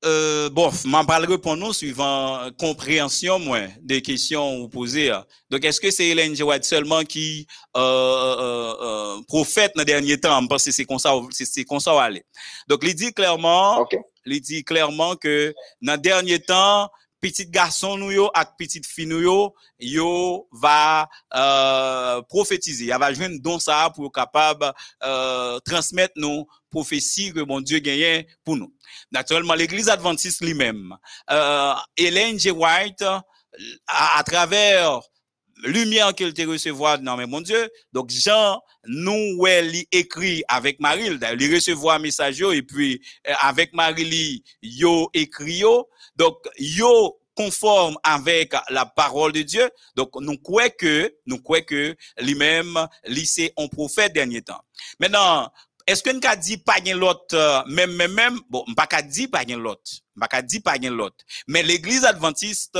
Euh, 0.05 0.49
bon, 0.51 0.71
m'en 0.85 1.03
parle 1.03 1.25
répondre 1.25 1.73
suivant 1.73 2.37
euh, 2.37 2.51
compréhension 2.59 3.39
moi 3.39 3.61
des 3.81 4.03
questions 4.03 4.59
vous 4.59 4.69
posez. 4.69 5.09
hein. 5.09 5.25
Donc 5.49 5.65
est-ce 5.65 5.81
que 5.81 5.89
c'est 5.89 6.05
Hélène 6.05 6.35
G. 6.35 6.43
White 6.43 6.63
seulement 6.63 7.03
qui 7.03 7.47
euh, 7.75 7.79
euh, 7.81 8.75
euh, 8.81 9.21
prophète 9.27 9.71
dans 9.75 9.81
les 9.81 9.85
derniers 9.85 10.19
temps? 10.19 10.45
Parce 10.47 10.65
que 10.65 10.71
c'est 10.71 10.85
comme 10.85 10.99
ça 10.99 11.11
c'est 11.31 11.45
c'est 11.45 11.63
comme 11.63 11.79
ça 11.79 11.93
va 11.93 12.03
aller. 12.03 12.23
Donc 12.67 12.81
il 12.83 12.93
dit 12.93 13.13
clairement 13.13 13.79
OK. 13.79 13.97
il 14.27 14.41
dit 14.41 14.63
clairement 14.63 15.15
que 15.15 15.53
dans 15.81 15.99
dernier 15.99 16.39
temps 16.39 16.87
petit 17.19 17.47
garçon 17.47 17.97
nous 17.97 18.11
yo 18.11 18.29
ak 18.35 18.51
petite 18.55 18.85
fille 18.85 19.07
nous 19.07 19.21
yo 19.21 19.55
yo 19.79 20.47
va 20.51 21.09
euh, 21.33 22.21
prophétiser, 22.29 22.85
il 22.85 22.97
va 22.99 23.11
joindre 23.11 23.41
don 23.41 23.57
ça 23.57 23.89
pour 23.95 24.11
capable 24.11 24.71
euh, 25.03 25.57
transmettre 25.65 26.13
nos 26.17 26.45
prophéties 26.75 27.31
que 27.31 27.39
mon 27.39 27.61
Dieu 27.61 27.79
gagne 27.79 28.25
pour 28.43 28.57
nous. 28.57 28.73
Naturellement 29.11 29.53
l'église 29.53 29.87
adventiste 29.87 30.41
lui-même 30.41 30.93
euh, 31.31 31.73
Hélène 31.95 32.37
G. 32.37 32.51
White 32.51 33.05
à, 33.87 34.23
travers 34.25 34.99
lumière 35.63 36.13
qu'elle 36.13 36.33
te 36.33 36.41
recevoir 36.41 37.01
non 37.01 37.15
mais 37.15 37.25
mon 37.25 37.39
Dieu 37.39 37.69
donc 37.93 38.09
Jean 38.09 38.61
nous 38.85 39.37
ouais 39.37 39.87
écrit 39.93 40.43
avec 40.49 40.81
Marie 40.81 41.07
il 41.07 41.55
recevoir 41.55 41.97
message 41.97 42.39
yo, 42.39 42.51
et 42.51 42.61
puis 42.61 43.01
euh, 43.27 43.33
avec 43.39 43.73
Marie 43.73 44.43
yo 44.61 45.09
écrit 45.13 45.59
yo 45.59 45.87
donc 46.17 46.35
yo 46.59 47.17
conforme 47.35 47.97
avec 48.03 48.53
la 48.69 48.85
parole 48.85 49.31
de 49.31 49.43
Dieu 49.43 49.69
donc 49.95 50.09
nous 50.19 50.37
croyons 50.37 50.71
que 50.77 51.15
nous 51.25 51.41
croyons 51.41 51.65
que 51.65 51.95
lui-même 52.19 52.77
lui 53.07 53.25
c'est 53.25 53.53
un 53.57 53.67
prophète 53.67 54.13
dernier 54.13 54.41
temps 54.41 54.61
maintenant 54.99 55.49
est-ce 55.87 56.01
que 56.01 56.09
nous 56.09 56.19
dit 56.41 56.57
pas 56.57 56.77
gen 56.83 56.97
l'autre 56.97 57.35
euh, 57.35 57.61
même 57.67 57.91
même 57.93 58.13
même? 58.13 58.39
Bon 58.49 58.65
pas 58.75 58.87
qu'à 58.87 59.01
dit 59.01 59.27
pas 59.27 59.45
gen 59.45 59.59
l'autre 59.59 59.91
pas 60.19 60.41
dit 60.41 60.59
pas 60.59 60.75
gen 60.81 60.93
l'autre 60.93 61.17
mais 61.47 61.61
l'église 61.61 62.05
adventiste 62.05 62.79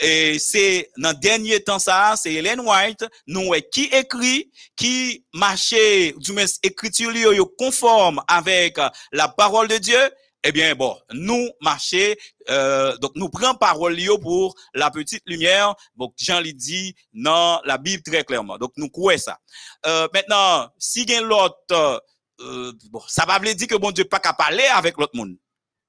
et 0.00 0.38
c'est 0.38 0.90
dans 0.98 1.18
dernier 1.18 1.62
temps 1.62 1.78
ça 1.78 2.14
c'est 2.16 2.34
Hélène 2.34 2.60
White. 2.60 3.04
Nous 3.26 3.52
qui 3.72 3.84
écrit 3.84 4.50
qui 4.76 5.24
marchait 5.32 6.14
du 6.18 6.32
moins 6.32 6.44
écriture 6.62 7.12
yo 7.12 7.46
conforme 7.46 8.22
avec 8.28 8.78
euh, 8.78 8.88
la 9.12 9.28
parole 9.28 9.68
de 9.68 9.78
Dieu? 9.78 10.10
Eh 10.44 10.50
bien 10.50 10.74
bon 10.74 10.98
nous 11.12 11.48
marcher 11.60 12.18
euh, 12.50 12.96
donc 12.96 13.12
nous 13.14 13.28
prenons 13.28 13.54
parole 13.54 13.96
pour 14.20 14.56
la 14.74 14.90
petite 14.90 15.22
lumière. 15.26 15.74
Donc 15.96 16.14
Jean 16.18 16.40
lui 16.40 16.52
dit 16.52 16.96
dans 17.12 17.60
la 17.64 17.78
Bible 17.78 18.02
très 18.02 18.24
clairement. 18.24 18.58
Donc 18.58 18.72
nous 18.76 18.90
croyons 18.90 19.18
ça. 19.20 19.38
Euh, 19.86 20.08
maintenant 20.12 20.68
si 20.78 21.06
gen 21.06 21.24
l'autre 21.24 21.56
euh, 21.70 21.98
bon 22.90 23.00
ça 23.08 23.24
va 23.26 23.38
veut 23.38 23.54
dire 23.54 23.68
que 23.68 23.76
bon 23.76 23.90
Dieu 23.90 24.04
pas 24.04 24.20
qu'à 24.20 24.32
parler 24.32 24.64
avec 24.64 24.96
l'autre 24.98 25.16
monde 25.16 25.36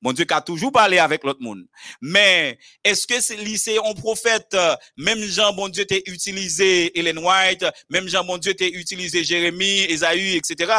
Bon 0.03 0.11
Dieu 0.11 0.25
qui 0.25 0.33
a 0.33 0.41
toujours 0.41 0.73
parlé 0.73 0.99
avec 0.99 1.23
l'autre 1.23 1.41
monde. 1.41 1.65
Mais 2.01 2.59
est-ce 2.83 3.07
que 3.07 3.21
c'est 3.21 3.37
lycée 3.37 3.77
un 3.77 3.93
prophète, 3.93 4.53
euh, 4.53 4.75
même 4.97 5.19
Jean, 5.19 5.53
bon 5.53 5.69
Dieu, 5.69 5.85
t'a 5.85 5.95
utilisé 5.95 6.99
Hélène 6.99 7.19
White, 7.19 7.65
même 7.89 8.09
Jean, 8.09 8.25
bon 8.25 8.37
Dieu, 8.37 8.53
t'a 8.53 8.65
utilisé 8.65 9.23
Jérémie, 9.23 9.85
Esaü, 9.89 10.35
etc. 10.35 10.73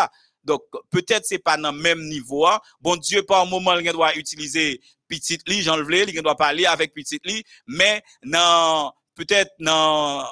Donc, 0.44 0.60
peut-être 0.90 1.24
c'est 1.24 1.38
pas 1.38 1.56
dans 1.56 1.72
le 1.72 1.78
même 1.78 2.02
niveau. 2.06 2.46
hein. 2.46 2.60
Bon 2.82 2.96
Dieu, 2.96 3.22
par 3.22 3.40
un 3.40 3.46
moment, 3.46 3.74
il 3.78 3.90
doit 3.92 4.14
utiliser 4.14 4.82
petite 5.08 5.48
lit, 5.48 5.62
Jean 5.62 5.76
le 5.76 6.08
il 6.08 6.22
doit 6.22 6.36
parler 6.36 6.66
avec 6.66 6.92
petite 6.92 7.24
lit, 7.24 7.44
mais 7.66 8.02
dans 8.22 8.92
peut-être 9.14 9.52
dans 9.58 10.20
euh, 10.20 10.24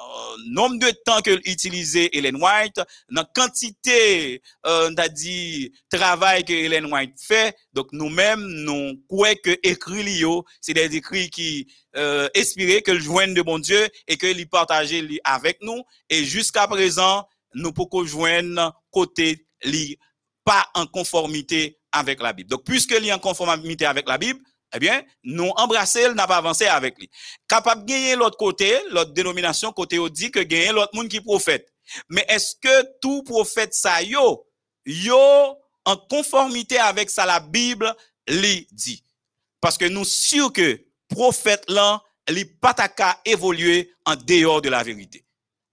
nombre 0.47 0.79
de 0.79 0.91
temps 1.05 1.21
que 1.21 1.31
utilisé 1.49 2.15
Hélène 2.17 2.41
White, 2.41 2.81
dans 3.11 3.25
quantité, 3.33 4.41
euh, 4.65 4.91
dit, 5.13 5.71
travail 5.89 6.43
que 6.43 6.53
Hélène 6.53 6.91
White 6.91 7.15
fait, 7.19 7.55
donc 7.73 7.87
nous-mêmes, 7.91 8.41
nous 8.41 9.01
croyons 9.07 9.35
que 9.43 9.57
écrit 9.63 10.03
Lio, 10.03 10.45
c'est 10.61 10.73
des 10.73 10.95
écrits 10.95 11.29
qui 11.29 11.67
euh, 11.95 12.27
inspirés, 12.35 12.81
que 12.81 12.91
le 12.91 12.99
joignent 12.99 13.33
de 13.33 13.41
bon 13.41 13.59
Dieu 13.59 13.87
et 14.07 14.17
que 14.17 14.27
les 14.27 14.47
avec 15.23 15.61
nous. 15.61 15.83
Et 16.09 16.25
jusqu'à 16.25 16.67
présent, 16.67 17.27
nous 17.53 17.71
pouvons 17.71 18.05
joindre 18.05 18.73
côté 18.91 19.45
li 19.63 19.97
pas 20.43 20.65
en 20.73 20.85
conformité 20.85 21.79
avec 21.91 22.21
la 22.21 22.33
Bible. 22.33 22.49
Donc, 22.49 22.63
puisque 22.65 22.99
li 22.99 23.13
en 23.13 23.19
conformité 23.19 23.85
avec 23.85 24.07
la 24.07 24.17
Bible, 24.17 24.39
eh 24.73 24.79
bien, 24.79 25.03
nous 25.23 25.51
embrasser, 25.55 26.13
n'a 26.13 26.27
pas 26.27 26.37
avancé 26.37 26.65
avec 26.65 26.97
lui. 26.97 27.09
Capable 27.47 27.85
de 27.85 27.93
gagner 27.93 28.15
l'autre 28.15 28.37
côté, 28.37 28.75
l'autre 28.89 29.11
dénomination, 29.13 29.71
côté 29.71 29.99
on 29.99 30.09
dit 30.09 30.31
que 30.31 30.39
gagner 30.39 30.71
l'autre 30.71 30.95
monde 30.95 31.09
qui 31.09 31.21
prophète. 31.21 31.71
Mais 32.09 32.25
est-ce 32.27 32.55
que 32.61 32.99
tout 33.01 33.23
prophète 33.23 33.73
ça 33.73 34.01
yo, 34.01 34.45
en 35.85 35.97
conformité 36.09 36.79
avec 36.79 37.09
ça 37.09 37.25
la 37.25 37.39
Bible 37.39 37.93
dit? 38.71 39.03
Parce 39.61 39.77
que 39.77 39.85
nous 39.85 40.05
sûrs 40.05 40.51
que 40.51 40.81
prophète 41.09 41.63
là, 41.67 42.01
li 42.27 42.45
pas 42.45 42.75
évoluer 43.25 43.93
en 44.05 44.15
dehors 44.15 44.61
de 44.61 44.69
la 44.69 44.83
vérité. 44.83 45.25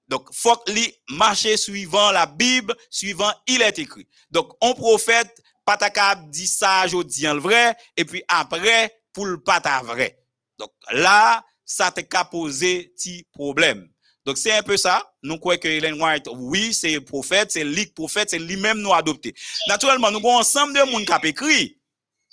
Donc, 0.08 0.28
faut 0.32 0.60
marcher 1.08 1.56
suivant 1.56 2.10
la 2.10 2.26
Bible, 2.26 2.74
suivant 2.90 3.32
il 3.46 3.62
est 3.62 3.78
écrit. 3.78 4.08
Donc, 4.32 4.52
on 4.60 4.74
prophète, 4.74 5.39
pas 5.70 5.90
ta 5.90 6.14
dit 6.16 6.48
ça, 6.48 6.86
je 6.88 7.00
dis 7.02 7.22
le 7.22 7.38
vrai, 7.38 7.76
et 7.96 8.04
puis 8.04 8.22
après, 8.26 8.92
pour 9.12 9.26
le 9.26 9.40
pas 9.40 9.60
ta 9.60 9.80
vrai. 9.82 10.18
Donc, 10.58 10.70
là, 10.90 11.44
ça 11.64 11.92
te 11.92 12.00
ka 12.00 12.24
poser 12.24 12.92
petit 12.96 13.24
problème. 13.32 13.88
Donc, 14.26 14.36
c'est 14.36 14.52
un 14.52 14.62
peu 14.62 14.76
ça. 14.76 15.12
Nous 15.22 15.38
croyons 15.38 15.60
que 15.60 15.68
Hélène 15.68 16.00
White, 16.00 16.28
oui, 16.32 16.74
c'est 16.74 17.00
prophète, 17.00 17.52
c'est 17.52 17.64
lui 17.64 17.86
prophète, 17.86 18.30
c'est 18.30 18.38
lui-même 18.38 18.78
nous 18.78 18.92
adopté. 18.92 19.32
Naturellement, 19.68 20.10
nous 20.10 20.18
avons 20.18 20.38
ensemble 20.38 20.74
de 20.74 20.90
monde 20.90 21.04
qui 21.04 21.12
a 21.12 21.20
écrit. 21.24 21.79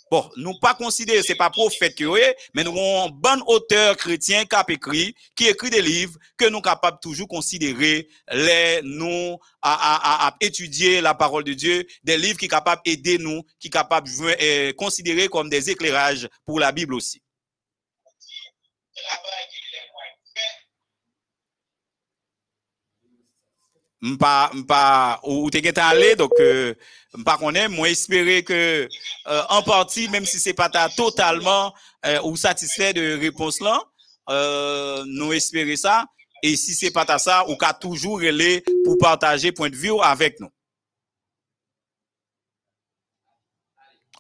Bon, 0.10 0.30
nous 0.38 0.58
pas 0.60 0.74
considérer 0.74 1.22
c'est 1.22 1.36
pas 1.36 1.50
prophète 1.50 2.00
mais 2.54 2.64
nous 2.64 2.72
avons 2.72 3.06
un 3.06 3.10
bon 3.10 3.44
auteur 3.48 3.98
chrétien 3.98 4.46
qui 4.46 4.56
a 4.56 4.64
écrit, 4.70 5.14
qui 5.36 5.48
écrit 5.48 5.70
des 5.70 5.82
livres 5.82 6.18
que 6.38 6.46
nous 6.48 6.62
capables 6.62 7.00
toujours 7.02 7.28
considérer 7.28 8.08
les 8.32 8.82
nous 8.84 9.38
à, 9.62 9.74
à, 9.74 10.26
à, 10.26 10.28
à 10.30 10.36
étudier 10.40 11.02
la 11.02 11.14
parole 11.14 11.44
de 11.44 11.54
Dieu, 11.54 11.86
des 12.04 12.18
livres 12.18 12.38
qui 12.38 12.48
capables 12.48 12.82
aider 12.86 13.18
nous, 13.18 13.44
qui 13.60 13.70
capables 13.70 14.10
euh, 14.22 14.72
considérer 14.74 15.28
comme 15.28 15.50
des 15.50 15.70
éclairages 15.70 16.30
pour 16.46 16.60
la 16.60 16.72
Bible 16.72 16.94
aussi. 16.94 17.22
M'pa 24.02 24.52
m'pa 24.54 25.20
ou 25.24 25.50
t'es 25.50 25.62
qu'à 25.62 25.88
aller 25.88 26.16
donc 26.16 26.32
euh, 26.40 26.74
m'pa 27.16 27.38
connaît 27.38 27.68
moi 27.68 27.90
espérer 27.90 28.44
que 28.44 28.88
euh, 29.28 29.44
en 29.50 29.64
partie 29.64 30.08
même 30.10 30.26
si 30.26 30.40
c'est 30.40 30.54
pas 30.54 30.70
ta 30.70 30.90
totalement 30.90 31.74
euh, 32.06 32.20
ou 32.24 32.36
satisfait 32.36 32.94
de 32.94 33.18
réponse 33.20 33.60
là 33.60 33.82
euh, 34.30 35.04
nous 35.08 35.34
espérer 35.34 35.78
ça 35.78 36.06
Et 36.44 36.56
si 36.56 36.76
c'est 36.76 36.92
pas 36.92 37.18
ça, 37.18 37.48
ou 37.50 37.56
qu'à 37.56 37.74
toujours 37.74 38.20
aller 38.20 38.64
pour 38.86 38.98
partager 38.98 39.52
point 39.52 39.70
de 39.70 39.76
vue 39.76 40.00
avec 40.02 40.40
nous. 40.40 40.50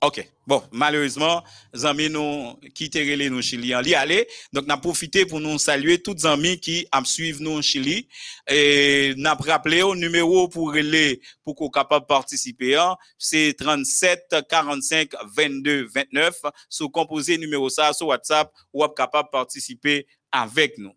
OK. 0.03 0.29
Bon, 0.45 0.63
malheureusement, 0.71 1.43
amis 1.83 2.09
nous 2.09 2.53
qui 2.75 2.89
relé 2.93 3.31
nous 3.31 3.41
Chili 3.41 3.75
en 3.75 3.81
li 3.81 3.95
aller. 3.95 4.27
Donc 4.53 4.67
n'a 4.67 4.77
profité 4.77 5.25
pour 5.25 5.39
nous 5.39 5.57
saluer 5.57 6.03
toutes 6.03 6.23
amis 6.25 6.59
qui 6.59 6.87
am 6.91 7.03
suivent 7.03 7.41
nous 7.41 7.57
en 7.57 7.61
Chili 7.63 8.07
et 8.47 9.15
n'a 9.17 9.33
rappelé 9.33 9.81
au 9.81 9.95
numéro 9.95 10.47
pour 10.47 10.71
relais 10.71 11.19
pour 11.43 11.55
qu'on 11.55 11.69
capable 11.69 12.05
participer 12.05 12.77
c'est 13.17 13.55
37 13.57 14.35
45 14.47 15.09
22 15.35 15.87
29 15.87 16.41
sous 16.69 16.89
composé 16.89 17.39
numéro 17.39 17.67
ça 17.67 17.91
sur 17.91 18.07
WhatsApp 18.07 18.53
ou 18.71 18.87
capable 18.89 19.29
participer 19.31 20.05
avec 20.31 20.77
nous. 20.77 20.93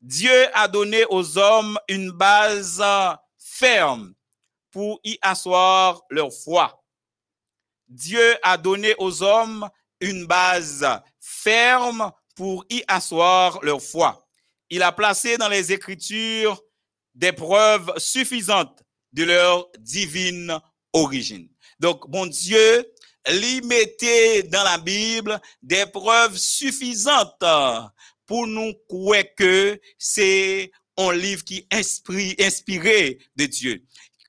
Dieu 0.00 0.46
a 0.54 0.66
donné 0.66 1.04
aux 1.10 1.36
hommes 1.36 1.78
une 1.88 2.10
base 2.10 2.82
ferme 3.38 4.14
pour 4.70 4.98
y 5.04 5.18
asseoir 5.20 6.00
leur 6.08 6.32
foi. 6.32 6.79
Dieu 7.90 8.36
a 8.42 8.56
donné 8.56 8.94
aux 8.98 9.22
hommes 9.22 9.68
une 10.00 10.26
base 10.26 10.86
ferme 11.20 12.10
pour 12.34 12.64
y 12.70 12.82
asseoir 12.88 13.58
leur 13.62 13.82
foi. 13.82 14.26
Il 14.70 14.82
a 14.82 14.92
placé 14.92 15.36
dans 15.36 15.48
les 15.48 15.72
Écritures 15.72 16.62
des 17.14 17.32
preuves 17.32 17.92
suffisantes 17.98 18.82
de 19.12 19.24
leur 19.24 19.68
divine 19.80 20.58
origine. 20.92 21.48
Donc, 21.80 22.08
bon 22.08 22.26
Dieu, 22.26 22.86
lui 23.28 23.60
mettait 23.62 24.44
dans 24.44 24.62
la 24.62 24.78
Bible 24.78 25.40
des 25.62 25.86
preuves 25.86 26.36
suffisantes 26.36 27.44
pour 28.26 28.46
nous 28.46 28.72
croire 28.88 29.24
que 29.36 29.80
c'est 29.98 30.70
un 30.96 31.12
livre 31.12 31.44
qui 31.44 31.66
est 31.70 32.40
inspiré 32.40 33.18
de 33.36 33.46
Dieu. 33.46 33.84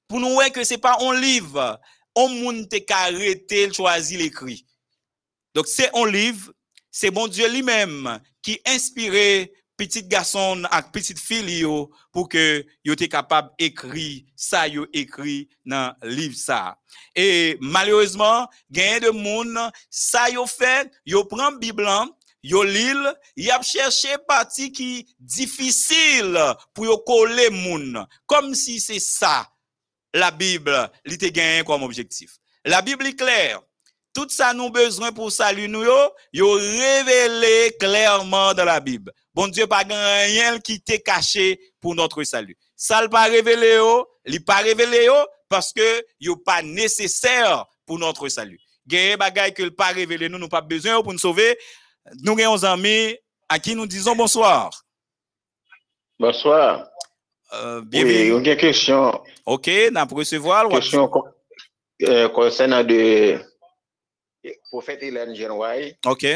Pour 0.08 0.20
nous 0.20 0.30
croire 0.30 0.52
que 0.52 0.64
c'est 0.64 0.78
pas 0.78 0.98
un 1.00 1.20
livre 1.20 1.80
on 2.16 2.30
moun 2.30 2.68
te 2.68 2.78
arrêté 2.92 3.72
choisi 3.74 4.18
l'écrit. 4.18 4.66
Donc 5.54 5.68
c'est 5.68 5.90
un 5.96 6.08
livre, 6.08 6.54
c'est 6.92 7.12
bon 7.12 7.28
Dieu 7.28 7.48
lui-même 7.50 8.20
qui 8.42 8.60
inspiré 8.66 9.54
petit 9.78 10.04
garçon 10.04 10.64
et 10.64 10.92
petite 10.94 11.20
fille 11.20 11.66
pour 12.12 12.30
que 12.30 12.66
yo 12.86 12.96
te 12.96 13.06
capable 13.06 13.50
écrire 13.58 14.22
ça 14.36 14.68
yo 14.68 14.86
écrit 14.94 15.50
dans 15.66 15.96
livre 16.04 16.36
ça. 16.36 16.78
Et 17.16 17.58
malheureusement, 17.62 18.48
gain 18.70 19.00
de 19.00 19.10
monde 19.10 19.72
ça 19.90 20.30
yo 20.30 20.46
fait, 20.46 20.92
yo 21.06 21.26
prend 21.26 21.54
Bible 21.54 21.88
yo 22.44 22.64
lil, 22.64 23.14
y 23.36 23.50
a 23.50 23.62
cherché 23.62 24.16
partie 24.28 24.72
qui 24.72 25.16
difficile 25.20 26.40
pour 26.74 26.86
yo 26.86 26.98
coller 27.00 27.50
moun 27.50 28.06
comme 28.26 28.54
si 28.56 28.80
c'est 28.80 29.00
ça 29.00 29.51
la 30.14 30.32
Bible 30.32 30.90
li 31.06 31.18
te 31.18 31.28
gagné 31.28 31.64
comme 31.64 31.84
objectif. 31.84 32.38
La 32.66 32.82
Bible 32.82 33.08
est 33.08 33.16
claire. 33.16 33.62
Tout 34.14 34.28
ça 34.30 34.54
nous 34.54 34.70
besoin 34.70 35.14
pour 35.14 35.32
saluer 35.32 35.68
nous 35.68 35.86
yo, 36.34 36.54
révélé 36.54 37.76
clairement 37.80 38.54
dans 38.54 38.66
la 38.66 38.80
Bible. 38.80 39.14
Bon 39.34 39.48
Dieu 39.48 39.68
pas 39.68 39.84
rien 39.88 40.60
qui 40.60 40.82
t'est 40.82 41.00
caché 41.00 41.60
pour 41.80 41.96
notre 41.96 42.24
salut. 42.24 42.58
Ça 42.76 43.08
pas 43.08 43.26
révélé 43.26 43.76
yo, 43.76 44.08
li 44.26 44.40
pas 44.40 44.58
révélé 44.58 45.06
yo 45.06 45.16
parce 45.48 45.72
que 45.72 46.06
yo 46.20 46.36
pas 46.36 46.62
nécessaire 46.62 47.66
pour 47.86 48.00
notre 48.00 48.28
salut. 48.28 48.60
Gagné 48.86 49.16
bagay 49.16 49.54
que 49.54 49.70
pas 49.70 49.92
révélé 49.94 50.28
nous 50.28 50.40
nous 50.40 50.50
pas 50.50 50.62
besoin 50.62 51.02
pour 51.02 51.14
nous 51.14 51.20
sauver. 51.20 51.58
Nous 52.22 52.38
avons 52.40 52.64
amis 52.66 53.18
à 53.48 53.60
qui 53.60 53.76
nous 53.76 53.88
disons 53.88 54.16
bonsoir. 54.16 54.84
Bonsoir. 56.20 56.91
Euh, 57.54 57.82
oui, 57.92 58.30
yon 58.30 58.44
gen 58.46 58.56
kèsyon. 58.60 59.18
Ok, 59.52 59.68
nan 59.92 60.08
presevoal. 60.08 60.70
Kèsyon 60.72 61.10
konsen 62.36 62.72
nan 62.72 62.88
de 62.88 63.02
profet 64.70 65.04
Ilan 65.04 65.36
Genway. 65.36 65.92
Ok. 66.08 66.30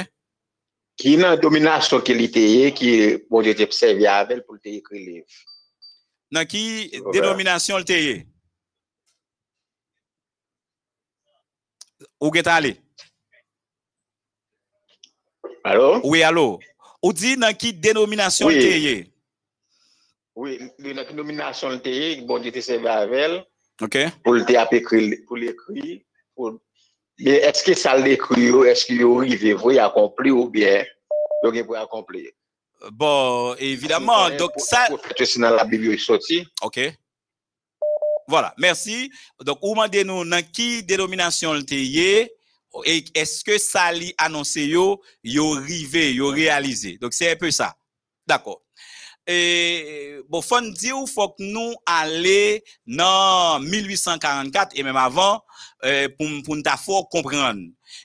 Ki 0.99 1.16
nan 1.20 1.39
dominasyon 1.39 2.03
ki 2.03 2.16
li 2.20 2.28
teye, 2.32 2.70
ki 2.76 2.91
bon 3.32 3.43
je 3.47 3.55
te 3.55 3.68
pseve 3.72 4.07
avel 4.11 4.43
pou 4.43 4.59
te 4.59 4.76
ekri 4.76 5.05
liv. 5.05 5.39
Nan 6.36 6.47
ki 6.51 6.63
denominasyon 7.16 7.84
li 7.84 7.89
teye? 7.93 8.16
Ou 12.20 12.32
gen 12.36 12.43
tali? 12.47 12.76
Alo? 15.63 16.01
Oui, 16.03 16.22
alo. 16.28 16.57
Ou 16.99 17.16
di 17.16 17.38
nan 17.39 17.55
ki 17.55 17.72
denominasyon 17.80 18.51
li 18.51 18.59
oui. 18.59 18.72
teye? 18.72 18.95
Oui, 20.36 20.59
la 20.79 21.11
nomination 21.13 21.71
était, 21.71 22.21
bon 22.21 22.39
Dieu 22.39 22.51
servi 22.61 22.88
avec 22.88 23.43
OK. 23.81 23.97
Pour 24.23 24.33
le 24.33 24.43
écrit, 24.73 25.17
pour 25.25 25.38
l'écrit. 25.38 26.05
Mais 27.17 27.31
est-ce 27.31 27.63
que 27.63 27.73
ça 27.73 27.97
l'écrit, 27.97 28.47
est-ce 28.67 28.86
qu'il 28.86 28.97
y 28.97 29.79
a 29.79 29.86
accompli 29.86 30.31
ou 30.31 30.49
bien 30.49 30.86
il 31.43 31.65
pour 31.65 31.77
accomplir? 31.77 32.31
Bon, 32.91 33.55
évidemment, 33.55 34.29
donc 34.31 34.51
ça. 34.57 34.88
C'est 35.17 35.39
dans 35.39 35.51
la 35.51 35.63
Bible 35.63 35.97
sorti. 35.97 36.45
OK. 36.61 36.79
Voilà, 38.27 38.53
merci. 38.57 39.11
Donc, 39.41 39.59
où 39.61 39.69
demandez-nous 39.73 40.25
dans 40.25 40.51
qui 40.51 40.83
dénomination 40.83 41.53
le 41.53 41.63
et 42.83 43.05
est-ce 43.13 43.43
que 43.43 43.57
ça 43.57 43.91
li 43.93 44.13
annoncé 44.17 44.65
yo, 44.65 45.01
yo 45.23 45.51
rivé, 45.51 46.13
yo 46.13 46.27
réalisé? 46.27 46.97
Donc, 46.97 47.13
c'est 47.13 47.31
un 47.31 47.36
peu 47.38 47.49
ça. 47.51 47.73
D'accord. 48.27 48.64
Et 49.28 50.17
bon, 50.30 50.41
faut 50.41 50.61
dire 50.61 50.95
faut 51.13 51.30
que 51.30 51.41
nous 51.41 51.73
aller 51.86 52.63
dans 52.86 53.59
1844 53.59 54.78
et 54.78 54.84
même 54.84 54.95
avant 54.97 55.41
euh, 55.84 56.07
pour 56.17 56.28
pour 56.43 56.61
ta 56.63 56.78
fort 56.78 57.09
comprendre. 57.09 57.61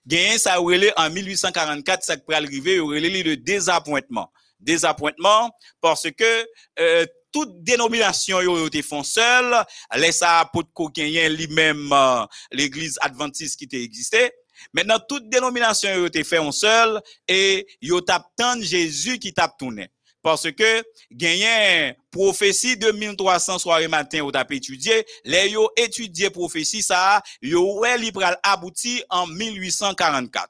Gain 0.07 0.39
ça 0.39 0.57
relé 0.57 0.91
en 0.97 1.11
1844 1.11 2.05
ça 2.05 2.17
peut 2.17 2.35
arriver 2.35 2.79
relé 2.79 3.23
le 3.23 3.37
désappointement. 3.37 4.33
Désappointement 4.61 5.51
parce 5.83 6.11
que 6.11 6.47
euh, 6.79 7.05
toute 7.33 7.63
dénomination 7.63 8.41
yo 8.41 8.67
été 8.67 8.83
font 8.83 9.03
seul, 9.03 9.55
laisse 9.95 10.19
ça 10.19 10.51
pour 10.53 10.91
gagner 10.91 11.29
lui-même 11.29 11.93
euh, 11.93 12.25
l'église 12.51 12.99
adventiste 13.03 13.59
qui 13.59 13.65
était 13.65 13.83
existé. 13.83 14.33
Maintenant 14.73 14.99
toute 15.07 15.29
dénomination 15.29 15.95
yo 15.95 16.07
été 16.07 16.25
fait 16.25 16.39
en 16.39 16.51
seul 16.51 16.99
et 17.29 17.67
yo 17.83 18.01
tape 18.01 18.25
Jésus 18.63 19.19
qui 19.19 19.35
tape 19.35 19.59
tourné 19.59 19.91
parce 20.23 20.51
que 20.53 20.83
gagné 21.11 21.97
prophétie 22.11 22.77
de 22.77 22.91
1300 22.91 23.59
soirées 23.59 23.89
matin 23.89 24.21
ou 24.21 24.31
tape 24.31 24.53
étudié, 24.53 25.05
les 25.25 25.51
yo 25.51 25.71
étudié 25.77 26.31
prophétie 26.31 26.83
ça, 26.83 27.23
yo 27.41 27.79
ouais 27.79 27.99
libral 27.99 28.39
abouti 28.43 29.03
en 29.09 29.27
1844. 29.27 30.49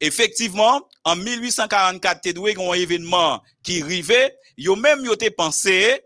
Effectivement, 0.00 0.80
en 1.04 1.16
1844, 1.16 2.20
te 2.20 2.28
doué 2.30 2.54
un 2.56 2.72
événement 2.74 3.42
qui 3.62 3.82
arrivait, 3.82 4.36
yo 4.56 4.76
même 4.76 5.04
yo 5.04 5.16
te 5.16 5.28
pensé 5.30 6.02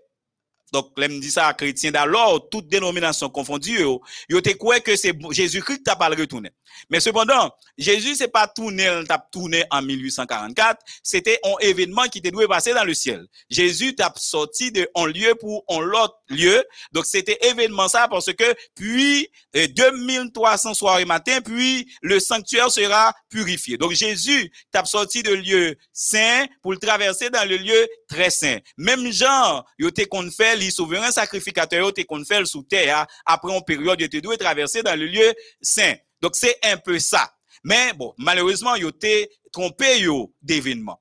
donc, 0.72 0.90
l'aime 0.96 1.20
dit 1.20 1.30
ça 1.30 1.48
à 1.48 1.54
chrétien 1.54 1.90
d'alors, 1.90 2.48
toute 2.48 2.66
dénomination 2.66 3.28
confondue, 3.28 3.80
yo, 3.80 4.00
yo 4.30 4.40
te 4.40 4.50
que 4.80 4.96
c'est 4.96 5.14
Jésus-Christ 5.30 5.78
qui 5.78 5.82
t'a 5.82 5.96
pas 5.96 6.08
retourné. 6.08 6.50
Mais 6.90 7.00
cependant, 7.00 7.50
Jésus 7.78 8.14
c'est 8.16 8.28
pas 8.28 8.46
tourné, 8.46 8.88
t'a 9.08 9.18
tourné 9.30 9.64
en 9.70 9.82
1844, 9.82 10.80
c'était 11.02 11.38
un 11.44 11.54
événement 11.60 12.04
qui 12.04 12.18
était 12.18 12.30
dû 12.30 12.46
passer 12.46 12.74
dans 12.74 12.84
le 12.84 12.94
ciel. 12.94 13.26
Jésus 13.50 13.94
t'a 13.94 14.12
sorti 14.16 14.72
de 14.72 14.88
un 14.94 15.06
lieu 15.06 15.34
pour 15.34 15.64
un 15.68 15.82
autre 15.92 16.16
lieu. 16.28 16.64
Donc, 16.92 17.06
c'était 17.06 17.38
événement 17.48 17.88
ça 17.88 18.08
parce 18.08 18.32
que 18.32 18.54
puis 18.74 19.28
2300 19.54 20.70
euh, 20.70 20.74
soirées 20.74 21.04
matin, 21.04 21.40
puis 21.40 21.90
le 22.02 22.20
sanctuaire 22.20 22.70
sera 22.70 23.14
purifié. 23.28 23.76
Donc, 23.76 23.92
Jésus 23.92 24.52
t'a 24.70 24.84
sorti 24.84 25.22
de 25.22 25.32
lieu 25.32 25.76
saint 25.92 26.46
pour 26.62 26.72
le 26.72 26.78
traverser 26.78 27.30
dans 27.30 27.48
le 27.48 27.56
lieu 27.56 27.88
très 28.08 28.30
saint. 28.30 28.58
Même 28.76 29.10
Jean, 29.12 29.64
yo 29.78 29.90
te 29.90 30.02
qu'on 30.02 30.30
fait 30.30 30.56
les 30.56 30.70
souverains 30.70 31.10
sacrificateurs 31.10 31.92
te 31.92 32.02
qu'on 32.02 32.24
fait 32.24 32.44
sous 32.44 32.62
terre 32.62 33.06
après 33.24 33.54
une 33.54 33.64
période 33.64 33.98
de 33.98 34.06
te 34.06 34.36
traverser 34.36 34.82
dans 34.82 34.98
le 34.98 35.06
lieu 35.06 35.32
saint. 35.60 35.94
Donc 36.22 36.36
c'est 36.36 36.56
un 36.62 36.76
peu 36.76 36.98
ça. 36.98 37.34
Mais 37.64 37.92
bon, 37.92 38.14
malheureusement, 38.16 38.76
yo 38.76 38.90
te 38.90 39.26
trompé 39.52 40.00
yo 40.00 40.32
d'événement. 40.40 41.00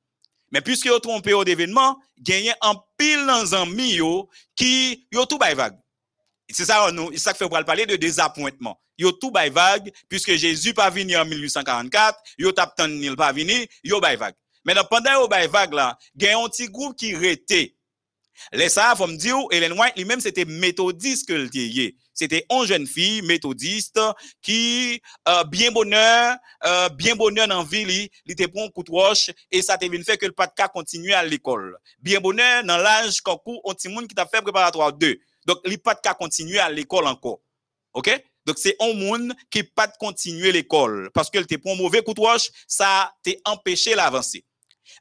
Mais 0.52 0.62
puisque 0.62 0.86
yo 0.86 1.00
trompé 1.00 1.32
yo 1.32 1.44
d'événement, 1.44 1.98
gagné 2.20 2.54
un 2.62 2.74
pile 2.98 3.26
dans 3.26 3.56
un 3.56 3.66
yo 3.78 4.30
qui 4.56 5.08
yo 5.12 5.26
tout 5.26 5.38
by 5.38 5.54
vague. 5.54 5.78
C'est 6.50 6.66
ça 6.66 6.92
nous, 6.92 7.16
ça 7.18 7.34
fait 7.34 7.48
pour 7.48 7.64
parler 7.64 7.86
de 7.86 7.96
désappointement. 7.96 8.80
Yo 8.98 9.12
tout 9.12 9.32
by 9.32 9.50
vague 9.50 9.92
puisque 10.10 10.36
Jésus 10.36 10.74
pas 10.74 10.90
venu 10.90 11.16
en 11.16 11.26
1844, 11.26 12.20
yo 12.38 12.52
tap 12.52 12.74
il 12.80 13.16
pas 13.16 13.32
venu, 13.32 13.66
yo 13.84 14.02
by 14.02 14.16
vague. 14.16 14.36
Mais 14.66 14.76
pendant 14.90 15.14
yo 15.14 15.28
by 15.28 15.48
vague 15.48 15.74
là, 15.74 15.98
gagné 16.16 16.34
un 16.34 16.50
petit 16.50 16.68
groupe 16.68 16.98
qui 16.98 17.16
rete 17.16 17.76
Les 18.52 18.70
ça, 18.70 18.94
faut 18.96 19.08
me 19.08 19.16
dire, 19.16 19.38
Hélène 19.52 19.74
White 19.74 19.96
lui-même, 19.98 20.20
c'était 20.20 20.46
méthodiste 20.46 21.28
que 21.28 21.34
le. 21.34 21.50
C'était 22.22 22.46
une 22.52 22.66
jeune 22.68 22.86
fille 22.86 23.24
méthodiste 23.24 24.00
qui, 24.44 25.02
euh, 25.28 25.44
bien 25.46 25.72
bonheur, 25.72 26.38
euh, 26.64 26.88
bien 26.90 27.16
bonheur 27.16 27.48
dans 27.48 27.58
la 27.58 27.64
ville, 27.64 27.90
il 27.90 28.32
était 28.32 28.48
pour 28.48 28.62
un 28.62 28.70
coup 28.70 28.84
de 28.84 28.92
roche 28.92 29.32
et 29.50 29.64
ça 29.64 29.76
t'a 29.76 29.88
fait 30.06 30.18
que 30.20 30.28
le 30.28 30.34
cas 30.56 30.68
continuer 30.68 31.16
à 31.16 31.24
l'école. 31.24 31.80
Bien 31.98 32.20
bonheur 32.20 32.64
dans 32.64 32.78
l'âge 32.78 33.22
qu'on 33.22 33.40
on 33.64 33.74
monde 33.90 34.08
qui 34.08 34.14
t'a 34.14 34.28
fait 34.28 34.40
préparatoire 34.40 34.94
2. 34.94 35.18
Donc, 35.48 35.58
il 35.66 35.80
cas 35.80 36.14
continuer 36.14 36.60
à 36.60 36.70
l'école 36.70 37.08
encore. 37.08 37.40
OK? 37.94 38.24
Donc, 38.46 38.60
c'est 38.60 38.76
un 38.80 38.94
monde 38.94 39.34
qui 39.50 39.64
pas 39.64 39.88
de 39.88 39.94
continuer 40.00 40.52
l'école 40.52 41.10
parce 41.16 41.32
qu'elle 41.32 41.46
était 41.46 41.58
pour 41.58 41.72
un 41.72 41.76
mauvais 41.76 42.04
coup 42.04 42.14
de 42.14 42.22
roche, 42.22 42.52
ça 42.68 43.12
t'a 43.24 43.32
empêché 43.46 43.96
l'avancer. 43.96 44.46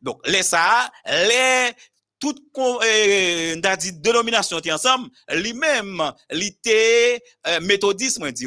Donc, 0.01 0.27
les 0.27 0.43
ça, 0.43 0.91
les 1.05 1.73
toute 2.21 2.43
euh, 2.59 3.77
dit 3.77 3.93
dénomination 3.95 4.61
qui 4.61 4.71
ensemble, 4.71 5.09
lui-même, 5.33 6.12
l'ité 6.31 7.23
euh, 7.47 7.61
méthodisme 7.61 8.31
dit 8.31 8.47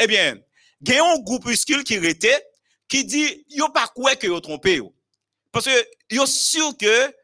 Eh 0.00 0.06
bien, 0.06 0.36
il 0.80 0.92
y 0.92 0.96
a 0.96 1.04
un 1.04 1.18
groupuscule 1.18 1.84
qui 1.84 1.94
était 1.94 2.42
qui 2.88 3.04
dit 3.04 3.46
yo 3.48 3.68
pas 3.68 3.86
quoi 3.94 4.16
que 4.16 4.26
yo 4.26 4.40
trompé 4.40 4.80
Parce 5.52 5.66
que 5.66 5.88
yo 6.10 6.26
sûr 6.26 6.76
que 6.76 7.14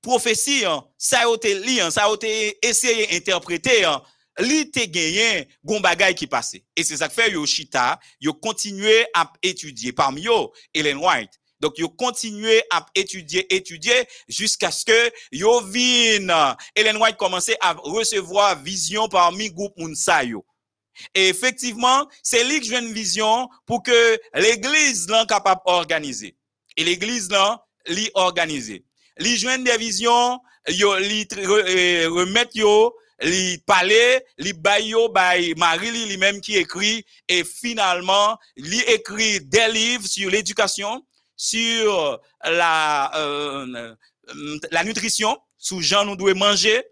prophétie 0.00 0.64
hein, 0.64 0.84
ça 0.96 1.28
a 1.28 1.34
été 1.34 1.54
li, 1.54 1.80
hein, 1.80 1.90
ça 1.90 2.06
a 2.06 2.14
été 2.14 2.58
essayé 2.66 3.06
d'interpréter 3.06 3.84
hein, 3.84 4.02
li 4.38 4.70
te 4.70 4.84
gagné 4.86 5.48
gon 5.64 5.80
bagay 5.80 6.14
qui 6.14 6.26
passait. 6.26 6.64
Et 6.74 6.82
c'est 6.82 6.96
ça 6.96 7.08
que 7.08 7.14
fait 7.14 7.30
yo 7.30 7.44
chita, 7.44 8.00
yo 8.20 8.32
continuer 8.32 9.06
à 9.12 9.30
étudier 9.42 9.92
parmi 9.92 10.22
yo 10.22 10.52
Ellen 10.72 10.96
White 10.96 11.41
donc, 11.62 11.78
yo 11.78 11.88
continué 11.88 12.60
à 12.70 12.84
étudier, 12.96 13.54
étudier, 13.54 13.94
jusqu'à 14.28 14.72
ce 14.72 14.84
que 14.84 15.12
yo 15.30 15.60
vin. 15.60 16.56
Ellen 16.74 16.96
White 16.96 17.16
commençait 17.16 17.56
à 17.60 17.72
recevoir 17.72 18.60
vision 18.60 19.08
parmi 19.08 19.48
groupe 19.48 19.72
Mounsayo. 19.78 20.44
Et 21.14 21.28
effectivement, 21.28 22.08
c'est 22.22 22.42
lui 22.44 22.60
qui 22.60 22.74
une 22.74 22.92
vision 22.92 23.48
pour 23.64 23.82
que 23.84 24.20
l'église 24.34 25.06
soit 25.06 25.24
capable 25.26 25.60
d'organiser. 25.64 26.36
Et 26.76 26.84
l'église 26.84 27.30
là, 27.30 27.64
li 27.86 28.10
organiser. 28.14 28.84
Li 29.18 29.36
joue 29.36 29.56
des 29.62 29.76
visions, 29.76 30.40
yo 30.68 30.94
euh, 30.94 32.08
remettre 32.10 32.56
yo 32.56 32.92
li 33.22 33.58
parler, 33.66 34.20
li 34.38 34.52
bay 34.52 34.88
yo 34.88 35.08
bay 35.08 35.54
Marie 35.56 35.90
lui-même 35.90 36.40
qui 36.40 36.56
écrit 36.56 37.04
et 37.28 37.44
finalement 37.44 38.38
li 38.56 38.80
écrit 38.88 39.40
des 39.40 39.68
livres 39.68 40.06
sur 40.06 40.30
l'éducation, 40.30 41.04
sur 41.42 42.20
la, 42.44 43.10
euh, 43.16 43.96
la 44.70 44.84
nutrition, 44.84 45.36
sous 45.58 45.80
Jean 45.80 46.04
nous 46.04 46.14
devons 46.14 46.38
manger, 46.38 46.84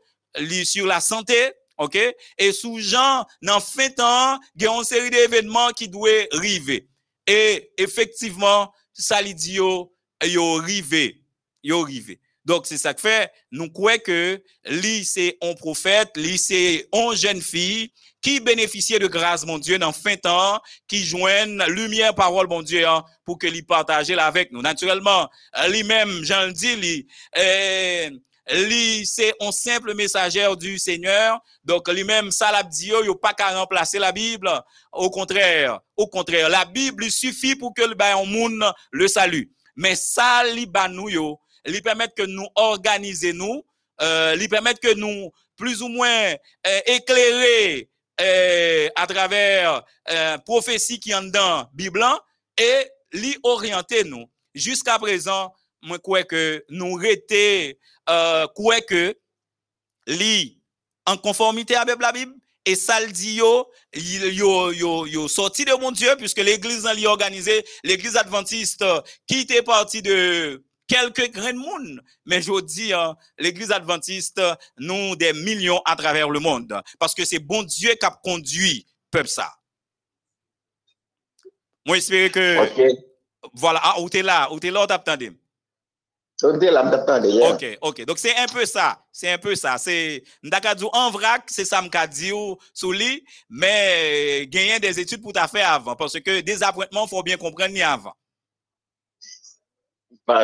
sur 0.65 0.87
la 0.87 1.01
santé, 1.01 1.53
ok? 1.79 1.97
Et 2.37 2.51
sous 2.51 2.81
Jean, 2.81 3.25
dans 3.43 3.61
fin 3.61 3.89
temps, 3.91 4.41
il 4.57 4.65
y 4.65 4.67
a 4.67 4.73
une 4.77 4.83
série 4.83 5.11
d'événements 5.11 5.71
qui 5.71 5.87
doivent 5.89 6.27
arriver. 6.33 6.89
Et 7.29 7.71
effectivement, 7.79 8.73
ça 8.93 9.23
lui 9.23 9.37
dit 9.37 9.55
yo 9.55 9.95
arrivé, 10.21 11.23
yo 11.63 11.85
arrivé. 11.85 12.21
Donc, 12.45 12.67
c'est 12.67 12.79
ça 12.79 12.95
que 12.95 13.01
fait, 13.03 13.31
nous 13.53 13.71
croyons 13.71 14.01
que 14.05 14.43
lui, 14.67 15.05
c'est 15.05 15.37
un 15.43 15.55
prophète, 15.55 16.11
lui, 16.17 16.39
c'est 16.39 16.89
une 16.93 17.15
jeune 17.15 17.41
fille 17.41 17.93
qui 18.23 18.41
bénéficiait 18.41 18.99
de 18.99 19.07
grâce, 19.07 19.45
mon 19.45 19.59
Dieu, 19.59 19.79
dans 19.79 19.93
fin 19.93 20.17
temps, 20.17 20.61
qui 20.89 21.05
joignent 21.05 21.63
lumière, 21.69 22.15
parole, 22.15 22.49
mon 22.49 22.63
Dieu, 22.63 22.87
hein, 22.87 23.05
pour 23.25 23.39
que 23.39 23.47
lui 23.47 23.63
partage 23.63 24.11
avec 24.11 24.53
nous. 24.53 24.63
Naturellement, 24.63 25.29
lui-même, 25.69 26.23
Jean 26.25 26.47
le 26.47 26.53
dit, 26.53 26.77
lui, 26.77 27.07
euh, 27.39 28.11
lui, 28.53 29.07
c'est 29.07 29.35
un 29.41 29.53
simple 29.53 29.95
messager 29.95 30.49
du 30.59 30.79
Seigneur. 30.79 31.39
Donc, 31.65 31.89
lui-même, 31.89 32.31
ça 32.31 32.51
l'a 32.51 32.63
dit, 32.63 32.91
il 33.05 33.15
pas 33.21 33.33
qu'à 33.33 33.59
remplacer 33.59 33.99
la 33.99 34.13
Bible. 34.13 34.51
Au 34.93 35.11
contraire, 35.11 35.81
au 35.97 36.07
contraire, 36.07 36.49
la 36.49 36.65
Bible 36.65 37.11
suffit 37.11 37.55
pour 37.55 37.73
que 37.75 37.83
le 37.83 37.95
ben, 37.95 38.25
monde 38.27 38.65
le 38.91 39.09
salue. 39.09 39.45
Mais 39.77 39.95
ça, 39.95 40.45
lui, 40.53 40.69
nous, 40.91 41.09
yo, 41.09 41.39
lui 41.67 41.81
permettre 41.83 42.15
que 42.15 42.23
nous 42.23 42.47
organiser 42.55 43.33
nous, 43.33 43.65
euh, 44.01 44.35
lui 44.37 44.49
permettre 44.49 44.81
que 44.81 44.95
nous, 44.95 45.31
plus 45.57 45.83
ou 45.83 45.89
moins, 45.89 46.33
euh, 46.67 46.81
éclairer 46.87 47.89
euh, 48.21 48.89
à 48.97 49.07
travers 49.07 49.83
euh, 50.11 50.39
prophétie 50.39 51.01
qui 51.01 51.15
en 51.15 51.23
dedans 51.23 51.69
Bible 51.73 52.05
et 52.59 52.87
lui 53.13 53.39
orienter 53.43 54.05
nous. 54.05 54.27
Jusqu'à 54.55 54.99
présent, 54.99 55.53
moi 55.83 55.99
crois 55.99 56.25
que 56.25 56.65
nous 56.69 56.95
rété 56.95 57.79
euh, 58.09 58.47
quoi 58.55 58.81
que 58.83 59.17
li 60.07 60.61
en 61.07 61.17
conformité 61.17 61.77
avec 61.77 62.01
la 62.01 62.13
Bible 62.13 62.35
et 62.67 62.75
ça 62.75 63.01
le 63.01 63.11
dit 63.11 63.37
yo 63.37 63.71
yo 63.93 65.07
yo 65.07 65.29
sorti 65.29 65.65
de 65.65 65.73
mon 65.81 65.93
Dieu 65.93 66.15
puisque 66.19 66.39
l'église 66.39 66.87
en 66.87 67.05
organisée 67.05 67.65
l'église 67.85 68.17
adventiste 68.17 68.85
qui 69.27 69.41
était 69.41 69.63
partie 69.63 70.03
de 70.03 70.63
quelques 70.91 71.33
grains 71.33 71.53
de 71.53 71.59
monde. 71.59 72.03
Mais 72.27 72.43
je 72.43 72.61
dis, 72.61 72.93
hein, 72.93 73.17
l'église 73.39 73.71
adventiste, 73.71 74.41
nous, 74.79 75.15
des 75.17 75.33
millions 75.33 75.81
à 75.85 75.95
travers 75.95 76.29
le 76.29 76.41
monde. 76.41 76.81
Parce 76.99 77.15
que 77.15 77.25
c'est 77.25 77.39
bon 77.39 77.63
Dieu 77.63 77.95
qui 77.95 78.05
a 78.05 78.11
conduit 78.11 78.87
peuple 79.11 79.29
ça. 79.29 79.53
Moi, 81.87 81.97
j'espère 81.97 82.33
que. 82.33 82.97
Voilà, 83.55 83.81
ah, 83.83 84.01
où 84.01 84.11
t'es 84.11 84.23
là, 84.23 84.53
où 84.53 84.61
t'es 84.61 84.71
là, 84.71 84.87
t'attendais. 84.87 85.33
Ok, 87.51 87.79
ok. 87.81 88.05
Donc, 88.05 88.19
c'est 88.19 88.37
un 88.37 88.47
peu 88.47 88.67
ça. 88.67 89.03
C'est 89.13 89.31
un 89.31 89.39
peu 89.39 89.55
ça. 89.55 89.79
C'est, 89.79 90.23
en 90.93 91.11
vrac, 91.11 91.45
c'est 91.47 91.65
ça 91.65 91.83
m'a 91.83 92.07
dit 92.07 92.33
sous 92.75 92.93
lit, 92.93 93.25
mais 93.49 94.47
gagner 94.49 94.79
des 94.79 95.01
études 95.01 95.23
pour 95.23 95.33
ta 95.33 95.49
faire 95.49 95.71
avant. 95.71 95.97
Parce 95.97 96.19
que 96.21 96.41
des 96.41 96.63
apprêtements, 96.63 97.07
faut 97.07 97.23
bien 97.23 97.37
comprendre 97.37 97.73
ni 97.73 97.83
avant. 97.83 98.15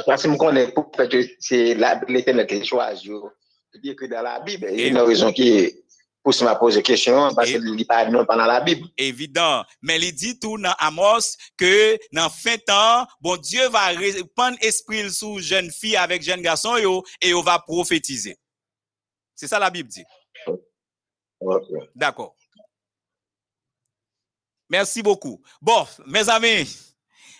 Parce 0.07 0.23
que 0.23 0.33
je 0.33 0.37
connais 0.37 0.69
pour 0.73 0.91
que 0.91 1.05
c'est 1.39 1.75
l'éternel 2.09 2.47
qui 2.47 2.65
choisit. 2.65 3.13
Il 3.83 3.95
que 3.95 4.07
dans 4.07 4.23
la 4.23 4.41
Bible, 4.41 4.69
il 4.73 4.81
y 4.81 4.85
a 4.85 4.87
une 4.89 4.99
raison 4.99 5.33
qui 5.33 5.71
pousse 6.23 6.43
ma 6.43 6.57
poser 6.57 6.83
question 6.83 7.33
parce 7.35 7.51
qu'il 7.51 7.63
n'est 7.77 7.85
pas 7.85 8.09
non 8.09 8.25
dans 8.25 8.37
la 8.37 8.61
Bible. 8.61 8.89
Évident. 8.97 9.65
Mais 9.83 10.01
il 10.01 10.13
dit 10.13 10.39
tout 10.39 10.59
dans 10.59 10.75
Amos 10.79 11.37
que 11.57 11.97
dans 12.13 12.29
fin 12.31 12.57
temps, 12.59 13.07
bon 13.21 13.37
Dieu 13.37 13.69
va 13.69 13.87
répandre 13.89 14.57
esprit 14.61 15.09
sous 15.11 15.39
jeune 15.39 15.71
fille 15.71 15.97
avec 15.97 16.23
jeune 16.23 16.41
garçon 16.41 16.77
et 17.21 17.35
on 17.35 17.43
va 17.43 17.59
prophétiser. 17.59 18.37
C'est 19.35 19.47
ça 19.47 19.59
la 19.59 19.71
Bible 19.71 19.89
dit. 19.89 20.05
D'accord. 21.95 22.35
Merci 24.69 25.03
beaucoup. 25.03 25.41
Bon, 25.61 25.87
mes 26.07 26.29
amis, 26.29 26.67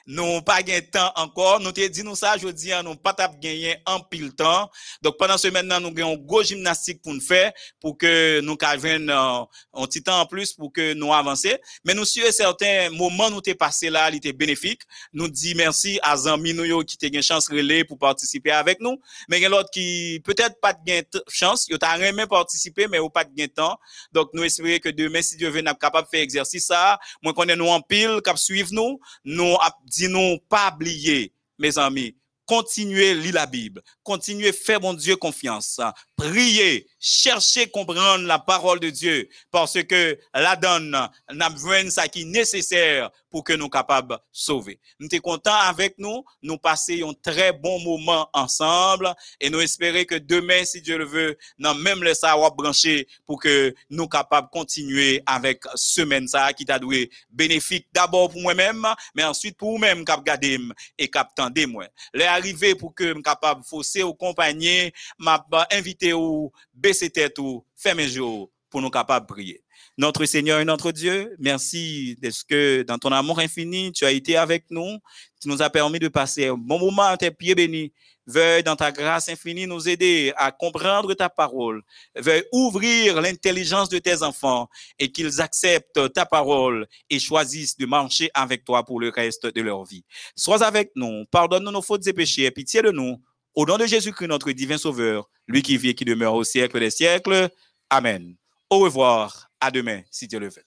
nous 0.07 0.41
pas 0.43 0.63
de 0.63 0.79
temps 0.81 1.13
encore. 1.17 1.61
Nous 1.61 1.73
te 1.73 1.87
dit 1.87 2.03
nous 2.03 2.15
ça, 2.15 2.37
dis, 2.37 2.71
nous 2.85 2.97
pas 2.97 3.15
gagner 3.41 3.77
en 3.87 4.01
pile 4.01 4.35
temps. 4.35 4.71
Donc, 5.03 5.17
pendant 5.19 5.37
ce 5.37 5.49
maintenant, 5.49 5.81
nous 5.81 5.93
un 6.05 6.17
gros 6.17 6.43
gymnastique 6.43 7.03
pour 7.03 7.13
nous 7.15 7.21
faire, 7.21 7.53
pour 7.81 7.99
que 7.99 8.41
nous 8.41 8.57
avons 8.61 9.09
euh, 9.09 9.45
un 9.75 9.87
petit 9.87 10.03
temps 10.03 10.21
en 10.21 10.27
plus 10.27 10.53
pour 10.53 10.73
que 10.73 10.95
nous 10.95 11.13
avancer. 11.13 11.59
Mais 11.85 11.95
nous, 11.95 12.05
sur 12.05 12.25
certains 12.33 12.91
moments, 12.91 13.31
nous 13.31 13.41
t'es 13.41 13.55
passé 13.55 13.91
là, 13.91 14.09
il 14.11 14.17
était 14.17 14.33
bénéfique. 14.33 14.83
Nous 15.13 15.29
dit 15.29 15.55
merci 15.55 15.99
à 16.03 16.17
Zami 16.17 16.55
nous 16.55 16.85
qui 16.85 16.97
t'a 16.97 17.07
une 17.07 17.23
chance 17.23 17.49
relais 17.49 17.85
pour 17.85 17.99
participer 17.99 18.53
avec 18.53 18.81
nous. 18.81 19.01
Mais 19.29 19.39
il 19.39 19.43
y 19.43 19.47
a 19.47 19.49
l'autre 19.49 19.71
qui 19.73 20.21
peut-être 20.25 20.61
pas 20.61 20.73
de 20.73 21.05
chance, 21.29 21.67
il 21.69 21.79
t'a 21.79 21.93
rien 21.93 22.27
participer, 22.27 22.87
mais 22.89 22.99
ou 22.99 23.11
pas 23.11 23.25
de 23.25 23.47
temps. 23.47 23.79
Donc, 24.13 24.31
nous 24.33 24.45
espérons 24.45 24.79
que 24.79 24.89
demain, 24.89 25.23
si 25.23 25.37
Dieu 25.37 25.49
veut, 25.49 25.63
nous 25.63 25.75
capable 25.75 26.09
faire 26.11 26.21
exercice 26.21 26.67
ça. 26.67 26.99
Moi, 27.23 27.33
est 27.49 27.57
nous 27.57 27.69
en 27.69 27.81
pile, 27.81 28.21
cap 28.25 28.39
suivre 28.39 28.69
nous, 28.73 29.01
nous 29.25 29.57
dis-nous 29.97 30.39
pas 30.49 30.73
oublier, 30.75 31.33
mes 31.59 31.79
amis, 31.79 32.15
continuez 32.45 33.15
lire 33.15 33.35
la 33.35 33.47
Bible, 33.47 33.83
continuez 34.03 34.53
faire 34.53 34.81
mon 34.81 34.95
Dieu 34.95 35.17
confiance, 35.17 35.81
priez, 36.17 36.87
cherchez 37.07 37.69
comprendre 37.69 38.27
la 38.27 38.41
parole 38.41 38.81
de 38.81 38.91
Dieu, 38.91 39.29
parce 39.53 39.81
que 39.85 40.19
la 40.35 40.57
donne 40.57 40.99
n'a 41.33 41.51
besoin 41.51 41.89
ça 41.89 42.09
qui 42.09 42.23
est 42.23 42.25
nécessaire 42.25 43.11
pour 43.31 43.45
que 43.45 43.53
nous 43.53 43.69
capables 43.69 44.19
sauver. 44.33 44.81
Nous 44.99 45.09
sommes 45.09 45.21
contents 45.21 45.55
avec 45.55 45.95
nous, 45.99 46.25
nous 46.43 46.59
passer 46.59 47.03
un 47.03 47.13
très 47.23 47.53
bon 47.53 47.79
moment 47.81 48.29
ensemble 48.33 49.15
et 49.41 49.51
nous 49.51 49.61
espérons 49.61 50.05
que 50.05 50.17
demain, 50.17 50.65
si 50.65 50.81
Dieu 50.81 50.99
le 50.99 51.05
veut, 51.05 51.39
nous 51.59 51.75
même 51.75 52.03
le 52.03 52.13
savoir 52.13 52.53
brancher 52.53 53.07
pour 53.25 53.39
que 53.41 53.73
nous 53.89 54.09
capables 54.09 54.49
continuer 54.51 55.23
avec 55.27 55.63
semaine 55.77 56.27
ça 56.27 56.53
qui 56.55 56.65
t'a 56.65 56.79
doué 56.79 57.11
bénéfique 57.31 57.87
d'abord 57.93 58.31
pour 58.31 58.41
moi-même, 58.41 58.85
mais 59.15 59.23
ensuite 59.23 59.57
pour 59.57 59.73
vous-même 59.73 60.05
cap 60.05 60.25
garder 60.25 60.59
et 60.99 61.09
cap 61.09 61.29
tendre 61.37 61.67
moi. 61.67 61.87
Les 62.15 62.25
arriver 62.25 62.75
pour 62.75 62.95
que 62.95 63.21
capable 63.21 63.63
forcer 63.65 64.03
ou 64.03 64.15
compagnie, 64.15 64.91
m'a 65.19 65.45
invité 65.71 66.13
ou 66.13 66.51
baisser 66.97 67.11
tête 67.11 67.39
ou 67.39 67.63
fermer 67.77 68.09
jour 68.09 68.51
pour 68.71 68.81
nous 68.81 68.89
capables 68.89 69.27
de 69.27 69.33
prier. 69.33 69.63
Notre 69.99 70.25
Seigneur 70.25 70.61
et 70.61 70.65
notre 70.65 70.93
Dieu, 70.93 71.35
merci 71.39 72.17
de 72.23 72.31
ce 72.31 72.43
que 72.43 72.83
dans 72.83 72.99
ton 72.99 73.13
amour 73.13 73.39
infini, 73.39 73.93
tu 73.93 74.07
as 74.07 74.13
été 74.13 74.37
avec 74.37 74.65
nous. 74.71 74.99
Tu 75.41 75.49
nous 75.49 75.61
as 75.61 75.69
permis 75.69 75.99
de 75.99 76.09
passer 76.09 76.47
un 76.47 76.55
bon 76.55 76.79
moment 76.79 77.03
à 77.03 77.17
tes 77.19 77.31
pieds 77.31 77.55
bénis. 77.55 77.93
Veuille 78.27 78.63
dans 78.63 78.77
ta 78.77 78.91
grâce 78.91 79.29
infinie 79.29 79.67
nous 79.67 79.89
aider 79.89 80.33
à 80.37 80.51
comprendre 80.51 81.13
ta 81.15 81.29
parole. 81.29 81.83
Veuille 82.17 82.45
ouvrir 82.51 83.21
l'intelligence 83.21 83.89
de 83.89 83.99
tes 83.99 84.23
enfants 84.23 84.69
et 84.99 85.13
qu'ils 85.13 85.41
acceptent 85.41 86.13
ta 86.13 86.27
parole 86.27 86.87
et 87.11 87.19
choisissent 87.19 87.77
de 87.77 87.87
marcher 87.87 88.31
avec 88.35 88.65
toi 88.65 88.85
pour 88.85 89.01
le 89.01 89.11
reste 89.11 89.47
de 89.47 89.61
leur 89.61 89.85
vie. 89.85 90.05
Sois 90.35 90.65
avec 90.65 90.93
nous, 90.97 91.25
pardonne-nous 91.31 91.71
nos 91.71 91.83
fautes 91.83 92.07
et 92.07 92.13
péchés, 92.13 92.51
pitié 92.51 92.83
de 92.83 92.91
nous. 92.91 93.21
Au 93.57 93.65
nom 93.65 93.79
de 93.79 93.87
Jésus-Christ, 93.87 94.29
notre 94.29 94.53
divin 94.53 94.77
Sauveur, 94.77 95.31
lui 95.49 95.63
qui 95.63 95.79
vit 95.79 95.89
et 95.89 95.95
qui 95.95 96.05
demeure 96.05 96.35
au 96.35 96.45
siècle 96.45 96.79
des 96.79 96.91
siècles. 96.91 97.49
Amen. 97.89 98.37
Au 98.69 98.81
revoir. 98.81 99.51
À 99.61 99.71
demain, 99.71 100.03
si 100.11 100.29
Dieu 100.29 100.39
le 100.39 100.51
veut. 100.51 100.63